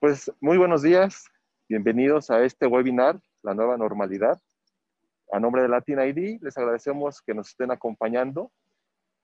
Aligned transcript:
Pues 0.00 0.32
muy 0.40 0.56
buenos 0.56 0.80
días, 0.80 1.26
bienvenidos 1.68 2.30
a 2.30 2.42
este 2.42 2.66
webinar, 2.66 3.20
La 3.42 3.52
Nueva 3.52 3.76
Normalidad. 3.76 4.40
A 5.30 5.38
nombre 5.38 5.60
de 5.60 5.68
Latin 5.68 6.00
ID, 6.00 6.40
les 6.40 6.56
agradecemos 6.56 7.20
que 7.20 7.34
nos 7.34 7.50
estén 7.50 7.70
acompañando. 7.70 8.50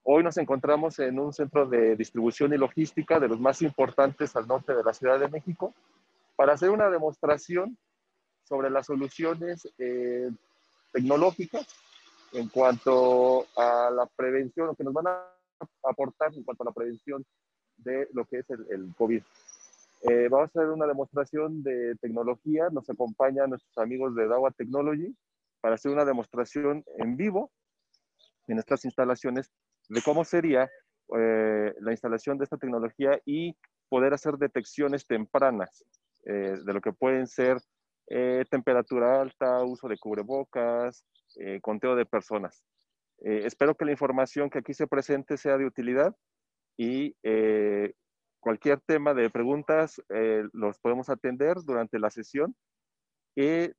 Hoy 0.02 0.22
nos 0.22 0.36
encontramos 0.36 0.98
en 0.98 1.18
un 1.18 1.32
centro 1.32 1.64
de 1.64 1.96
distribución 1.96 2.52
y 2.52 2.58
logística 2.58 3.18
de 3.18 3.26
los 3.26 3.40
más 3.40 3.62
importantes 3.62 4.36
al 4.36 4.46
norte 4.46 4.74
de 4.74 4.84
la 4.84 4.92
Ciudad 4.92 5.18
de 5.18 5.28
México 5.28 5.74
para 6.36 6.52
hacer 6.52 6.68
una 6.68 6.90
demostración 6.90 7.78
sobre 8.44 8.68
las 8.68 8.84
soluciones 8.84 9.66
eh, 9.78 10.28
tecnológicas 10.92 11.66
en 12.34 12.50
cuanto 12.50 13.46
a 13.56 13.90
la 13.90 14.04
prevención, 14.14 14.66
lo 14.66 14.74
que 14.74 14.84
nos 14.84 14.92
van 14.92 15.06
a 15.06 15.22
aportar 15.84 16.34
en 16.34 16.44
cuanto 16.44 16.64
a 16.64 16.66
la 16.66 16.72
prevención 16.72 17.24
de 17.78 18.10
lo 18.12 18.26
que 18.26 18.40
es 18.40 18.50
el, 18.50 18.66
el 18.68 18.94
COVID. 18.94 19.22
Eh, 20.02 20.28
vamos 20.28 20.50
a 20.54 20.60
hacer 20.60 20.70
una 20.70 20.86
demostración 20.86 21.62
de 21.62 21.94
tecnología. 22.00 22.68
Nos 22.70 22.88
acompañan 22.90 23.50
nuestros 23.50 23.76
amigos 23.78 24.14
de 24.14 24.28
Dawa 24.28 24.50
Technology 24.50 25.16
para 25.60 25.76
hacer 25.76 25.90
una 25.90 26.04
demostración 26.04 26.84
en 26.98 27.16
vivo 27.16 27.50
en 28.46 28.58
estas 28.58 28.84
instalaciones 28.84 29.50
de 29.88 30.02
cómo 30.02 30.24
sería 30.24 30.70
eh, 31.16 31.74
la 31.80 31.90
instalación 31.90 32.38
de 32.38 32.44
esta 32.44 32.58
tecnología 32.58 33.20
y 33.24 33.56
poder 33.88 34.12
hacer 34.12 34.34
detecciones 34.36 35.06
tempranas 35.06 35.84
eh, 36.26 36.56
de 36.64 36.72
lo 36.72 36.80
que 36.80 36.92
pueden 36.92 37.26
ser 37.26 37.58
temperatura 38.50 39.20
alta, 39.20 39.64
uso 39.64 39.88
de 39.88 39.98
cubrebocas, 39.98 41.04
conteo 41.60 41.96
de 41.96 42.06
personas. 42.06 42.62
espero 43.18 43.74
que 43.74 43.84
la 43.84 43.90
información 43.90 44.48
que 44.48 44.60
aquí 44.60 44.74
se 44.74 44.86
presente 44.86 45.36
sea 45.36 45.58
de 45.58 45.66
utilidad 45.66 46.14
y 46.76 47.16
cualquier 48.46 48.78
tema 48.78 49.12
de 49.12 49.28
preguntas 49.28 50.00
eh, 50.08 50.44
los 50.52 50.78
podemos 50.78 51.10
atender 51.10 51.56
durante 51.64 51.98
la 51.98 52.10
sesión. 52.10 52.54
Y 53.34 53.72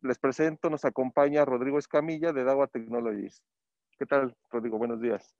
les 0.00 0.18
presento, 0.20 0.70
nos 0.70 0.84
acompaña 0.84 1.44
Rodrigo 1.44 1.76
Escamilla 1.76 2.32
de 2.32 2.44
Dawa 2.44 2.68
Technologies. 2.68 3.42
¿Qué 3.98 4.06
tal, 4.06 4.32
Rodrigo? 4.48 4.78
Buenos 4.78 5.00
días. 5.00 5.34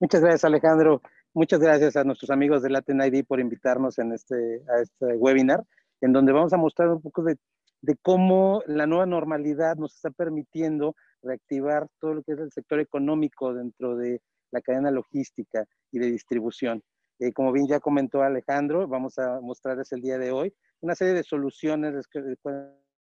Muchas 0.00 0.20
gracias, 0.20 0.44
Alejandro. 0.44 1.00
Muchas 1.32 1.60
gracias 1.60 1.96
a 1.96 2.04
nuestros 2.04 2.28
amigos 2.28 2.62
de 2.62 2.68
Latin 2.68 3.00
ID 3.00 3.24
por 3.24 3.40
invitarnos 3.40 3.98
en 3.98 4.12
este, 4.12 4.62
a 4.68 4.82
este 4.82 5.16
webinar, 5.16 5.64
en 6.02 6.12
donde 6.12 6.32
vamos 6.32 6.52
a 6.52 6.58
mostrar 6.58 6.90
un 6.90 7.00
poco 7.00 7.22
de, 7.22 7.38
de 7.80 7.96
cómo 8.02 8.62
la 8.66 8.86
nueva 8.86 9.06
normalidad 9.06 9.76
nos 9.76 9.94
está 9.94 10.10
permitiendo 10.10 10.94
reactivar 11.22 11.88
todo 12.00 12.12
lo 12.12 12.22
que 12.22 12.32
es 12.32 12.38
el 12.38 12.52
sector 12.52 12.80
económico 12.80 13.54
dentro 13.54 13.96
de 13.96 14.20
la 14.52 14.60
cadena 14.60 14.90
logística 14.90 15.66
y 15.90 15.98
de 15.98 16.10
distribución. 16.10 16.82
Eh, 17.18 17.32
como 17.32 17.52
bien 17.52 17.66
ya 17.66 17.80
comentó 17.80 18.22
Alejandro, 18.22 18.86
vamos 18.86 19.18
a 19.18 19.40
mostrarles 19.40 19.92
el 19.92 20.00
día 20.00 20.18
de 20.18 20.30
hoy 20.30 20.54
una 20.80 20.94
serie 20.94 21.14
de 21.14 21.22
soluciones 21.22 22.06
que 22.08 22.20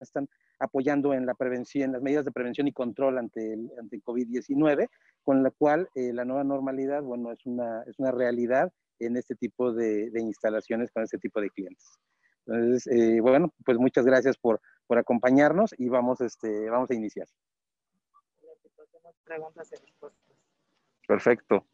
están 0.00 0.28
apoyando 0.58 1.14
en 1.14 1.26
la 1.26 1.34
prevención, 1.34 1.84
en 1.84 1.92
las 1.92 2.02
medidas 2.02 2.24
de 2.24 2.32
prevención 2.32 2.68
y 2.68 2.72
control 2.72 3.18
ante 3.18 3.54
el, 3.54 3.70
ante 3.78 4.00
COVID-19, 4.02 4.88
con 5.22 5.42
la 5.42 5.50
cual 5.50 5.88
eh, 5.94 6.12
la 6.12 6.24
nueva 6.24 6.44
normalidad, 6.44 7.02
bueno, 7.02 7.32
es 7.32 7.44
una, 7.46 7.82
es 7.84 7.98
una 7.98 8.10
realidad 8.10 8.70
en 8.98 9.16
este 9.16 9.34
tipo 9.34 9.72
de, 9.72 10.10
de 10.10 10.20
instalaciones 10.20 10.90
con 10.90 11.02
este 11.02 11.18
tipo 11.18 11.40
de 11.40 11.48
clientes. 11.48 11.98
Entonces, 12.46 12.86
eh, 12.88 13.20
bueno, 13.20 13.52
pues 13.64 13.78
muchas 13.78 14.04
gracias 14.04 14.36
por, 14.36 14.60
por 14.86 14.98
acompañarnos 14.98 15.74
y 15.78 15.88
vamos, 15.88 16.20
este, 16.20 16.68
vamos 16.68 16.90
a 16.90 16.94
iniciar. 16.94 17.26
Preguntas. 19.24 19.70
Perfecto. 21.10 21.66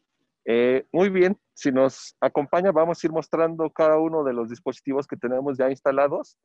Eh, 0.45 0.87
muy 0.91 1.09
bien, 1.09 1.39
si 1.53 1.71
nos 1.71 2.17
acompaña, 2.19 2.71
vamos 2.71 2.97
a 2.97 3.05
ir 3.05 3.13
mostrando 3.13 3.69
cada 3.69 3.99
uno 3.99 4.23
de 4.23 4.33
los 4.33 4.49
dispositivos 4.49 5.05
que 5.05 5.15
tenemos 5.15 5.59
ya 5.59 5.69
instalados. 5.69 6.39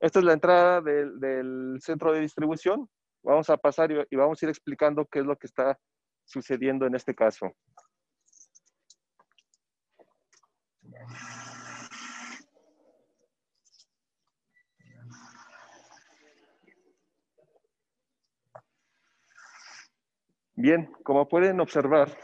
Esta 0.00 0.18
es 0.18 0.24
la 0.24 0.32
entrada 0.32 0.80
del, 0.80 1.78
centro 1.80 2.12
de 2.12 2.18
distribución. 2.18 2.90
Vamos 3.22 3.48
a 3.48 3.56
pasar 3.58 3.92
y, 3.92 4.16
vamos 4.16 4.42
a 4.42 4.44
ir 4.44 4.50
explicando 4.50 5.06
qué 5.06 5.20
es 5.20 5.24
lo 5.24 5.36
que 5.36 5.46
está 5.46 5.78
sucediendo 6.24 6.84
en 6.84 6.96
este 6.96 7.14
caso. 7.14 7.54
Bien, 20.62 20.92
como 21.04 21.26
pueden 21.26 21.58
observar, 21.58 22.14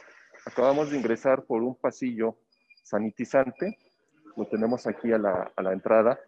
acabamos 0.45 0.91
de 0.91 0.99
ingresar 0.99 1.47
por 1.47 1.63
un 1.63 1.75
pasillo 1.75 2.37
sanitizante. 2.83 3.79
Lo 4.37 4.47
tenemos 4.47 4.87
aquí 4.87 5.11
a 5.11 5.17
la, 5.17 5.73
entrada. 5.73 6.21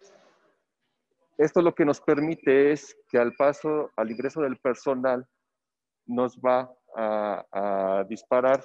Esto 1.36 1.60
lo 1.60 1.74
que 1.74 1.84
nos 1.84 2.00
permite 2.00 2.72
es 2.72 2.96
que 3.10 3.18
al 3.18 3.34
paso, 3.34 3.90
al 3.94 4.10
ingreso 4.10 4.40
del 4.40 4.56
personal, 4.56 5.28
nos 6.06 6.38
va 6.38 6.72
a, 6.96 7.44
a 7.52 8.04
disparar 8.04 8.64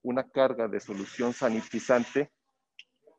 una 0.00 0.26
carga 0.30 0.66
de 0.66 0.80
solución 0.80 1.34
sanitizante. 1.34 2.30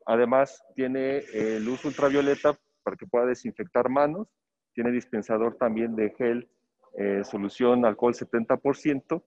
Además, 0.06 0.60
tiene 0.74 1.18
el 1.18 1.64
luz 1.64 1.84
ultravioleta 1.84 2.58
para 2.82 2.96
que 2.96 3.06
pueda 3.06 3.26
desinfectar 3.26 3.88
manos. 3.88 4.26
Tiene 4.74 4.90
dispensador 4.90 5.54
también 5.54 5.94
de 5.94 6.10
gel, 6.18 6.50
eh, 6.98 7.22
solución 7.22 7.86
alcohol 7.86 8.12
70% 8.12 9.22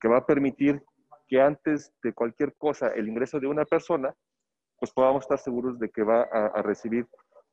que 0.00 0.08
va 0.08 0.18
a 0.18 0.26
permitir 0.26 0.82
que 1.28 1.40
antes 1.40 1.92
de 2.02 2.12
cualquier 2.12 2.54
cosa, 2.56 2.88
el 2.88 3.08
ingreso 3.08 3.38
de 3.38 3.46
una 3.46 3.64
persona, 3.64 4.14
pues 4.78 4.92
podamos 4.92 5.22
estar 5.22 5.38
seguros 5.38 5.78
de 5.78 5.90
que 5.90 6.02
va 6.02 6.22
a, 6.22 6.62
recibir 6.62 7.06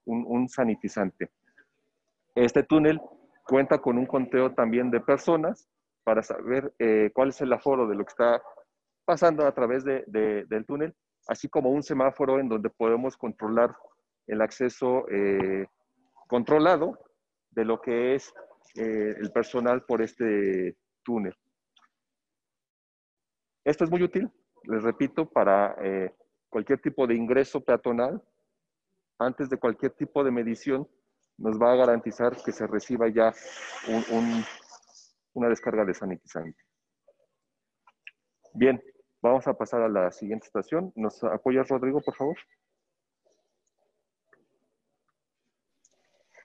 un, 0.06 0.48
sanitizante. 0.48 1.30
Este 2.34 2.64
túnel 2.64 3.00
cuenta 3.46 3.80
con 3.80 3.98
un 3.98 4.06
conteo 4.06 4.54
también 4.54 4.90
de 4.90 5.02
personas 5.02 5.70
para 6.04 6.24
saber 6.24 6.74
eh, 6.80 7.12
cuál 7.14 7.30
es 7.30 7.42
el 7.42 7.52
aforo 7.52 7.88
de 7.88 7.96
lo 7.96 8.06
que 8.06 8.12
está 8.12 8.42
pasando 9.04 9.46
a 9.46 9.54
través 9.54 9.84
del 9.84 10.66
túnel, 10.66 10.96
así 11.28 11.50
como 11.50 11.70
un 11.70 11.84
semáforo 11.84 12.40
en 12.40 12.48
donde 12.48 12.70
podemos 12.70 13.18
controlar 13.18 13.76
el 14.26 14.42
acceso 14.42 15.06
eh, 15.10 15.66
controlado 16.28 16.98
de 17.52 17.66
lo 17.66 17.82
que 17.82 18.16
es 18.16 18.34
eh, 18.76 19.16
el 19.20 19.32
personal 19.32 19.84
por 19.84 20.02
este 20.02 20.78
túnel. 21.04 21.36
Esto 23.68 23.84
es 23.84 23.92
muy 23.92 24.02
útil, 24.02 24.32
les 24.64 24.82
repito, 24.82 25.30
para 25.30 25.76
eh, 25.84 26.16
cualquier 26.48 26.80
tipo 26.80 27.06
de 27.06 27.16
ingreso 27.16 27.60
peatonal. 27.60 28.24
Antes 29.20 29.50
de 29.50 29.58
cualquier 29.58 29.92
tipo 29.92 30.24
de 30.24 30.32
medición, 30.32 30.88
nos 31.38 31.60
va 31.60 31.74
a 31.74 31.76
garantizar 31.76 32.42
que 32.42 32.54
se 32.54 32.66
reciba 32.66 33.10
ya 33.10 33.34
una 35.34 35.50
descarga 35.50 35.84
de 35.84 35.94
sanitizante. 35.94 36.58
Bien, 38.54 38.82
vamos 39.22 39.46
a 39.48 39.54
pasar 39.54 39.82
a 39.82 39.90
la 39.90 40.12
siguiente 40.12 40.46
estación. 40.46 40.94
¿Nos 40.96 41.22
apoyas, 41.26 41.68
Rodrigo, 41.68 42.00
por 42.00 42.16
favor? 42.16 42.38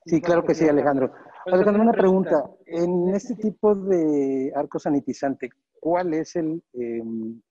Sí, 0.07 0.21
claro 0.21 0.43
que 0.45 0.57
sí, 0.57 0.69
Alejandro. 0.69 1.15
Alejandro, 1.47 1.83
una 1.85 1.93
pregunta. 1.93 2.51
En 2.67 3.15
este 3.15 3.37
tipo 3.37 3.77
de 3.77 4.53
arco 4.57 4.81
sanitizante, 4.81 5.51
¿cuál 5.83 6.15
es 6.15 6.37
el, 6.37 6.63
em, 6.75 7.43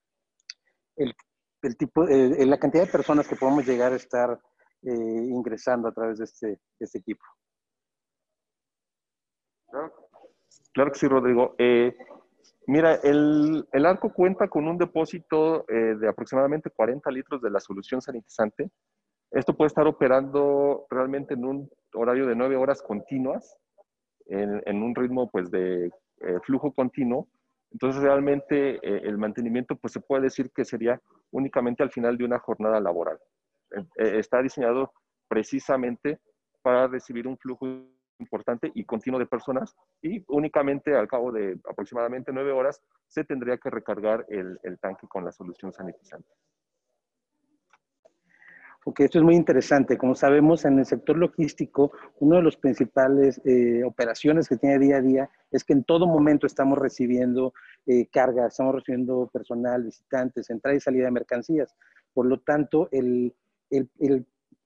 el, 0.96 1.78
tipo, 1.78 2.08
eh, 2.08 2.46
la 2.46 2.58
cantidad 2.58 2.86
de 2.86 2.92
personas 2.92 3.28
que 3.28 3.36
podemos 3.36 3.68
llegar 3.68 3.92
a 3.92 3.98
estar 3.98 4.40
eh, 4.84 4.92
ingresando 4.92 5.90
a 5.90 5.92
través 5.92 6.20
de 6.20 6.24
este, 6.26 6.60
este 6.80 7.00
equipo? 7.00 7.24
Claro 10.74 10.92
que 10.92 11.00
sí, 11.00 11.08
Rodrigo. 11.08 11.56
Eh, 11.58 11.94
mira, 12.68 12.96
el, 13.04 13.68
el, 13.72 13.86
arco 13.86 14.14
cuenta 14.14 14.48
con 14.48 14.68
un 14.68 14.78
depósito 14.78 15.66
de 15.68 16.08
aproximadamente 16.08 16.70
40 16.70 17.12
litros 17.12 17.42
de 17.42 17.50
la 17.50 17.60
solución 17.60 18.02
sanitizante 18.02 18.72
esto 19.32 19.56
puede 19.56 19.68
estar 19.68 19.88
operando 19.88 20.86
realmente 20.90 21.36
en 21.36 21.46
un 21.46 21.70
horario 21.94 22.28
de 22.28 22.36
nueve 22.36 22.58
horas 22.58 22.82
continuas, 22.82 23.58
en, 24.28 24.84
un 24.84 24.94
ritmo 24.94 25.30
pues 25.30 25.50
de 25.50 25.86
eh, 25.88 26.40
flujo 26.44 26.74
continuo. 26.74 27.28
Entonces 27.72 28.02
realmente 28.02 28.76
eh, 28.76 29.02
el 29.04 29.18
mantenimiento 29.18 29.76
pues 29.76 29.94
se 29.94 30.02
puede 30.02 30.24
decir 30.24 30.52
que 30.52 30.66
sería 30.66 31.02
únicamente 31.32 31.84
al 31.84 31.92
final 31.92 32.18
de 32.18 32.26
una 32.26 32.40
jornada 32.40 32.80
laboral. 32.80 33.18
Eh, 33.72 34.20
está 34.20 34.42
diseñado 34.42 34.94
precisamente 35.28 36.20
para 36.62 36.88
recibir 36.88 37.28
un 37.28 37.38
flujo 37.38 37.66
importante 38.20 38.72
y 38.76 38.86
continuo 38.86 39.20
de 39.20 39.26
personas 39.26 39.76
y 40.02 40.24
únicamente 40.28 40.96
al 40.96 41.08
cabo 41.08 41.32
de 41.32 41.60
aproximadamente 41.68 42.32
nueve 42.32 42.52
horas 42.52 42.82
se 43.08 43.24
tendría 43.24 43.58
que 43.58 43.70
recargar 43.70 44.26
el 44.30 44.60
tanque 44.80 45.08
con 45.08 45.26
la 45.26 45.32
solución 45.32 45.74
sanitizante 45.74 46.32
porque 48.84 49.06
esto 49.06 49.20
es 49.20 49.24
muy 49.24 49.36
interesante. 49.36 49.98
Como 49.98 50.16
sabemos, 50.16 50.66
en 50.66 50.80
el 50.80 50.86
sector 50.86 51.18
logístico, 51.18 51.92
una 52.20 52.38
de 52.38 52.44
las 52.44 52.58
principales 52.58 53.40
eh, 53.46 53.84
operaciones 53.84 54.50
que 54.50 54.58
tiene 54.58 54.80
día 54.80 54.98
a 54.98 55.02
día 55.02 55.30
es 55.52 55.64
que 55.64 55.74
en 55.74 55.84
todo 55.84 56.08
momento 56.08 56.48
estamos 56.48 56.80
recibiendo 56.80 57.54
eh, 57.86 58.08
cargas, 58.12 58.54
estamos 58.54 58.76
recibiendo 58.76 59.30
personal, 59.32 59.84
visitantes, 59.84 60.50
entrada 60.50 60.76
y 60.76 60.80
salida 60.80 61.06
de 61.06 61.12
mercancías. 61.12 61.76
Por 62.14 62.26
lo 62.26 62.40
tanto, 62.40 62.90
el, 62.92 63.36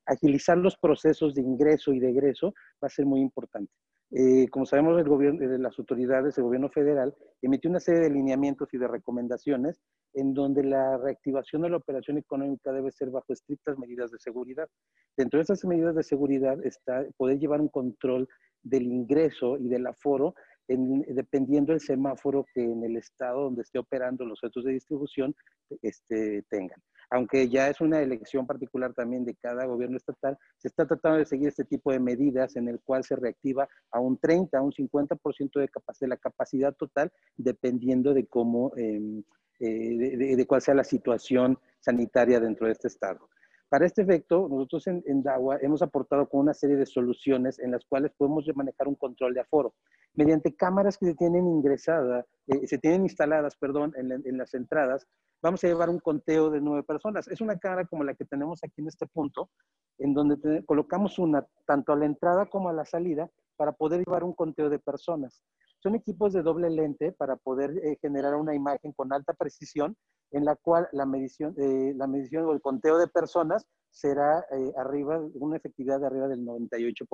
agilizar 0.06 0.58
los 0.58 0.78
procesos 0.78 1.36
de 1.36 1.42
ingreso 1.42 1.92
y 1.92 2.00
de 2.00 2.10
egreso 2.10 2.54
va 2.82 2.88
a 2.88 2.90
ser 2.90 3.06
muy 3.06 3.20
importante. 3.20 3.72
Eh, 4.12 4.48
como 4.50 4.66
sabemos, 4.66 5.00
el 5.00 5.08
gobierno, 5.08 5.42
eh, 5.42 5.58
las 5.58 5.78
autoridades, 5.80 6.38
el 6.38 6.44
gobierno 6.44 6.70
federal, 6.70 7.16
emitió 7.42 7.70
una 7.70 7.80
serie 7.80 8.02
de 8.02 8.10
lineamientos 8.12 8.74
y 8.74 8.78
de 8.78 8.88
recomendaciones 8.88 9.82
en 10.14 10.34
donde 10.34 10.64
la 10.64 10.98
reactivación 10.98 11.64
de 11.64 11.70
la 11.70 11.78
operación 11.78 12.18
económica 12.18 12.72
debe 12.72 12.92
ser 12.92 13.10
bajo 13.10 13.34
estrictas 13.34 13.78
medidas 13.78 14.12
de 14.12 14.20
seguridad. 14.20 14.70
Dentro 15.18 15.40
de 15.40 15.44
esas 15.44 15.66
medidas 15.66 15.96
de 15.96 16.04
seguridad 16.04 16.64
está 16.66 17.06
poder 17.18 17.40
llevar 17.40 17.62
un 17.62 17.70
control 17.70 18.28
del 18.64 18.84
ingreso 18.84 19.58
y 19.58 19.68
del 19.68 19.88
aforo 19.88 20.34
dependiendo 20.68 21.74
del 21.74 21.80
semáforo 21.80 22.46
que 22.52 22.64
en 22.64 22.84
el 22.84 22.98
estado 22.98 23.44
donde 23.44 23.62
esté 23.62 23.78
operando 23.78 24.26
los 24.26 24.40
centros 24.40 24.66
de 24.66 24.72
distribución 24.72 25.36
este, 25.84 26.44
tengan 26.50 26.82
aunque 27.10 27.50
ya 27.50 27.70
es 27.70 27.82
una 27.82 28.02
elección 28.02 28.46
particular 28.46 28.94
también 28.94 29.26
de 29.26 29.36
cada 29.36 29.66
gobierno 29.66 29.98
estatal, 29.98 30.38
se 30.58 30.68
está 30.68 30.86
tratando 30.86 31.20
de 31.20 31.26
seguir 31.26 31.50
este 31.50 31.66
tipo 31.66 31.92
de 31.92 32.00
medidas 32.00 32.56
en 32.56 32.68
el 32.68 32.80
cual 32.82 33.04
se 33.04 33.16
reactiva 33.16 33.68
a 33.92 34.00
un 34.00 34.18
30, 34.18 34.58
a 34.58 34.62
un 34.62 34.72
50% 34.72 35.60
de, 35.60 35.70
de 36.00 36.08
la 36.08 36.18
capacidad 36.18 36.74
total, 36.74 37.12
dependiendo 37.38 38.14
de 38.14 38.26
cómo, 38.26 38.72
em, 38.76 39.24
eh, 39.60 40.36
de, 40.36 40.46
cuál 40.46 40.62
sea 40.62 40.74
la 40.74 40.84
situación 40.84 41.58
sanitaria 41.80 42.40
dentro 42.40 42.68
de 42.68 42.74
este 42.74 42.88
estado. 42.88 43.30
Para 43.70 43.86
este 43.86 44.04
efecto, 44.04 44.48
nosotros 44.50 44.86
en, 44.88 45.04
en, 45.08 45.24
DAWA 45.24 45.58
hemos 45.62 45.82
aportado 45.82 46.30
con 46.30 46.42
una 46.42 46.54
serie 46.54 46.76
de 46.76 46.86
soluciones 46.86 47.58
en 47.60 47.72
las 47.72 47.84
cuales 47.86 48.12
podemos 48.16 48.46
manejar 48.56 48.88
un 48.88 48.96
control 48.96 49.34
de 49.34 49.42
aforo. 49.42 49.74
Mediante 50.14 50.56
cámaras 50.56 50.98
que 50.98 51.08
se 51.08 51.16
tienen 51.16 51.48
ingresadas, 51.48 52.26
eh, 52.48 52.68
se 52.68 52.78
tienen 52.78 53.02
instaladas, 53.04 53.56
perdón, 53.58 53.94
en, 53.98 54.12
en, 54.12 54.38
las 54.38 54.54
entradas, 54.54 55.08
vamos 55.42 55.64
a 55.64 55.68
llevar 55.68 55.90
un 55.90 56.00
conteo 56.00 56.52
de 56.52 56.62
nueve 56.62 56.84
personas. 56.84 57.28
Es 57.28 57.42
una 57.42 57.58
cámara 57.58 57.86
como 57.86 58.04
la 58.04 58.14
que 58.14 58.26
tenemos 58.26 58.64
aquí 58.64 58.82
en 58.82 58.88
este 58.88 59.08
punto, 59.08 59.50
en 59.98 60.14
donde 60.14 60.64
colocamos 60.66 61.18
una 61.18 61.46
tanto 61.66 61.92
a 61.92 61.96
la 61.96 62.06
entrada 62.06 62.46
como 62.46 62.70
a 62.70 62.74
la 62.74 62.86
salida 62.86 63.30
para 63.58 63.72
poder 63.72 64.04
llevar 64.06 64.24
un 64.24 64.34
conteo 64.34 64.70
de 64.70 64.80
personas. 64.80 65.44
Son 65.86 65.94
equipos 65.94 66.34
de 66.34 66.42
doble 66.42 66.68
lente 66.72 67.12
para 67.12 67.36
poder 67.36 67.70
eh, 67.84 68.00
generar 68.02 68.34
una 68.34 68.56
imagen 68.56 68.92
con 68.92 69.14
alta 69.14 69.34
precisión 69.34 69.96
en 70.32 70.44
la 70.44 70.56
cual 70.56 70.90
la 70.94 71.06
medición, 71.06 71.54
eh, 71.60 71.94
la 71.96 72.08
medición 72.08 72.46
o 72.46 72.54
el 72.54 72.60
conteo 72.60 72.98
de 72.98 73.08
personas 73.08 73.68
será 73.92 74.40
eh, 74.50 74.74
arriba, 74.78 75.22
una 75.36 75.58
efectividad 75.58 76.00
de 76.00 76.08
arriba 76.08 76.28
del 76.28 76.44
98%. 76.44 77.08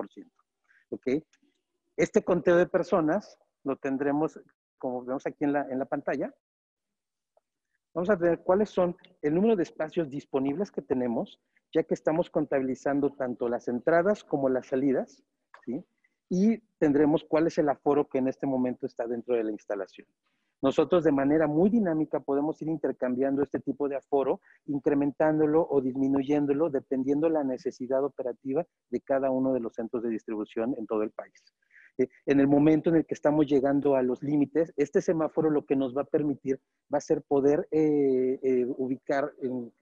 ¿Ok? 0.92 1.06
Este 1.98 2.24
conteo 2.24 2.56
de 2.56 2.66
personas 2.66 3.38
lo 3.66 3.76
tendremos, 3.76 4.40
como 4.78 5.04
vemos 5.04 5.28
aquí 5.28 5.44
en 5.44 5.52
la, 5.52 5.68
en 5.70 5.78
la 5.78 5.86
pantalla, 5.86 6.34
Vamos 7.94 8.10
a 8.10 8.16
ver 8.16 8.40
cuáles 8.40 8.70
son 8.70 8.96
el 9.22 9.36
número 9.36 9.58
de 9.58 9.64
espacios 9.64 10.10
disponibles 10.10 10.72
que 10.72 10.82
tenemos, 10.82 11.42
ya 11.74 11.84
que 11.84 11.94
estamos 11.94 12.30
contabilizando 12.30 13.10
tanto 13.10 13.50
las 13.50 13.68
entradas 13.68 14.24
como 14.24 14.48
las 14.48 14.68
salidas, 14.68 15.22
¿sí? 15.66 15.84
Y 16.34 16.60
tendremos 16.80 17.26
cuál 17.26 17.48
es 17.48 17.58
el 17.58 17.68
aforo 17.68 18.08
que 18.08 18.20
en 18.20 18.30
este 18.30 18.48
momento 18.48 18.86
está 18.86 19.06
dentro 19.06 19.36
de 19.36 19.44
la 19.44 19.52
instalación. 19.52 20.08
Nosotros 20.62 21.04
de 21.04 21.12
manera 21.12 21.46
muy 21.46 21.70
dinámica 21.70 22.22
podemos 22.22 22.62
ir 22.62 22.70
intercambiando 22.70 23.44
este 23.44 23.60
tipo 23.60 23.90
de 23.90 23.98
aforo, 23.98 24.40
incrementándolo 24.66 25.68
o 25.70 25.82
disminuyéndolo 25.82 26.70
dependiendo 26.70 27.28
la 27.28 27.44
necesidad 27.44 28.02
operativa 28.06 28.66
de 28.90 29.02
cada 29.02 29.30
uno 29.30 29.52
de 29.52 29.60
los 29.60 29.74
centros 29.74 30.04
de 30.04 30.10
distribución 30.10 30.74
en 30.78 30.88
todo 30.88 31.04
el 31.04 31.12
país. 31.12 31.34
Eh, 31.98 32.08
en 32.26 32.40
el 32.40 32.48
momento 32.48 32.92
en 32.92 32.96
el 32.96 33.06
que 33.06 33.14
estamos 33.14 33.46
llegando 33.46 33.98
a 33.98 34.02
los 34.02 34.24
límites, 34.24 34.72
este 34.78 35.02
semáforo 35.02 35.50
lo 35.50 35.66
que 35.66 35.76
nos 35.76 35.94
va 35.98 36.04
a 36.04 36.06
permitir 36.06 36.62
va 36.94 37.00
a 37.00 37.02
ser 37.02 37.24
poder 37.24 37.68
eh, 37.72 38.40
eh, 38.42 38.66
ubicar 38.78 39.34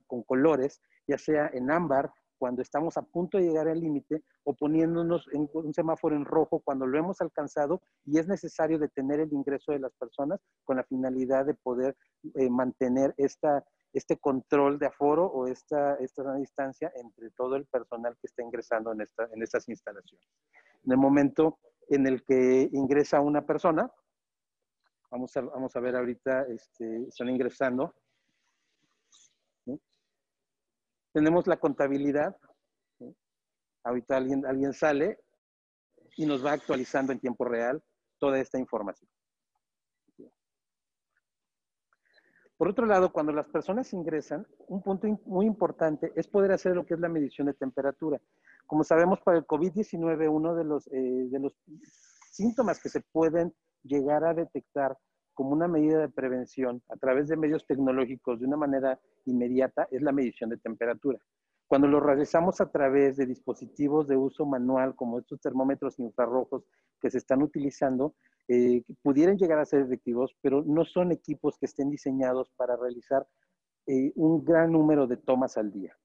con 0.07 0.23
colores, 0.23 0.81
ya 1.05 1.19
sea 1.19 1.51
en 1.53 1.69
ámbar, 1.69 2.11
cuando 2.39 2.61
estamos 2.63 2.97
a 2.97 3.03
punto 3.03 3.37
de 3.37 3.43
llegar 3.43 3.67
al 3.67 3.79
límite, 3.79 4.23
o 4.43 4.55
poniéndonos 4.55 5.27
en 5.33 5.47
un 5.53 5.73
semáforo 5.73 6.15
en 6.15 6.25
rojo 6.25 6.61
cuando 6.61 6.87
lo 6.87 6.97
hemos 6.97 7.21
alcanzado 7.21 7.81
y 8.05 8.17
es 8.17 8.27
necesario 8.27 8.79
detener 8.79 9.19
el 9.19 9.31
ingreso 9.31 9.71
de 9.73 9.79
las 9.79 9.93
personas 9.93 10.39
con 10.63 10.77
la 10.77 10.83
finalidad 10.83 11.45
de 11.45 11.53
poder 11.53 11.95
mantener 12.49 13.13
esta, 13.17 13.63
este 13.93 14.17
control 14.17 14.79
de 14.79 14.87
aforo 14.87 15.25
o 15.25 15.47
esta, 15.47 15.95
esta 15.95 16.33
distancia 16.35 16.91
entre 16.95 17.29
todo 17.31 17.55
el 17.55 17.65
personal 17.65 18.15
que 18.19 18.27
está 18.27 18.41
ingresando 18.41 18.91
en, 18.93 19.01
esta, 19.01 19.27
en 19.31 19.43
estas 19.43 19.67
instalaciones. 19.67 20.27
En 20.83 20.91
el 20.91 20.97
momento 20.97 21.59
en 21.89 22.07
el 22.07 22.23
que 22.23 22.69
ingresa 22.71 23.19
una 23.19 23.45
persona. 23.45 23.91
Vamos 25.11 25.35
a, 25.35 25.41
vamos 25.41 25.75
a 25.75 25.79
ver 25.79 25.95
ahorita, 25.95 26.43
este, 26.43 27.07
están 27.07 27.29
ingresando. 27.29 27.95
Tenemos 31.13 31.47
la 31.47 31.57
contabilidad. 31.57 32.35
Ahorita 33.83 34.17
alguien, 34.17 34.45
alguien 34.45 34.73
sale 34.73 35.19
y 36.17 36.25
nos 36.25 36.45
va 36.45 36.51
actualizando 36.51 37.11
en 37.11 37.19
tiempo 37.19 37.45
real 37.45 37.81
toda 38.19 38.39
esta 38.39 38.59
información. 38.59 39.09
Por 42.59 42.67
otro 42.67 42.85
lado, 42.85 43.13
cuando 43.13 43.31
las 43.31 43.47
personas 43.47 43.93
ingresan, 43.93 44.45
un 44.67 44.83
punto 44.83 45.07
muy 45.25 45.45
importante 45.45 46.11
es 46.17 46.27
poder 46.27 46.51
hacer 46.51 46.75
lo 46.75 46.85
que 46.85 46.95
es 46.95 46.99
la 46.99 47.07
medición 47.07 47.47
de 47.47 47.53
temperatura. 47.53 48.19
Como 48.65 48.83
sabemos, 48.83 49.21
para 49.21 49.37
el 49.37 49.47
COVID-19, 49.47 50.29
uno 50.29 50.53
de 50.53 50.65
los, 50.65 50.85
eh, 50.87 51.29
de 51.31 51.39
los 51.39 51.53
síntomas 52.31 52.81
que 52.81 52.89
se 52.89 52.99
pueden 53.13 53.55
llegar 53.81 54.25
a 54.25 54.33
detectar 54.33 54.97
como 55.39 55.51
una 55.53 55.69
medida 55.69 55.99
de 55.99 56.09
prevención 56.09 56.83
a 56.89 56.97
través 56.97 57.29
de 57.29 57.37
medios 57.37 57.65
tecnológicos 57.65 58.41
de 58.41 58.45
una 58.45 58.57
manera 58.57 58.99
inmediata 59.23 59.87
es 59.89 60.01
la 60.01 60.11
medición 60.11 60.49
de 60.49 60.57
temperatura. 60.57 61.17
Cuando 61.65 61.87
lo 61.87 62.01
realizamos 62.01 62.59
a 62.59 62.69
través 62.69 63.15
de 63.15 63.25
dispositivos 63.25 64.09
de 64.09 64.17
uso 64.17 64.45
manual, 64.45 64.97
como 64.97 65.17
estos 65.17 65.39
termómetros 65.39 65.97
infrarrojos 65.97 66.65
que 66.99 67.09
se 67.09 67.19
están 67.19 67.41
utilizando, 67.41 68.15
eh, 68.49 68.83
pudieran 69.01 69.37
llegar 69.37 69.59
a 69.59 69.65
ser 69.65 69.79
efectivos, 69.79 70.35
pero 70.41 70.61
no 70.67 70.83
son 70.83 71.13
equipos 71.13 71.57
que 71.57 71.67
estén 71.67 71.89
diseñados 71.89 72.51
para 72.57 72.75
realizar 72.75 73.25
eh, 73.87 74.11
un 74.15 74.43
gran 74.43 74.73
número 74.73 75.07
de 75.07 75.15
tomas 75.15 75.55
al 75.55 75.71
día. 75.71 75.95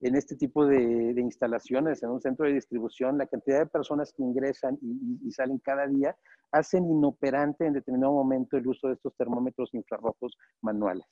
En 0.00 0.14
este 0.14 0.36
tipo 0.36 0.66
de, 0.66 1.14
instalaciones, 1.16 2.02
en 2.02 2.10
un 2.10 2.20
centro 2.20 2.46
de 2.46 2.52
distribución, 2.52 3.16
la 3.16 3.26
cantidad 3.26 3.60
de 3.60 3.66
personas 3.66 4.12
que 4.12 4.22
ingresan 4.22 4.78
y, 4.82 5.30
salen 5.32 5.58
cada 5.58 5.86
día 5.86 6.16
hacen 6.52 6.84
inoperante 6.84 7.66
en 7.66 7.72
determinado 7.72 8.12
momento 8.12 8.56
el 8.56 8.66
uso 8.66 8.88
de 8.88 8.94
estos 8.94 9.16
termómetros 9.16 9.72
infrarrojos 9.72 10.36
manuales. 10.60 11.06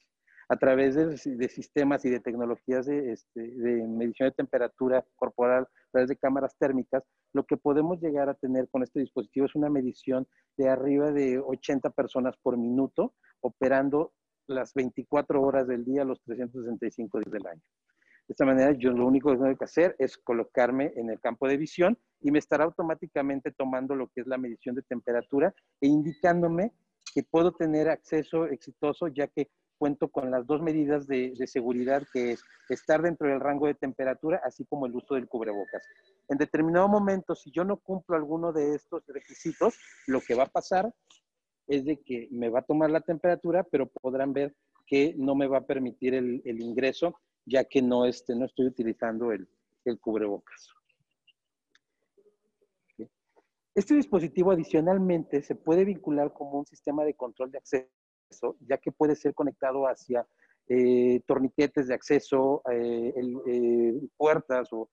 A 0.48 0.56
través 0.56 0.94
de, 0.94 1.48
sistemas 1.48 2.04
y 2.04 2.10
de 2.10 2.20
tecnologías 2.20 2.86
este, 2.86 3.40
de, 3.40 3.88
medición 3.88 4.28
de 4.28 4.34
temperatura 4.34 5.04
corporal, 5.16 5.62
a 5.62 5.90
través 5.92 6.08
de 6.10 6.16
cámaras 6.16 6.54
térmicas, 6.58 7.02
lo 7.32 7.44
que 7.44 7.56
podemos 7.56 8.00
llegar 8.02 8.28
a 8.28 8.34
tener 8.34 8.68
con 8.68 8.82
este 8.82 9.00
dispositivo 9.00 9.46
es 9.46 9.54
una 9.54 9.70
medición 9.70 10.28
de 10.58 10.68
arriba 10.68 11.10
de 11.10 11.38
80 11.38 11.90
personas 11.90 12.36
por 12.42 12.58
minuto, 12.58 13.14
operando 13.40 14.12
las 14.46 14.74
24 14.74 15.40
horas 15.40 15.66
del 15.66 15.84
día, 15.84 16.04
los 16.04 16.20
365 16.22 17.18
días 17.20 17.32
del 17.32 17.46
año. 17.46 17.62
De 18.28 18.32
esta 18.32 18.44
manera, 18.44 18.72
yo 18.72 18.92
lo 18.92 19.06
único 19.06 19.30
que 19.30 19.38
tengo 19.38 19.56
que 19.56 19.64
hacer 19.64 19.96
es 19.98 20.16
colocarme 20.16 20.92
en 20.96 21.10
el 21.10 21.20
campo 21.20 21.48
de 21.48 21.56
visión 21.56 21.98
y 22.20 22.30
me 22.30 22.38
estará 22.38 22.64
automáticamente 22.64 23.50
tomando 23.50 23.94
lo 23.94 24.08
que 24.08 24.20
es 24.20 24.26
la 24.26 24.38
medición 24.38 24.74
de 24.74 24.82
temperatura 24.82 25.54
e 25.80 25.88
indicándome 25.88 26.72
que 27.14 27.22
puedo 27.24 27.52
tener 27.52 27.88
acceso 27.88 28.46
exitoso 28.46 29.08
ya 29.08 29.26
que 29.26 29.50
cuento 29.82 30.08
con 30.08 30.30
las 30.30 30.46
dos 30.46 30.62
medidas 30.62 31.08
de, 31.08 31.34
seguridad 31.48 32.04
que 32.12 32.30
es 32.30 32.44
estar 32.68 33.02
dentro 33.02 33.28
del 33.28 33.40
rango 33.40 33.66
de 33.66 33.74
temperatura, 33.74 34.40
así 34.44 34.64
como 34.64 34.86
el 34.86 34.94
uso 34.94 35.16
del 35.16 35.26
cubrebocas. 35.26 35.82
En 36.28 36.38
determinado 36.38 36.86
momento, 36.88 37.34
si 37.34 37.50
yo 37.50 37.64
no 37.64 37.78
cumplo 37.78 38.14
alguno 38.14 38.52
de 38.52 38.76
estos 38.76 39.02
requisitos, 39.08 39.76
lo 40.06 40.20
que 40.20 40.36
va 40.36 40.44
a 40.44 40.50
pasar 40.50 40.94
es 41.66 41.84
de 41.84 42.00
que 42.00 42.28
me 42.30 42.48
va 42.48 42.60
a 42.60 42.64
tomar 42.64 42.90
la 42.90 43.00
temperatura, 43.00 43.64
pero 43.64 43.88
podrán 43.88 44.32
ver 44.32 44.54
que 44.86 45.16
no 45.18 45.34
me 45.34 45.48
va 45.48 45.58
a 45.58 45.66
permitir 45.66 46.14
el, 46.14 46.40
el 46.44 46.60
ingreso 46.60 47.18
ya 47.44 47.64
que 47.64 47.82
no, 47.82 48.06
este, 48.06 48.34
no 48.34 48.46
estoy 48.46 48.66
utilizando 48.66 49.32
el, 49.32 49.48
el 49.84 49.98
cubrebocas. 50.00 50.68
Este 53.74 53.94
dispositivo 53.94 54.50
adicionalmente 54.50 55.42
se 55.42 55.54
puede 55.54 55.86
vincular 55.86 56.32
como 56.34 56.58
un 56.58 56.66
sistema 56.66 57.04
de 57.04 57.14
control 57.14 57.50
de 57.50 57.58
acceso, 57.58 58.56
ya 58.60 58.76
que 58.76 58.92
puede 58.92 59.16
ser 59.16 59.32
conectado 59.32 59.86
hacia 59.86 60.26
eh, 60.68 61.20
torniquetes 61.26 61.88
de 61.88 61.94
acceso, 61.94 62.62
eh, 62.70 63.14
eh, 63.46 64.00
puertas 64.16 64.68
o, 64.72 64.88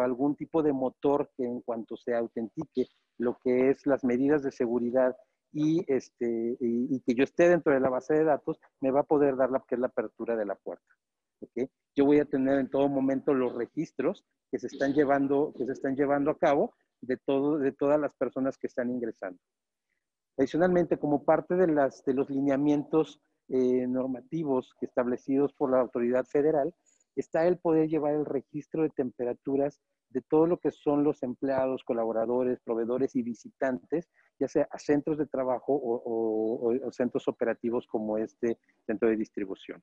algún 0.00 0.36
tipo 0.36 0.62
de 0.62 0.72
motor 0.72 1.30
que 1.36 1.44
en 1.44 1.60
cuanto 1.60 1.96
se 1.96 2.14
autentique 2.14 2.88
lo 3.18 3.36
que 3.42 3.68
es 3.68 3.84
las 3.84 4.04
medidas 4.04 4.42
de 4.42 4.52
seguridad 4.52 5.14
y, 5.52 5.84
este, 5.92 6.56
y, 6.60 7.00
que 7.00 7.14
yo 7.14 7.24
esté 7.24 7.48
dentro 7.48 7.74
de 7.74 7.80
la 7.80 7.90
base 7.90 8.14
de 8.14 8.24
datos, 8.24 8.58
me 8.80 8.90
va 8.90 9.00
a 9.00 9.04
poder 9.04 9.36
dar 9.36 9.50
la 9.50 9.62
que 9.68 9.74
es 9.74 9.80
la 9.80 9.88
apertura 9.88 10.36
de 10.36 10.46
la 10.46 10.54
puerta. 10.54 10.86
Yo 11.94 12.04
voy 12.04 12.18
a 12.18 12.24
tener 12.24 12.58
en 12.58 12.70
todo 12.70 12.88
momento 12.88 13.34
los 13.34 13.54
registros 13.54 14.24
que 14.50 14.58
se 14.58 14.66
están 14.66 14.92
llevando, 14.94 15.52
que 15.56 15.66
se 15.66 15.72
están 15.72 15.96
llevando 15.96 16.30
a 16.30 16.38
cabo 16.38 16.74
de, 17.00 17.16
todo, 17.16 17.58
de 17.58 17.72
todas 17.72 18.00
las 18.00 18.14
personas 18.14 18.56
que 18.58 18.66
están 18.66 18.90
ingresando. 18.90 19.38
Adicionalmente, 20.38 20.98
como 20.98 21.24
parte 21.24 21.54
de, 21.54 21.66
las, 21.66 22.04
de 22.04 22.14
los 22.14 22.30
lineamientos 22.30 23.20
eh, 23.48 23.86
normativos 23.86 24.74
establecidos 24.80 25.52
por 25.52 25.70
la 25.70 25.80
autoridad 25.80 26.24
federal, 26.24 26.74
está 27.16 27.46
el 27.46 27.58
poder 27.58 27.88
llevar 27.88 28.14
el 28.14 28.24
registro 28.24 28.82
de 28.82 28.90
temperaturas 28.90 29.80
de 30.12 30.22
todo 30.22 30.46
lo 30.46 30.58
que 30.58 30.70
son 30.70 31.04
los 31.04 31.22
empleados, 31.22 31.84
colaboradores, 31.84 32.60
proveedores 32.60 33.16
y 33.16 33.22
visitantes, 33.22 34.10
ya 34.38 34.48
sea 34.48 34.68
a 34.70 34.78
centros 34.78 35.18
de 35.18 35.26
trabajo 35.26 35.78
o, 35.82 36.74
centros 36.92 37.28
operativos 37.28 37.86
como 37.86 38.18
este 38.18 38.58
centro 38.86 39.08
de 39.08 39.16
distribución. 39.16 39.82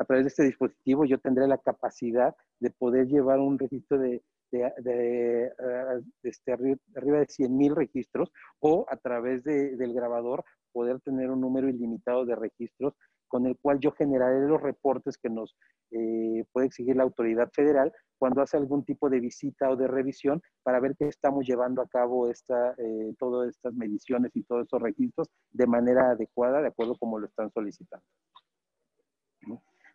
A 0.00 0.04
través 0.06 0.24
de 0.24 0.28
este 0.28 0.44
dispositivo 0.44 1.04
yo 1.04 1.18
tendré 1.18 1.46
la 1.46 1.58
capacidad 1.58 2.34
de 2.58 2.70
poder 2.70 3.06
llevar 3.06 3.38
un 3.38 3.58
registro 3.58 3.98
de, 3.98 4.22
de, 4.50 5.44
eh, 5.44 5.50
este, 6.22 6.52
arriba 6.52 7.18
de 7.18 7.26
100.000 7.26 7.74
registros 7.74 8.32
o 8.60 8.86
a 8.88 8.96
través 8.96 9.44
del 9.44 9.92
grabador 9.92 10.42
poder 10.72 11.00
tener 11.00 11.30
un 11.30 11.42
número 11.42 11.68
ilimitado 11.68 12.24
de 12.24 12.34
registros 12.34 12.94
con 13.28 13.44
el 13.44 13.58
cual 13.58 13.78
yo 13.78 13.92
generaré 13.92 14.40
los 14.48 14.62
reportes 14.62 15.18
que 15.18 15.28
nos 15.28 15.54
eh, 15.90 16.44
puede 16.50 16.68
exigir 16.68 16.96
la 16.96 17.02
autoridad 17.02 17.50
federal 17.52 17.92
cuando 18.18 18.40
hace 18.40 18.56
algún 18.56 18.86
tipo 18.86 19.10
de 19.10 19.20
visita 19.20 19.68
o 19.68 19.76
de 19.76 19.86
revisión 19.86 20.40
para 20.62 20.80
ver 20.80 20.96
que 20.96 21.08
estamos 21.08 21.46
llevando 21.46 21.82
a 21.82 21.88
cabo 21.88 22.30
esta, 22.30 22.74
eh, 22.78 23.14
todas 23.18 23.50
estas 23.50 23.74
mediciones 23.74 24.30
y 24.34 24.44
todos 24.44 24.62
estos 24.62 24.80
registros 24.80 25.28
de 25.50 25.66
manera 25.66 26.12
adecuada, 26.12 26.62
de 26.62 26.68
acuerdo 26.68 26.96
como 26.96 27.18
lo 27.18 27.26
están 27.26 27.50
solicitando. 27.52 28.06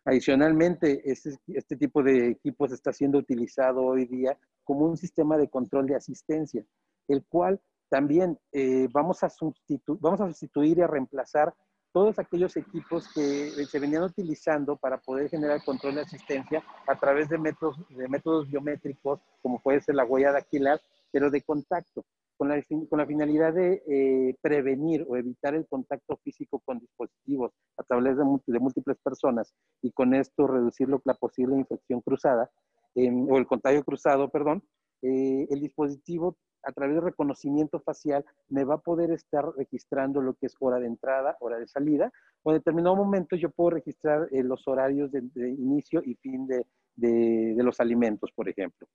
Adicionalmente, 0.06 1.02
este, 1.10 1.36
este 1.48 1.76
tipo 1.76 2.00
de 2.00 2.28
equipos 2.28 2.70
está 2.70 2.92
siendo 2.92 3.18
utilizado 3.18 3.82
hoy 3.82 4.06
día 4.06 4.38
como 4.62 4.86
un 4.86 4.96
sistema 4.96 5.36
de 5.36 5.48
control 5.48 5.86
de 5.86 5.96
asistencia, 5.96 6.64
el 7.08 7.24
cual 7.24 7.60
también 7.88 8.38
eh, 8.52 8.86
vamos, 8.92 9.24
a 9.24 9.28
sustituir 9.28 10.78
y 10.78 10.82
a 10.82 10.86
reemplazar 10.86 11.52
todos 11.92 12.20
aquellos 12.20 12.56
equipos 12.56 13.08
que 13.12 13.50
se 13.66 13.78
venían 13.80 14.04
utilizando 14.04 14.76
para 14.76 14.98
poder 14.98 15.28
generar 15.28 15.64
control 15.64 15.96
de 15.96 16.02
asistencia 16.02 16.62
a 16.86 16.96
través 16.96 17.28
de 17.28 17.38
métodos, 17.38 17.76
de 17.88 18.08
métodos 18.08 18.48
biométricos, 18.48 19.20
como 19.42 19.60
puede 19.60 19.80
ser 19.80 19.96
la 19.96 20.04
huella 20.04 20.30
dactilar, 20.30 20.80
pero 21.10 21.30
de 21.30 21.42
contacto, 21.42 22.04
con 22.36 22.48
la, 22.48 22.62
con 22.88 22.98
la 22.98 23.06
finalidad 23.06 23.54
de 23.54 23.82
eh, 23.88 24.34
prevenir 24.40 25.04
o 25.08 25.16
evitar 25.16 25.54
el 25.54 25.66
contacto 25.66 26.16
físico 26.22 26.60
con 26.64 26.78
dispositivos 26.78 27.52
a 27.76 27.82
través 27.82 28.16
de, 28.16 28.24
de 28.46 28.58
múltiples 28.58 28.98
personas 29.02 29.54
y 29.82 29.92
con 29.92 30.14
esto 30.14 30.46
reducir 30.46 30.88
la 31.04 31.14
posible 31.14 31.56
infección 31.56 32.00
cruzada, 32.00 32.50
o 32.94 33.38
el 33.38 33.46
contagio 33.46 33.84
cruzado, 33.84 34.30
perdón, 34.30 34.62
eh, 35.02 35.46
el 35.50 35.60
dispositivo 35.60 36.36
a 36.62 36.72
través 36.72 36.96
de 36.96 37.02
reconocimiento 37.02 37.80
facial 37.80 38.24
me 38.48 38.64
va 38.64 38.74
a 38.74 38.80
poder 38.80 39.12
estar 39.12 39.44
registrando 39.56 40.20
lo 40.20 40.34
que 40.34 40.46
es 40.46 40.54
hora 40.58 40.80
de 40.80 40.86
entrada, 40.86 41.36
hora 41.40 41.58
de 41.58 41.68
salida, 41.68 42.10
o 42.42 42.50
en 42.50 42.58
determinado 42.58 42.96
momento 42.96 43.36
yo 43.36 43.50
puedo 43.50 43.70
registrar 43.70 44.28
eh, 44.32 44.42
los 44.42 44.66
horarios 44.66 45.12
de, 45.12 45.20
inicio 45.36 46.02
y 46.04 46.14
fin 46.16 46.46
de, 46.46 46.64
los 47.62 47.78
alimentos, 47.78 48.32
por 48.34 48.48
ejemplo. 48.48 48.88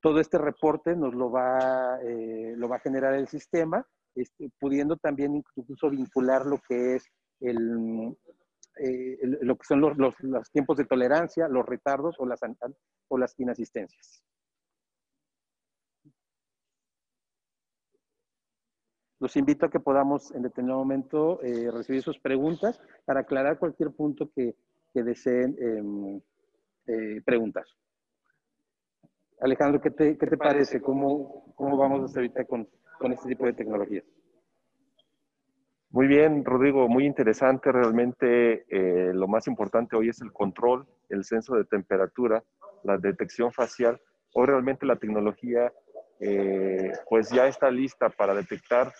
Todo 0.00 0.20
este 0.20 0.38
reporte 0.38 0.94
nos 0.94 1.14
lo 1.14 1.30
va, 1.30 1.98
eh, 2.02 2.54
lo 2.56 2.68
va 2.68 2.76
a 2.76 2.80
generar 2.80 3.14
el 3.14 3.26
sistema, 3.26 3.84
este, 4.14 4.50
pudiendo 4.60 4.96
también 4.96 5.34
incluso 5.34 5.90
vincular 5.90 6.46
lo 6.46 6.58
que 6.68 6.96
es 6.96 7.06
el, 7.40 8.16
eh, 8.78 9.18
lo 9.22 9.56
que 9.56 9.64
son 9.64 9.80
los, 9.80 9.96
los, 9.96 10.50
tiempos 10.52 10.76
de 10.76 10.84
tolerancia, 10.84 11.48
los 11.48 11.66
retardos 11.66 12.14
o 12.18 12.26
las, 12.26 12.40
o 13.08 13.18
las 13.18 13.38
inasistencias. 13.38 14.22
Los 19.20 19.36
invito 19.36 19.66
a 19.66 19.70
que 19.70 19.80
podamos 19.80 20.30
en 20.30 20.42
determinado 20.42 20.78
momento 20.78 21.42
eh, 21.42 21.72
recibir 21.72 22.02
sus 22.02 22.20
preguntas 22.20 22.80
para 23.04 23.20
aclarar 23.20 23.58
cualquier 23.58 23.90
punto 23.90 24.30
que, 24.30 24.54
deseen 24.94 25.56
em, 25.60 26.20
preguntar. 27.24 27.64
Alejandro, 29.40 29.80
¿qué 29.80 29.90
te, 29.90 30.36
parece? 30.36 30.80
¿Cómo, 30.80 31.52
¿Cómo, 31.54 31.76
vamos 31.76 32.04
hasta 32.04 32.20
ahorita 32.20 32.44
con, 32.44 32.68
con 32.98 33.12
este 33.12 33.28
tipo 33.28 33.46
de 33.46 33.52
tecnologías? 33.52 34.04
Muy 35.90 36.06
bien, 36.06 36.44
Rodrigo, 36.44 36.88
muy 36.88 37.06
interesante. 37.06 37.72
Realmente 37.72 38.66
eh, 38.68 39.12
lo 39.14 39.28
más 39.28 39.46
importante 39.46 39.96
hoy 39.96 40.10
es 40.10 40.20
el 40.20 40.32
control, 40.32 40.86
el 41.08 41.24
censo 41.24 41.54
de 41.54 41.64
temperatura, 41.64 42.42
la 42.84 42.98
detección 42.98 43.52
facial. 43.52 44.00
Hoy 44.34 44.46
realmente 44.46 44.86
la 44.86 44.96
tecnología 44.96 45.72
pues 47.08 47.30
ya 47.30 47.46
está 47.46 47.70
lista 47.70 48.08
para 48.08 48.34
detectar 48.34 48.92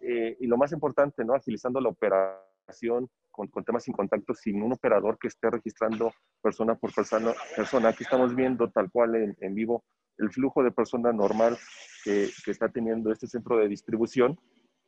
eh, 0.00 0.36
y 0.40 0.46
lo 0.46 0.56
más 0.56 0.72
importante, 0.72 1.24
¿no? 1.24 1.34
Agilizando 1.34 1.80
la 1.80 1.88
operación 1.88 3.08
con, 3.34 3.48
con, 3.48 3.64
temas 3.64 3.82
sin 3.82 3.94
contacto, 3.94 4.32
sin 4.34 4.62
un 4.62 4.72
operador 4.72 5.18
que 5.18 5.28
esté 5.28 5.50
registrando 5.50 6.12
persona 6.40 6.74
por 6.76 6.94
persona. 6.94 7.32
persona. 7.56 7.88
Aquí 7.88 8.04
estamos 8.04 8.34
viendo 8.34 8.70
tal 8.70 8.90
cual 8.90 9.16
en, 9.16 9.36
en 9.40 9.54
vivo 9.54 9.84
el 10.18 10.30
flujo 10.30 10.62
de 10.62 10.70
persona 10.70 11.12
normal 11.12 11.58
que, 12.04 12.28
que, 12.44 12.50
está 12.52 12.68
teniendo 12.68 13.10
este 13.10 13.26
centro 13.26 13.56
de 13.58 13.68
distribución 13.68 14.38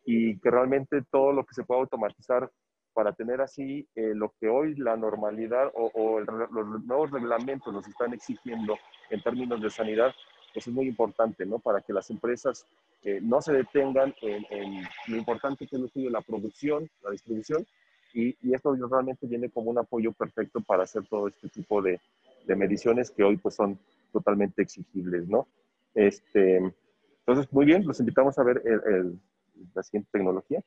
y 0.04 0.38
que 0.38 0.50
realmente 0.50 1.02
todo 1.10 1.32
lo 1.32 1.44
que 1.44 1.54
se 1.54 1.64
pueda 1.64 1.80
automatizar 1.80 2.48
para 2.92 3.12
tener 3.12 3.40
así 3.40 3.86
eh, 3.94 4.14
lo 4.14 4.32
que 4.40 4.48
hoy 4.48 4.76
la 4.76 4.96
normalidad 4.96 5.70
o, 5.74 5.90
o 5.92 6.20
los 6.20 6.84
nuevos 6.86 7.10
reglamentos 7.10 7.74
nos 7.74 7.86
están 7.88 8.14
exigiendo 8.14 8.78
en 9.10 9.22
términos 9.22 9.60
de 9.60 9.68
sanidad, 9.68 10.14
pues 10.54 10.66
es 10.66 10.72
muy 10.72 10.86
importante, 10.86 11.44
¿no? 11.44 11.58
Para 11.58 11.82
que 11.82 11.92
las 11.92 12.08
empresas 12.08 12.66
eh, 13.02 13.20
no 13.22 13.42
se 13.42 13.52
detengan 13.52 14.14
en, 14.22 14.82
lo 15.08 15.16
importante 15.16 15.66
que 15.66 15.76
es 15.76 15.82
lo 15.94 16.10
la 16.10 16.22
producción, 16.22 16.88
la 17.02 17.10
distribución, 17.10 17.66
y, 18.16 18.54
esto 18.54 18.74
realmente 18.74 19.26
viene 19.26 19.50
como 19.50 19.70
un 19.70 19.78
apoyo 19.78 20.12
perfecto 20.12 20.60
para 20.60 20.84
hacer 20.84 21.06
todo 21.06 21.28
este 21.28 21.48
tipo 21.48 21.82
de, 21.82 22.00
mediciones 22.48 23.10
que 23.10 23.24
hoy 23.24 23.36
pues 23.36 23.56
son 23.56 23.78
totalmente 24.12 24.62
exigibles, 24.62 25.28
¿no? 25.28 25.48
Este, 25.94 26.58
entonces, 27.18 27.52
muy 27.52 27.66
bien, 27.66 27.84
los 27.84 27.98
invitamos 27.98 28.38
a 28.38 28.44
ver 28.44 28.62
el, 28.64 29.18
la 29.74 29.82
siguiente 29.82 30.08
tecnología. 30.12 30.62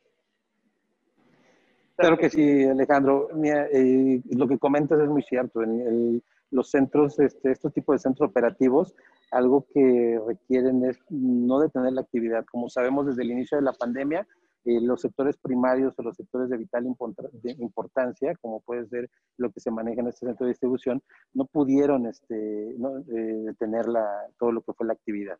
Claro 1.96 2.18
que 2.18 2.29
sí, 2.29 2.65
Alejandro. 2.65 3.29
Eh, 3.44 4.22
lo 4.32 4.48
que 4.48 4.58
comentas 4.58 5.00
es 5.00 5.08
muy 5.08 5.24
cierto. 5.24 5.63
En 5.63 6.22
los 6.51 6.70
centros, 6.70 7.20
este, 7.20 7.51
estos 7.51 7.74
tipos 7.74 7.96
de 7.96 8.00
centros 8.00 8.29
operativos, 8.29 8.94
algo 9.32 9.65
que 9.74 10.20
requieren 10.27 10.84
es 10.84 11.00
no 11.10 11.60
detener 11.60 11.94
la 11.94 12.01
actividad. 12.01 12.46
Como 12.46 12.70
sabemos 12.70 13.06
desde 13.06 13.24
el 13.24 13.32
inicio 13.32 13.58
de 13.58 13.63
la 13.63 13.74
pandemia, 13.74 14.27
eh, 14.66 14.82
los 14.82 15.01
sectores 15.01 15.38
primarios 15.38 15.94
o 15.98 16.04
los 16.04 16.18
sectores 16.18 16.50
de 16.50 16.58
vital 16.58 16.86
importancia, 16.86 18.36
como 18.42 18.60
puede 18.60 18.88
ser 18.88 19.10
lo 19.38 19.51
que 19.51 19.62
se 19.62 19.72
maneja 19.72 20.01
en 20.01 20.08
este 20.08 20.25
centro 20.25 20.46
de 20.46 20.51
distribución, 20.51 21.01
no 21.34 21.46
pudieron 21.46 22.06
este, 22.08 22.75
no, 22.78 22.98
eh, 23.00 23.44
detener 23.46 23.88
la, 23.88 24.06
todo 24.38 24.51
lo 24.51 24.62
que 24.62 24.74
fue 24.74 24.88
la 24.88 24.94
actividad. 24.94 25.38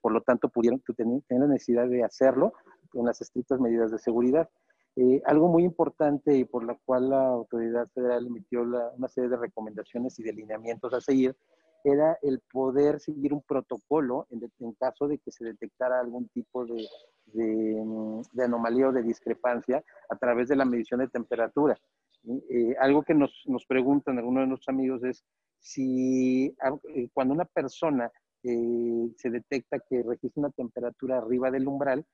Por 0.00 0.12
lo 0.12 0.22
tanto, 0.22 0.48
pudieron 0.48 0.82
tener 0.96 1.22
la 1.28 1.46
necesidad 1.46 1.88
de 1.88 2.04
hacerlo 2.04 2.54
con 2.90 3.06
las 3.06 3.20
estrictas 3.20 3.60
medidas 3.60 3.90
de 3.90 3.98
seguridad. 3.98 4.48
Eh, 4.96 5.22
algo 5.24 5.48
muy 5.48 5.64
importante 5.64 6.36
y 6.36 6.44
por 6.44 6.64
la 6.64 6.76
cual 6.84 7.10
la 7.10 7.28
autoridad 7.28 7.88
federal 7.94 8.26
emitió 8.26 8.62
una 8.62 9.08
serie 9.08 9.30
de 9.30 9.36
recomendaciones 9.36 10.18
y 10.18 10.22
de 10.22 10.32
lineamientos 10.32 10.92
a 10.92 11.00
seguir 11.00 11.36
era 11.84 12.18
el 12.22 12.40
poder 12.52 13.00
seguir 13.00 13.32
un 13.32 13.42
protocolo 13.42 14.26
en, 14.30 14.72
caso 14.74 15.08
de 15.08 15.18
que 15.18 15.30
se 15.30 15.44
detectara 15.44 16.00
algún 16.00 16.28
tipo 16.28 16.64
de, 16.64 16.86
mm, 17.34 18.22
de, 18.32 18.44
anomalía 18.44 18.88
o 18.88 18.92
de 18.92 19.02
discrepancia 19.02 19.82
a 20.08 20.16
través 20.16 20.48
de 20.48 20.56
la 20.56 20.64
medición 20.64 21.00
de 21.00 21.08
temperatura. 21.08 21.78
Eh, 22.24 22.76
algo 22.78 23.02
que 23.02 23.14
nos, 23.14 23.42
nos, 23.46 23.66
preguntan 23.66 24.18
algunos 24.18 24.44
de 24.44 24.46
nuestros 24.46 24.68
amigos 24.68 25.02
es 25.02 25.24
si 25.58 26.54
eh, 26.94 27.08
cuando 27.12 27.34
una 27.34 27.44
persona 27.44 28.10
eh, 28.44 29.08
se 29.16 29.30
detecta 29.30 29.78
que 29.78 30.02
registra 30.02 30.40
una 30.40 30.50
temperatura 30.50 31.18
arriba 31.18 31.50
del 31.50 31.66
umbral, 31.66 32.04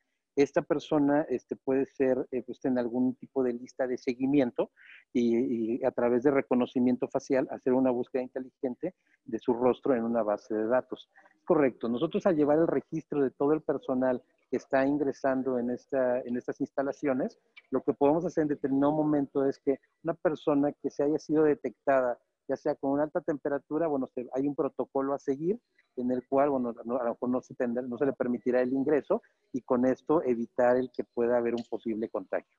esta 0.43 0.63
persona 0.63 1.23
este, 1.29 1.57
puede 1.57 1.85
ser 1.85 2.29
eh, 2.31 2.45
pues, 2.45 2.65
en 2.65 2.79
algún 2.79 3.17
tipo 3.17 3.43
de 3.43 3.53
lista 3.53 3.89
de 3.89 3.99
seguimiento 3.99 4.71
y, 5.13 5.85
a 5.85 5.91
través 5.91 6.23
de 6.23 6.31
reconocimiento 6.31 7.09
facial 7.09 7.49
hacer 7.51 7.73
una 7.73 7.91
búsqueda 7.91 8.23
inteligente 8.23 8.95
de 9.25 9.39
su 9.41 9.53
rostro 9.53 9.97
en 9.97 10.05
una 10.05 10.23
base 10.23 10.55
de 10.55 10.69
datos. 10.69 11.11
Correcto. 11.45 11.89
Nosotros 11.89 12.25
al 12.27 12.37
llevar 12.37 12.59
el 12.59 12.69
registro 12.69 13.21
de 13.21 13.33
todo 13.33 13.53
el 13.53 13.63
personal 13.63 14.23
que 14.49 14.59
está 14.59 14.87
ingresando 14.87 15.59
en, 15.59 15.71
en 15.71 16.37
estas 16.37 16.61
instalaciones, 16.61 17.39
lo 17.71 17.83
que 17.83 17.95
podemos 17.95 18.25
hacer 18.25 18.43
en 18.43 18.49
determinado 18.49 18.93
momento 18.93 19.45
es 19.45 19.59
que 19.59 19.81
una 20.05 20.15
persona 20.15 20.73
que 20.73 20.91
se 20.91 21.03
haya 21.03 21.19
sido 21.19 21.43
detectada 21.43 22.17
ya 22.49 22.57
sea 22.57 22.75
con 22.75 22.93
una 22.93 23.05
alta 23.05 23.21
temperatura, 23.21 23.87
bueno, 23.87 24.09
hay 24.35 24.47
un 24.47 24.55
protocolo 24.55 25.15
a 25.15 25.19
seguir 25.19 25.61
en 25.97 26.11
el 26.11 26.27
cual, 26.27 26.51
bueno, 26.51 26.71
a 26.71 27.05
lo 27.05 27.11
mejor 27.11 27.29
no 27.29 27.41
se, 27.41 27.55
no 27.67 27.99
se 27.99 28.07
le 28.07 28.13
permitirá 28.13 28.61
el 28.63 28.73
ingreso 28.73 29.23
y 29.53 29.61
con 29.63 29.85
esto 29.85 30.23
evitar 30.23 30.77
el 30.77 30.91
que 30.91 31.05
pueda 31.05 31.37
haber 31.37 31.55
un 31.55 31.65
posible 31.69 32.09
contagio. 32.09 32.57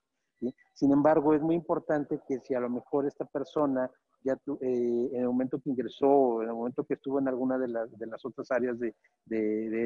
Sin 0.74 0.92
embargo, 0.92 1.34
es 1.34 1.42
muy 1.42 1.56
importante 1.56 2.22
que 2.28 2.40
si 2.40 2.54
a 2.54 2.60
lo 2.60 2.70
mejor 2.70 3.06
esta 3.06 3.26
persona 3.26 3.92
ya 4.24 4.34
eh, 4.34 5.10
en 5.14 5.22
el 5.22 5.28
momento 5.28 5.60
que 5.60 5.70
ingresó, 5.70 6.42
en 6.42 6.50
el 6.50 6.56
momento 6.56 6.84
que 6.84 6.96
estuvo 6.96 7.20
en 7.20 7.28
alguna 7.28 7.58
de, 7.58 7.68
de 7.68 8.08
las 8.08 8.26
otras 8.26 8.52
áreas 8.52 8.78
de, 8.80 8.94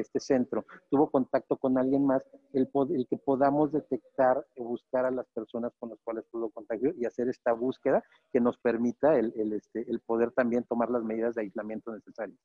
este 0.00 0.20
centro, 0.20 0.64
tuvo 0.90 1.10
contacto 1.10 1.56
con 1.56 1.78
alguien 1.78 2.04
más, 2.06 2.22
el, 2.52 2.68
el, 2.90 3.06
que 3.08 3.16
podamos 3.18 3.72
detectar 3.72 4.44
o 4.56 4.64
buscar 4.64 5.04
a 5.04 5.10
las 5.10 5.26
personas 5.34 5.72
con 5.78 5.90
las 5.90 5.98
cuales 6.02 6.24
tuvo 6.30 6.50
contacto 6.50 6.88
y 6.96 7.04
hacer 7.04 7.28
esta 7.28 7.52
búsqueda 7.52 8.02
que 8.32 8.40
nos 8.40 8.58
permita 8.58 9.16
el, 9.18 9.32
el, 9.36 9.52
este, 9.52 9.88
el 9.90 10.00
poder 10.00 10.32
también 10.32 10.64
tomar 10.64 10.90
las 10.90 11.04
medidas 11.04 11.34
de 11.34 11.42
aislamiento 11.42 11.92
necesarias. 11.92 12.38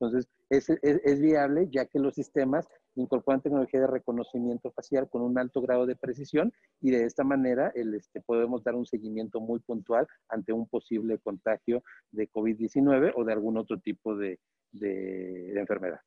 Entonces, 0.00 0.28
es, 0.48 0.70
es, 0.70 1.20
viable 1.20 1.68
ya 1.70 1.86
que 1.86 1.98
los 1.98 2.14
sistemas 2.14 2.68
incorporan 2.94 3.42
tecnología 3.42 3.80
de 3.80 3.88
reconocimiento 3.88 4.70
facial 4.70 5.08
con 5.10 5.22
un 5.22 5.36
alto 5.38 5.60
grado 5.60 5.86
de 5.86 5.96
precisión 5.96 6.52
y 6.80 6.92
de 6.92 7.04
esta 7.04 7.24
manera 7.24 7.72
el, 7.74 7.94
este, 7.94 8.20
podemos 8.20 8.62
dar 8.62 8.76
un 8.76 8.86
seguimiento 8.86 9.40
muy 9.40 9.58
puntual 9.58 10.06
ante 10.28 10.52
un 10.52 10.68
posible 10.68 11.18
contagio 11.18 11.82
de 12.12 12.30
COVID-19 12.30 13.12
o 13.16 13.24
de 13.24 13.32
algún 13.32 13.58
otro 13.58 13.78
tipo 13.80 14.14
de, 14.14 14.38
de, 14.70 15.58
enfermedad. 15.58 16.00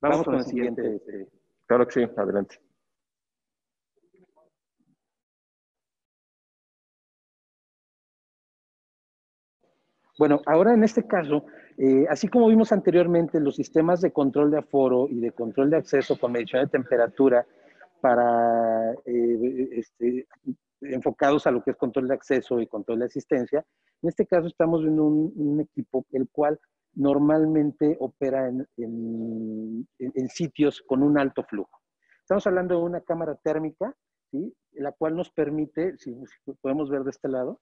Vamos, 0.00 0.24
con 0.24 0.36
el 0.36 0.44
siguiente. 0.44 0.96
Este, 0.96 1.28
claro 1.66 1.86
que 1.86 1.92
sí, 1.92 2.10
adelante. 2.16 2.58
Bueno, 10.16 10.40
ahora 10.46 10.72
en 10.72 10.84
este 10.84 11.06
caso, 11.06 11.44
eh, 11.76 12.06
así 12.08 12.28
como 12.28 12.48
vimos 12.48 12.72
anteriormente, 12.72 13.40
los 13.40 13.56
sistemas 13.56 14.00
de 14.00 14.12
control 14.12 14.50
de 14.50 14.58
aforo 14.58 15.08
y 15.10 15.20
de 15.20 15.32
control 15.32 15.70
de 15.70 15.78
acceso 15.78 16.18
con 16.18 16.32
medición 16.32 16.62
de 16.64 16.70
temperatura 16.70 17.46
para 18.00 18.92
eh, 19.06 19.68
este, 19.72 20.26
enfocados 20.82 21.46
a 21.46 21.50
lo 21.50 21.62
que 21.62 21.72
es 21.72 21.76
control 21.76 22.08
de 22.08 22.14
acceso 22.14 22.60
y 22.60 22.66
control 22.66 23.00
de 23.00 23.06
asistencia, 23.06 23.64
en 24.02 24.08
este 24.08 24.26
caso 24.26 24.46
estamos 24.46 24.82
viendo 24.82 25.04
un, 25.04 25.60
equipo 25.60 26.04
el 26.12 26.28
cual 26.28 26.60
normalmente 26.94 27.96
opera 27.98 28.48
en, 28.48 29.88
sitios 30.28 30.82
con 30.82 31.02
un 31.02 31.18
alto 31.18 31.42
flujo. 31.42 31.80
Estamos 32.20 32.46
hablando 32.46 32.76
de 32.76 32.82
una 32.84 33.00
cámara 33.00 33.34
térmica, 33.36 33.96
¿sí? 34.30 34.54
la 34.72 34.92
cual 34.92 35.16
nos 35.16 35.30
permite, 35.30 35.96
si 35.98 36.14
podemos 36.60 36.90
ver 36.90 37.02
de 37.02 37.10
este 37.10 37.28
lado, 37.28 37.60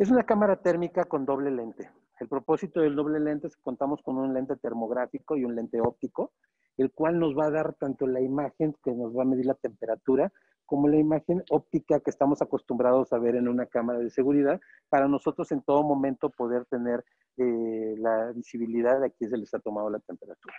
Es 0.00 0.10
una 0.10 0.24
cámara 0.24 0.56
térmica 0.56 1.04
con 1.04 1.26
doble 1.26 1.50
lente. 1.50 1.90
El 2.20 2.26
propósito 2.26 2.80
del 2.80 2.96
doble 2.96 3.20
lente 3.20 3.48
es 3.48 3.56
que 3.56 3.62
contamos 3.62 4.00
con 4.02 4.16
un 4.16 4.32
lente 4.32 4.56
termográfico 4.56 5.36
y 5.36 5.44
un 5.44 5.54
lente 5.54 5.78
óptico, 5.78 6.32
el 6.78 6.90
cual 6.90 7.18
nos 7.18 7.36
va 7.36 7.48
a 7.48 7.50
dar 7.50 7.74
tanto 7.74 8.06
la 8.06 8.22
imagen 8.22 8.74
que 8.82 8.92
nos 8.92 9.14
va 9.14 9.24
a 9.24 9.26
medir 9.26 9.44
la 9.44 9.56
temperatura, 9.56 10.32
como 10.64 10.88
la 10.88 10.96
imagen 10.96 11.44
óptica 11.50 12.00
que 12.00 12.08
estamos 12.08 12.40
acostumbrados 12.40 13.12
a 13.12 13.18
ver 13.18 13.34
en 13.36 13.46
una 13.46 13.66
cámara 13.66 13.98
de 13.98 14.08
seguridad, 14.08 14.58
para 14.88 15.06
nosotros 15.06 15.52
en 15.52 15.60
todo 15.60 15.82
momento 15.82 16.30
poder 16.30 16.64
tener 16.64 17.04
eh, 17.36 17.94
la 17.98 18.32
visibilidad 18.32 19.00
de 19.00 19.08
aquí 19.08 19.26
se 19.28 19.36
les 19.36 19.52
ha 19.52 19.58
tomado 19.58 19.90
la 19.90 19.98
temperatura. 19.98 20.54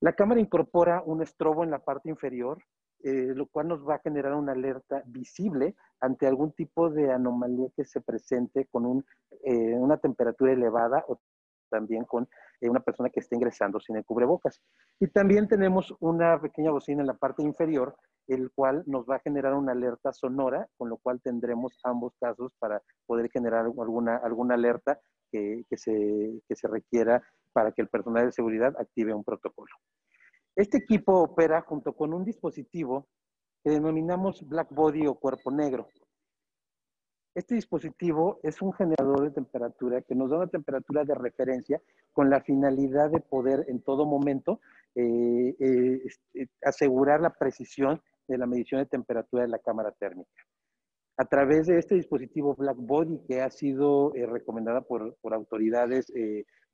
La 0.00 0.14
cámara 0.14 0.40
incorpora 0.40 1.00
un 1.06 1.22
estrobo 1.22 1.62
en 1.62 1.70
la 1.70 1.78
parte 1.78 2.10
inferior 2.10 2.58
eh, 3.04 3.32
lo 3.34 3.46
cual 3.46 3.68
nos 3.68 3.86
va 3.86 3.96
a 3.96 4.00
generar 4.00 4.34
una 4.34 4.52
alerta 4.52 5.02
visible 5.06 5.74
ante 6.00 6.26
algún 6.26 6.52
tipo 6.52 6.90
de 6.90 7.12
anomalía 7.12 7.68
que 7.76 7.84
se 7.84 8.00
presente 8.00 8.66
con 8.70 9.04
eh, 9.44 9.74
una 9.74 9.96
temperatura 9.96 10.52
elevada 10.52 11.04
o 11.08 11.20
también 11.68 12.04
con 12.04 12.28
eh, 12.60 12.68
una 12.68 12.80
persona 12.80 13.10
que 13.10 13.20
esté 13.20 13.34
ingresando 13.34 13.80
sin 13.80 13.96
el 13.96 14.04
cubrebocas. 14.04 14.60
Y 15.00 15.08
también 15.08 15.48
tenemos 15.48 15.94
una 16.00 16.40
pequeña 16.40 16.70
bocina 16.70 17.00
en 17.00 17.08
la 17.08 17.14
parte 17.14 17.42
inferior, 17.42 17.96
el 18.28 18.50
cual 18.52 18.84
nos 18.86 19.04
va 19.04 19.16
a 19.16 19.20
generar 19.20 19.54
una 19.54 19.72
alerta 19.72 20.12
sonora, 20.12 20.68
con 20.76 20.88
lo 20.88 20.98
cual 20.98 21.20
tendremos 21.20 21.80
ambos 21.82 22.14
casos 22.20 22.54
para 22.58 22.80
poder 23.06 23.30
generar 23.30 23.64
alguna, 23.64 24.16
alguna 24.18 24.54
alerta 24.54 25.00
que, 25.32 25.64
se, 25.76 26.40
que 26.46 26.54
se 26.54 26.68
requiera 26.68 27.22
para 27.52 27.72
que 27.72 27.82
el 27.82 27.88
personal 27.88 28.26
de 28.26 28.32
seguridad 28.32 28.74
active 28.78 29.14
un 29.14 29.24
protocolo. 29.24 29.74
Este 30.54 30.78
equipo 30.78 31.14
opera 31.14 31.62
junto 31.62 31.94
con 31.94 32.12
un 32.12 32.24
dispositivo 32.24 33.06
que 33.64 33.70
denominamos 33.70 34.46
black 34.46 34.68
body 34.70 35.06
o 35.06 35.14
cuerpo 35.14 35.50
negro. 35.50 35.88
Este 37.34 37.54
dispositivo 37.54 38.38
es 38.42 38.60
un 38.60 38.74
generador 38.74 39.22
de 39.22 39.30
temperatura 39.30 40.02
que 40.02 40.14
nos 40.14 40.30
da 40.30 40.36
una 40.36 40.48
temperatura 40.48 41.04
de 41.04 41.14
referencia 41.14 41.80
con 42.12 42.28
la 42.28 42.42
finalidad 42.42 43.10
de 43.10 43.20
poder 43.20 43.64
en 43.68 43.80
todo 43.80 44.04
momento 44.04 44.60
eh, 44.94 45.56
eh, 45.58 46.02
este, 46.04 46.50
asegurar 46.62 47.22
la 47.22 47.30
precisión 47.30 48.02
de 48.28 48.36
la 48.36 48.46
medición 48.46 48.82
de 48.82 48.86
temperatura 48.86 49.44
de 49.44 49.48
la 49.48 49.58
cámara 49.58 49.92
térmica. 49.92 50.30
A 51.16 51.24
través 51.24 51.66
de 51.66 51.78
este 51.78 51.94
dispositivo 51.94 52.54
Black 52.54 52.76
Body 52.76 53.20
que 53.26 53.40
ha 53.40 53.50
sido 53.50 54.14
eh, 54.14 54.26
recomendada 54.26 54.82
por, 54.82 55.16
por 55.22 55.32
autoridades 55.32 56.12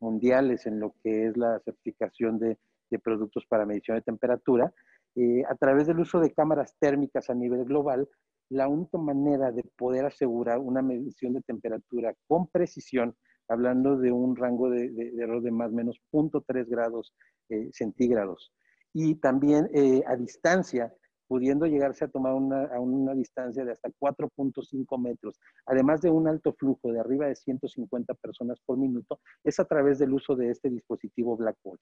mundiales 0.00 0.66
en 0.66 0.80
lo 0.80 0.94
que 1.02 1.26
es 1.26 1.36
la 1.36 1.60
certificación 1.60 2.40
de 2.40 2.58
de 2.90 2.98
productos 2.98 3.44
para 3.46 3.66
medición 3.66 3.96
de 3.96 4.02
temperatura, 4.02 4.72
eh, 5.14 5.42
a 5.48 5.54
través 5.56 5.86
del 5.86 5.98
uso 5.98 6.20
de 6.20 6.32
cámaras 6.32 6.76
térmicas 6.78 7.28
a 7.28 7.34
nivel 7.34 7.64
global, 7.64 8.08
la 8.50 8.68
única 8.68 8.98
manera 8.98 9.50
de 9.52 9.64
poder 9.76 10.06
asegurar 10.06 10.58
una 10.58 10.80
medición 10.80 11.34
de 11.34 11.42
temperatura 11.42 12.14
con 12.26 12.46
precisión, 12.46 13.16
hablando 13.48 13.96
de 13.96 14.12
un 14.12 14.36
rango 14.36 14.70
de, 14.70 15.12
error 15.18 15.42
de 15.42 15.50
más 15.50 15.70
o 15.70 15.74
menos 15.74 16.00
0.3 16.12 16.68
grados 16.68 17.14
eh, 17.48 17.68
centígrados, 17.72 18.52
y 18.92 19.16
también 19.16 19.68
eh, 19.74 20.02
a 20.06 20.16
distancia, 20.16 20.94
pudiendo 21.26 21.66
llegarse 21.66 22.04
a 22.04 22.08
tomar 22.08 22.34
una, 22.34 22.64
a 22.66 22.80
una 22.80 23.14
distancia 23.14 23.64
de 23.64 23.72
hasta 23.72 23.90
4.5 24.00 25.02
metros, 25.02 25.38
además 25.66 26.00
de 26.00 26.10
un 26.10 26.26
alto 26.26 26.54
flujo 26.54 26.90
de 26.90 27.00
arriba 27.00 27.26
de 27.26 27.34
150 27.34 28.14
personas 28.14 28.58
por 28.64 28.78
minuto, 28.78 29.20
es 29.44 29.60
a 29.60 29.66
través 29.66 29.98
del 29.98 30.14
uso 30.14 30.36
de 30.36 30.50
este 30.50 30.70
dispositivo 30.70 31.36
Blackboard 31.36 31.80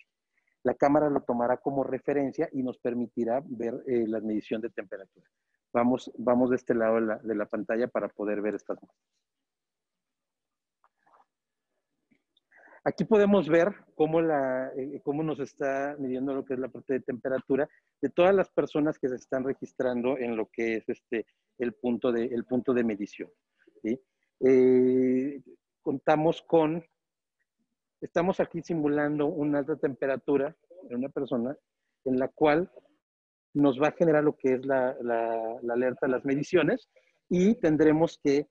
la 0.66 0.74
cámara 0.74 1.08
lo 1.08 1.20
tomará 1.20 1.58
como 1.58 1.84
referencia 1.84 2.48
y 2.50 2.60
nos 2.64 2.76
permitirá 2.78 3.40
ver 3.46 3.84
eh, 3.86 4.04
la 4.08 4.20
medición 4.20 4.60
de 4.60 4.68
temperatura. 4.70 5.24
Vamos, 5.72 6.10
vamos 6.18 6.50
de 6.50 6.56
este 6.56 6.74
lado 6.74 6.96
de 7.22 7.34
la, 7.36 7.46
pantalla 7.46 7.86
para 7.86 8.08
poder 8.08 8.42
ver 8.42 8.56
estas 8.56 8.76
muestras. 8.82 9.06
Aquí 12.82 13.04
podemos 13.04 13.48
ver 13.48 13.76
cómo, 13.94 14.20
la, 14.20 14.72
eh, 14.76 15.00
cómo 15.04 15.22
nos 15.22 15.38
está 15.38 15.94
midiendo 16.00 16.34
lo 16.34 16.44
que 16.44 16.54
es 16.54 16.58
la 16.60 16.68
parte 16.68 16.94
de 16.94 17.00
temperatura 17.00 17.68
de 18.02 18.10
todas 18.10 18.34
las 18.34 18.50
personas 18.50 18.98
que 18.98 19.08
se 19.08 19.14
están 19.14 19.44
registrando 19.44 20.18
en 20.18 20.36
lo 20.36 20.48
que 20.52 20.78
es 20.78 20.88
este, 20.88 21.26
el, 21.58 21.74
punto 21.74 22.10
de, 22.10 22.24
el 22.24 22.44
punto 22.44 22.74
de 22.74 22.82
medición. 22.82 23.30
Eh, 24.40 25.40
contamos 25.80 26.42
con 26.42 26.84
estamos 28.00 28.40
aquí 28.40 28.62
simulando 28.62 29.26
una 29.26 29.58
alta 29.60 29.76
temperatura 29.76 30.56
en 30.88 30.98
una 30.98 31.08
persona 31.08 31.56
en 32.04 32.18
la 32.18 32.28
cual 32.28 32.70
nos 33.54 33.80
va 33.80 33.88
a 33.88 33.92
generar 33.92 34.22
lo 34.22 34.36
que 34.36 34.54
es 34.54 34.66
la, 34.66 34.96
la, 35.00 35.58
la 35.62 35.74
alerta, 35.74 36.06
las 36.06 36.24
mediciones, 36.24 36.88
y 37.28 37.54
tendremos 37.54 38.20
que 38.22 38.48